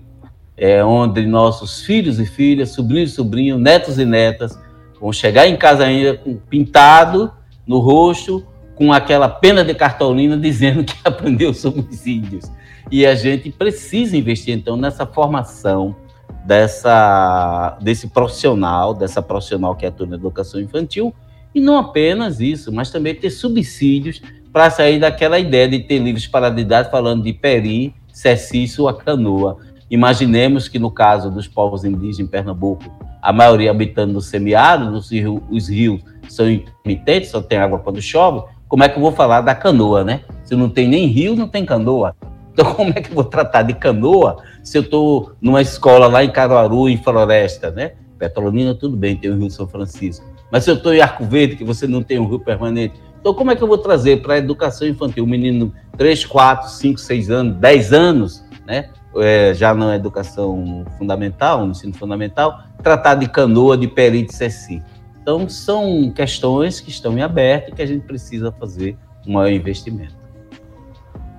é, 0.57 0.85
onde 0.85 1.25
nossos 1.27 1.83
filhos 1.83 2.19
e 2.19 2.27
filhas, 2.27 2.71
sobrinhos 2.71 3.13
e 3.13 3.15
sobrinhos, 3.15 3.61
netos 3.61 3.99
e 3.99 4.05
netas 4.05 4.59
vão 5.01 5.13
chegar 5.13 5.47
em 5.47 5.57
casa 5.57 5.85
ainda 5.85 6.21
pintado 6.49 7.33
no 7.67 7.79
rosto 7.79 8.47
com 8.75 8.93
aquela 8.93 9.29
pena 9.29 9.65
de 9.65 9.75
cartolina 9.75 10.37
dizendo 10.37 10.85
que 10.85 10.95
aprendeu 11.05 11.55
sobre 11.55 11.81
os 11.81 12.07
índios. 12.07 12.51
E 12.91 13.07
a 13.07 13.15
gente 13.15 13.51
precisa 13.51 14.17
investir, 14.17 14.55
então, 14.55 14.77
nessa 14.77 15.07
formação 15.07 15.97
dessa, 16.45 17.79
desse 17.81 18.09
profissional, 18.09 18.93
dessa 18.93 19.23
profissional 19.23 19.75
que 19.75 19.87
atua 19.87 20.07
na 20.07 20.17
educação 20.17 20.61
infantil, 20.61 21.15
e 21.55 21.61
não 21.61 21.79
apenas 21.79 22.41
isso, 22.41 22.73
mas 22.73 22.91
também 22.91 23.15
ter 23.15 23.31
subsídios 23.31 24.21
para 24.53 24.71
sair 24.71 24.99
daquela 24.99 25.39
ideia 25.39 25.69
de 25.69 25.81
ter 25.81 25.99
livros 25.99 26.27
para 26.27 26.51
didática 26.51 26.91
falando 26.91 27.23
de 27.23 27.33
peri, 27.33 27.95
ceci, 28.13 28.67
sua 28.69 28.95
canoa. 28.95 29.59
Imaginemos 29.91 30.69
que 30.69 30.79
no 30.79 30.91
caso 30.91 31.31
dos 31.31 31.47
povos 31.47 31.85
indígenas 31.85 32.21
em 32.21 32.27
Pernambuco, 32.27 32.85
a 33.21 33.33
maioria 33.33 33.71
habitando 33.71 34.13
no 34.13 34.21
semiárido, 34.21 34.93
os 34.93 35.11
rios, 35.11 35.41
os 35.51 35.69
rios 35.69 36.01
são 36.29 36.51
intermitentes, 36.51 37.31
só 37.31 37.41
tem 37.41 37.59
água 37.59 37.79
quando 37.79 38.01
chove, 38.01 38.45
como 38.69 38.83
é 38.83 38.89
que 38.89 38.97
eu 38.97 39.03
vou 39.03 39.13
falar 39.13 39.41
da 39.41 39.55
canoa, 39.55 40.03
né? 40.03 40.23
Se 40.43 40.57
não 40.57 40.69
tem 40.69 40.89
nem 40.89 41.07
rio, 41.07 41.37
não 41.37 41.49
tem 41.49 41.65
canoa. 41.65 42.17
Então, 42.53 42.73
como 42.75 42.91
é 42.91 43.01
que 43.01 43.11
eu 43.11 43.15
vou 43.15 43.25
tratar 43.25 43.63
de 43.63 43.75
canoa 43.75 44.43
se 44.63 44.79
eu 44.79 44.83
estou 44.83 45.33
numa 45.41 45.61
escola 45.61 46.07
lá 46.07 46.25
em 46.25 46.31
Caruaru, 46.31 46.89
em 46.89 46.97
Floresta, 46.97 47.71
né? 47.71 47.93
Petrolina, 48.19 48.75
tudo 48.75 48.97
bem, 48.97 49.17
tem 49.17 49.31
o 49.31 49.37
Rio 49.37 49.51
São 49.51 49.67
Francisco. 49.67 50.25
Mas 50.51 50.65
se 50.65 50.71
eu 50.71 50.77
estou 50.77 50.93
em 50.93 51.01
Arco 51.01 51.25
Verde, 51.25 51.57
que 51.57 51.65
você 51.65 51.87
não 51.87 52.03
tem 52.03 52.19
um 52.19 52.29
rio 52.29 52.41
permanente, 52.41 53.01
então 53.21 53.35
como 53.35 53.51
é 53.51 53.57
que 53.57 53.63
eu 53.63 53.69
vou 53.69 53.79
trazer 53.79 54.23
para 54.23 54.35
a 54.35 54.39
educação 54.39 54.87
infantil 54.87 55.25
um 55.25 55.27
menino 55.27 55.73
3, 55.97 56.25
4, 56.27 56.69
5, 56.69 57.01
6 57.01 57.31
anos, 57.31 57.57
10 57.57 57.93
anos, 57.93 58.45
né? 58.67 58.91
É, 59.17 59.55
já 59.55 59.73
na 59.73 59.95
educação 59.95 60.85
fundamental, 60.99 61.65
no 61.65 61.71
ensino 61.71 61.95
fundamental, 61.95 62.65
tratar 62.83 63.15
de 63.15 63.29
canoa, 63.29 63.77
de 63.77 63.87
peri, 63.87 64.23
de 64.23 64.35
ceci. 64.35 64.83
Então, 65.23 65.49
são 65.49 66.11
questões 66.11 66.81
que 66.81 66.91
estão 66.91 67.17
em 67.17 67.23
aberto 67.23 67.71
e 67.71 67.73
que 67.73 67.81
a 67.81 67.87
gente 67.87 68.05
precisa 68.05 68.53
fazer 68.53 68.97
um 69.27 69.33
maior 69.33 69.51
investimento. 69.51 70.15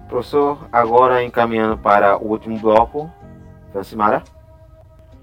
Professor, 0.08 0.68
agora 0.72 1.24
encaminhando 1.24 1.78
para 1.78 2.18
o 2.18 2.30
último 2.30 2.58
bloco, 2.58 3.12
Francimara. 3.72 4.24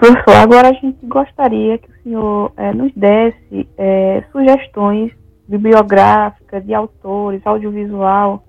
Professor, 0.02 0.34
agora 0.34 0.70
a 0.70 0.72
gente 0.72 0.98
gostaria 1.06 1.78
que 1.78 1.88
o 1.88 2.02
senhor 2.02 2.52
é, 2.56 2.74
nos 2.74 2.92
desse 2.96 3.68
é, 3.78 4.24
sugestões 4.32 5.12
bibliográficas 5.46 6.66
de 6.66 6.74
autores, 6.74 7.40
audiovisual, 7.44 8.42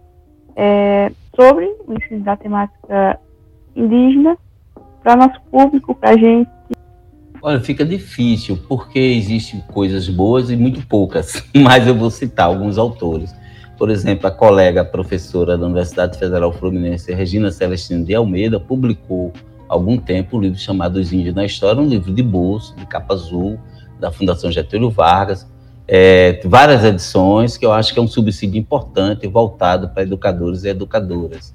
é, 0.56 1.12
sobre 1.36 1.66
o 1.86 1.93
ensino 1.93 2.24
da 2.24 2.36
temática 2.36 3.20
indígena 3.76 4.36
para 5.04 5.16
nosso 5.16 5.39
público, 5.51 5.93
para 5.93 6.16
a 6.16 6.18
gente 6.18 6.49
Olha, 7.39 7.60
fica 7.60 7.86
difícil, 7.86 8.58
porque 8.68 8.97
existem 8.97 9.62
coisas 9.72 10.10
boas 10.10 10.49
e 10.49 10.56
muito 10.56 10.84
poucas, 10.88 11.47
mas 11.54 11.86
eu 11.86 11.93
vou 11.93 12.10
citar 12.10 12.47
alguns 12.47 12.80
autores. 12.80 13.32
Por 13.78 13.91
exemplo, 13.91 14.26
a 14.26 14.32
colega 14.32 14.84
professora 14.84 15.56
da 15.56 15.68
Universidade 15.68 16.18
Federal 16.18 16.51
Fluminense, 16.51 17.14
Regina 17.14 17.51
Celestino 17.51 18.04
de 18.04 18.16
Almeida, 18.16 18.60
publicou 18.60 19.32
algum 19.74 19.97
tempo 19.97 20.38
um 20.38 20.39
livro 20.39 20.57
chamado 20.57 20.97
Os 20.97 21.11
Índios 21.11 21.34
na 21.34 21.45
História, 21.45 21.82
um 21.82 21.88
livro 21.88 22.13
de 22.13 22.21
bolso, 22.21 22.76
de 22.76 22.86
capa 22.86 23.13
azul, 23.13 23.59
da 23.99 24.11
Fundação 24.11 24.51
Getúlio 24.51 24.89
Vargas, 24.89 25.47
é, 25.88 26.39
várias 26.45 26.84
edições, 26.84 27.57
que 27.57 27.65
eu 27.65 27.71
acho 27.71 27.93
que 27.93 27.99
é 27.99 28.01
um 28.01 28.07
subsídio 28.07 28.59
importante 28.59 29.28
voltado 29.28 29.89
para 29.89 30.03
educadores 30.03 30.63
e 30.63 30.69
educadoras. 30.69 31.53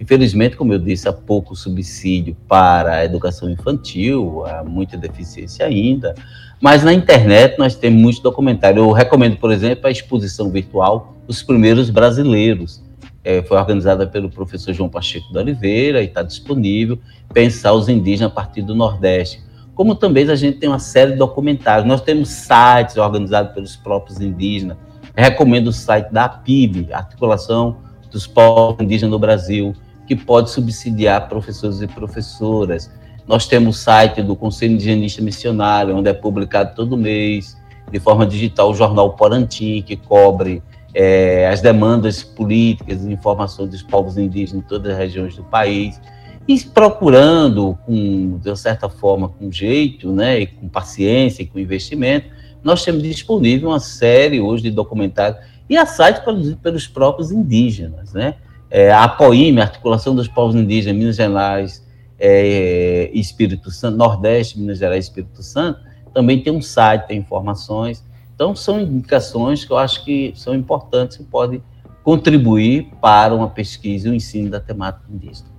Infelizmente, 0.00 0.56
como 0.56 0.72
eu 0.72 0.78
disse, 0.78 1.08
há 1.08 1.12
pouco 1.12 1.54
subsídio 1.54 2.36
para 2.48 2.96
a 2.96 3.04
educação 3.04 3.50
infantil, 3.50 4.44
há 4.46 4.64
muita 4.64 4.96
deficiência 4.96 5.66
ainda, 5.66 6.14
mas 6.60 6.82
na 6.82 6.92
internet 6.92 7.58
nós 7.58 7.74
temos 7.74 8.00
muitos 8.00 8.20
documentários. 8.20 8.84
Eu 8.84 8.92
recomendo, 8.92 9.36
por 9.36 9.52
exemplo, 9.52 9.86
a 9.86 9.90
exposição 9.90 10.50
virtual 10.50 11.14
Os 11.28 11.42
Primeiros 11.42 11.90
Brasileiros. 11.90 12.82
É, 13.22 13.42
foi 13.42 13.58
organizada 13.58 14.06
pelo 14.06 14.30
professor 14.30 14.72
João 14.72 14.88
Pacheco 14.88 15.32
da 15.32 15.40
Oliveira 15.40 16.02
e 16.02 16.06
está 16.06 16.22
disponível. 16.22 16.98
Pensar 17.32 17.72
os 17.72 17.88
indígenas 17.88 18.32
a 18.32 18.34
partir 18.34 18.62
do 18.62 18.74
Nordeste. 18.74 19.42
Como 19.74 19.94
também 19.94 20.28
a 20.28 20.34
gente 20.34 20.58
tem 20.58 20.68
uma 20.68 20.78
série 20.78 21.12
de 21.12 21.18
documentários. 21.18 21.86
Nós 21.86 22.00
temos 22.00 22.28
sites 22.28 22.96
organizados 22.96 23.52
pelos 23.52 23.76
próprios 23.76 24.20
indígenas. 24.20 24.76
Recomendo 25.14 25.68
o 25.68 25.72
site 25.72 26.10
da 26.10 26.24
APIB, 26.24 26.92
Articulação 26.92 27.76
dos 28.10 28.26
Povos 28.26 28.80
Indígenas 28.80 29.10
no 29.10 29.18
Brasil 29.18 29.74
que 30.10 30.16
pode 30.16 30.50
subsidiar 30.50 31.28
professores 31.28 31.80
e 31.80 31.86
professoras. 31.86 32.90
Nós 33.28 33.46
temos 33.46 33.76
o 33.76 33.78
site 33.80 34.20
do 34.20 34.34
Conselho 34.34 34.72
Indigenista 34.72 35.22
Missionário, 35.22 35.96
onde 35.96 36.10
é 36.10 36.12
publicado 36.12 36.74
todo 36.74 36.96
mês, 36.96 37.56
de 37.92 38.00
forma 38.00 38.26
digital, 38.26 38.72
o 38.72 38.74
jornal 38.74 39.12
Porantim, 39.12 39.80
que 39.82 39.96
cobre 39.96 40.64
é, 40.94 41.48
as 41.48 41.60
demandas 41.60 42.22
políticas 42.22 43.04
e 43.04 43.12
informações 43.12 43.70
dos 43.70 43.82
povos 43.82 44.16
indígenas 44.16 44.64
em 44.64 44.68
todas 44.68 44.92
as 44.92 44.98
regiões 44.98 45.36
do 45.36 45.44
país. 45.44 46.00
E 46.48 46.58
procurando, 46.60 47.78
com, 47.86 48.38
de 48.38 48.56
certa 48.56 48.88
forma, 48.88 49.28
com 49.28 49.52
jeito, 49.52 50.12
né, 50.12 50.40
e 50.40 50.46
com 50.46 50.68
paciência 50.68 51.42
e 51.42 51.46
com 51.46 51.58
investimento, 51.58 52.28
nós 52.62 52.84
temos 52.84 53.02
disponível 53.02 53.68
uma 53.68 53.80
série 53.80 54.40
hoje 54.40 54.64
de 54.64 54.70
documentários 54.70 55.40
e 55.68 55.76
a 55.76 55.86
site 55.86 56.22
produzido 56.22 56.56
pelos 56.56 56.86
próprios 56.86 57.30
indígenas, 57.30 58.12
né? 58.12 58.34
é, 58.70 58.90
a 58.92 59.04
APOIM, 59.04 59.58
Articulação 59.58 60.14
dos 60.14 60.28
Povos 60.28 60.54
Indígenas, 60.54 60.96
Minas 60.96 61.16
Gerais 61.16 61.84
é, 62.18 63.10
Espírito 63.12 63.70
Santo, 63.70 63.96
Nordeste, 63.96 64.58
Minas 64.58 64.78
Gerais 64.78 65.04
e 65.04 65.08
Espírito 65.08 65.42
Santo, 65.42 65.80
também 66.14 66.40
tem 66.40 66.52
um 66.52 66.62
site, 66.62 67.08
tem 67.08 67.18
informações. 67.18 68.04
Então, 68.40 68.56
são 68.56 68.80
indicações 68.80 69.66
que 69.66 69.70
eu 69.70 69.76
acho 69.76 70.02
que 70.02 70.32
são 70.34 70.54
importantes 70.54 71.18
e 71.20 71.24
podem 71.24 71.62
contribuir 72.02 72.90
para 72.98 73.34
uma 73.34 73.50
pesquisa 73.50 74.08
e 74.08 74.10
o 74.10 74.14
um 74.14 74.16
ensino 74.16 74.48
da 74.48 74.58
temática 74.58 75.04
indígena. 75.10 75.50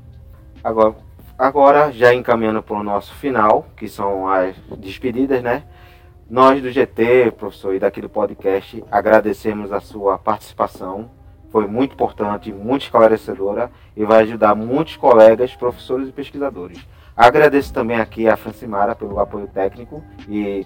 Agora, 0.64 0.96
agora 1.38 1.92
já 1.92 2.12
encaminhando 2.12 2.64
para 2.64 2.76
o 2.76 2.82
nosso 2.82 3.14
final, 3.14 3.68
que 3.78 3.88
são 3.88 4.28
as 4.28 4.56
despedidas, 4.80 5.44
né? 5.44 5.62
Nós 6.28 6.60
do 6.60 6.72
GT, 6.72 7.34
professor, 7.38 7.76
e 7.76 7.80
daquele 7.80 8.08
podcast, 8.08 8.84
agradecemos 8.90 9.72
a 9.72 9.80
sua 9.80 10.18
participação 10.18 11.12
foi 11.52 11.68
muito 11.68 11.94
importante, 11.94 12.52
muito 12.52 12.84
esclarecedora 12.84 13.70
e 13.96 14.06
vai 14.06 14.24
ajudar 14.24 14.56
muitos 14.56 14.96
colegas, 14.96 15.54
professores 15.54 16.08
e 16.08 16.12
pesquisadores. 16.12 16.80
Agradeço 17.16 17.74
também 17.74 18.00
aqui 18.00 18.28
a 18.28 18.38
Francimara 18.38 18.96
pelo 18.96 19.20
apoio 19.20 19.48
técnico 19.48 20.02
e 20.30 20.66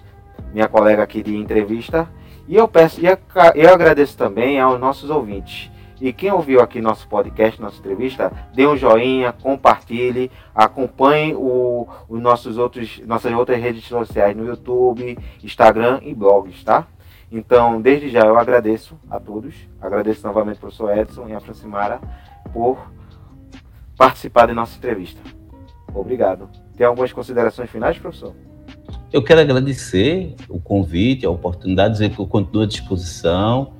minha 0.52 0.68
colega 0.68 1.02
aqui 1.02 1.22
de 1.22 1.36
entrevista. 1.36 2.08
E 2.48 2.56
eu 2.56 2.68
peço, 2.68 3.00
e 3.00 3.06
eu 3.06 3.74
agradeço 3.74 4.16
também 4.16 4.60
aos 4.60 4.78
nossos 4.78 5.10
ouvintes. 5.10 5.70
E 6.00 6.12
quem 6.12 6.30
ouviu 6.30 6.60
aqui 6.60 6.80
nosso 6.80 7.08
podcast, 7.08 7.60
nossa 7.60 7.78
entrevista, 7.78 8.30
dê 8.54 8.66
um 8.66 8.76
joinha, 8.76 9.32
compartilhe, 9.32 10.30
acompanhe 10.54 11.34
o, 11.34 11.88
os 12.08 12.20
nossos 12.20 12.58
outros, 12.58 13.00
nossas 13.06 13.32
outras 13.32 13.58
redes 13.60 13.84
sociais 13.84 14.36
no 14.36 14.44
YouTube, 14.44 15.18
Instagram 15.42 16.00
e 16.02 16.14
blogs, 16.14 16.62
tá? 16.62 16.86
Então, 17.32 17.80
desde 17.80 18.10
já 18.10 18.20
eu 18.20 18.38
agradeço 18.38 18.98
a 19.10 19.18
todos, 19.18 19.54
agradeço 19.80 20.24
novamente 20.26 20.56
ao 20.56 20.60
professor 20.60 20.96
Edson 20.96 21.28
e 21.28 21.34
a 21.34 21.40
Francimara 21.40 21.98
por 22.52 22.78
participar 23.96 24.46
da 24.46 24.54
nossa 24.54 24.76
entrevista. 24.76 25.20
Obrigado. 25.94 26.48
Tem 26.76 26.86
algumas 26.86 27.12
considerações 27.12 27.70
finais, 27.70 27.98
professor? 27.98 28.34
Eu 29.12 29.22
quero 29.22 29.40
agradecer 29.40 30.34
o 30.48 30.58
convite, 30.58 31.24
a 31.24 31.30
oportunidade, 31.30 31.94
dizer 31.94 32.10
que 32.10 32.18
eu 32.18 32.26
continuo 32.26 32.64
à 32.64 32.66
disposição 32.66 33.72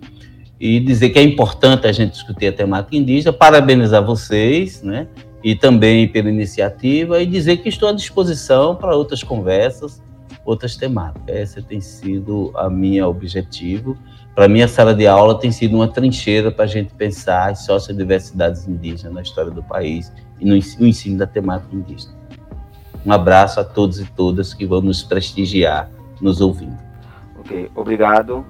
e 0.59 0.79
dizer 0.81 1.11
que 1.11 1.19
é 1.19 1.23
importante 1.23 1.87
a 1.87 1.93
gente 1.93 2.13
discutir 2.13 2.47
a 2.47 2.53
temática 2.53 2.97
indígena, 2.97 3.33
parabenizar 3.33 4.05
vocês, 4.05 4.83
né? 4.83 5.09
E 5.43 5.55
também 5.55 6.09
pela 6.09 6.31
iniciativa 6.31 7.21
e 7.21 7.27
dizer 7.27 7.59
que 7.59 7.69
estou 7.69 7.89
à 7.89 7.93
disposição 7.93 8.75
para 8.75 8.97
outras 8.97 9.23
conversas, 9.23 10.03
outras 10.45 10.77
temáticas. 10.77 11.37
Esse 11.37 11.63
tem 11.63 11.81
sido 11.81 12.53
a 12.55 12.71
minha 12.71 13.07
objetivo. 13.07 13.99
Para 14.35 14.49
mim, 14.49 14.63
a 14.63 14.69
sala 14.69 14.95
de 14.95 15.07
aula 15.07 15.39
tem 15.39 15.51
sido 15.51 15.75
uma 15.75 15.89
trincheira 15.89 16.51
para 16.51 16.65
a 16.65 16.69
gente 16.69 16.95
pensar 16.95 17.51
as 17.51 17.65
sociodiversidades 17.65 18.67
indígenas 18.67 19.13
na 19.13 19.23
história 19.23 19.51
do 19.51 19.63
país 19.63 20.13
e 20.41 20.45
no 20.45 20.57
ensino 20.57 21.19
da 21.19 21.27
temática 21.27 21.75
indígena. 21.75 22.15
Um 23.07 23.13
abraço 23.13 23.61
a 23.61 23.65
todos 23.65 24.01
e 24.01 24.05
todas 24.05 24.53
que 24.53 24.67
vão 24.67 24.81
nos 24.83 25.01
prestigiar, 25.01 25.89
nos 26.21 26.41
ouvindo. 26.41 26.77
Ok, 27.39 27.71
obrigado. 27.73 28.45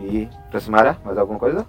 E, 0.00 0.28
Francimara, 0.50 0.96
mais 1.04 1.16
alguma 1.16 1.38
coisa? 1.38 1.64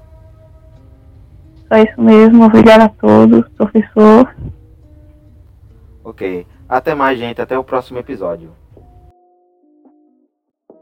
Só 1.67 1.77
isso 1.77 2.01
mesmo, 2.01 2.43
obrigado 2.43 2.81
a 2.81 2.89
todos, 2.89 3.47
professor. 3.49 4.35
Ok, 6.03 6.47
até 6.67 6.95
mais, 6.95 7.19
gente, 7.19 7.39
até 7.39 7.55
o 7.55 7.63
próximo 7.63 7.99
episódio. 7.99 8.49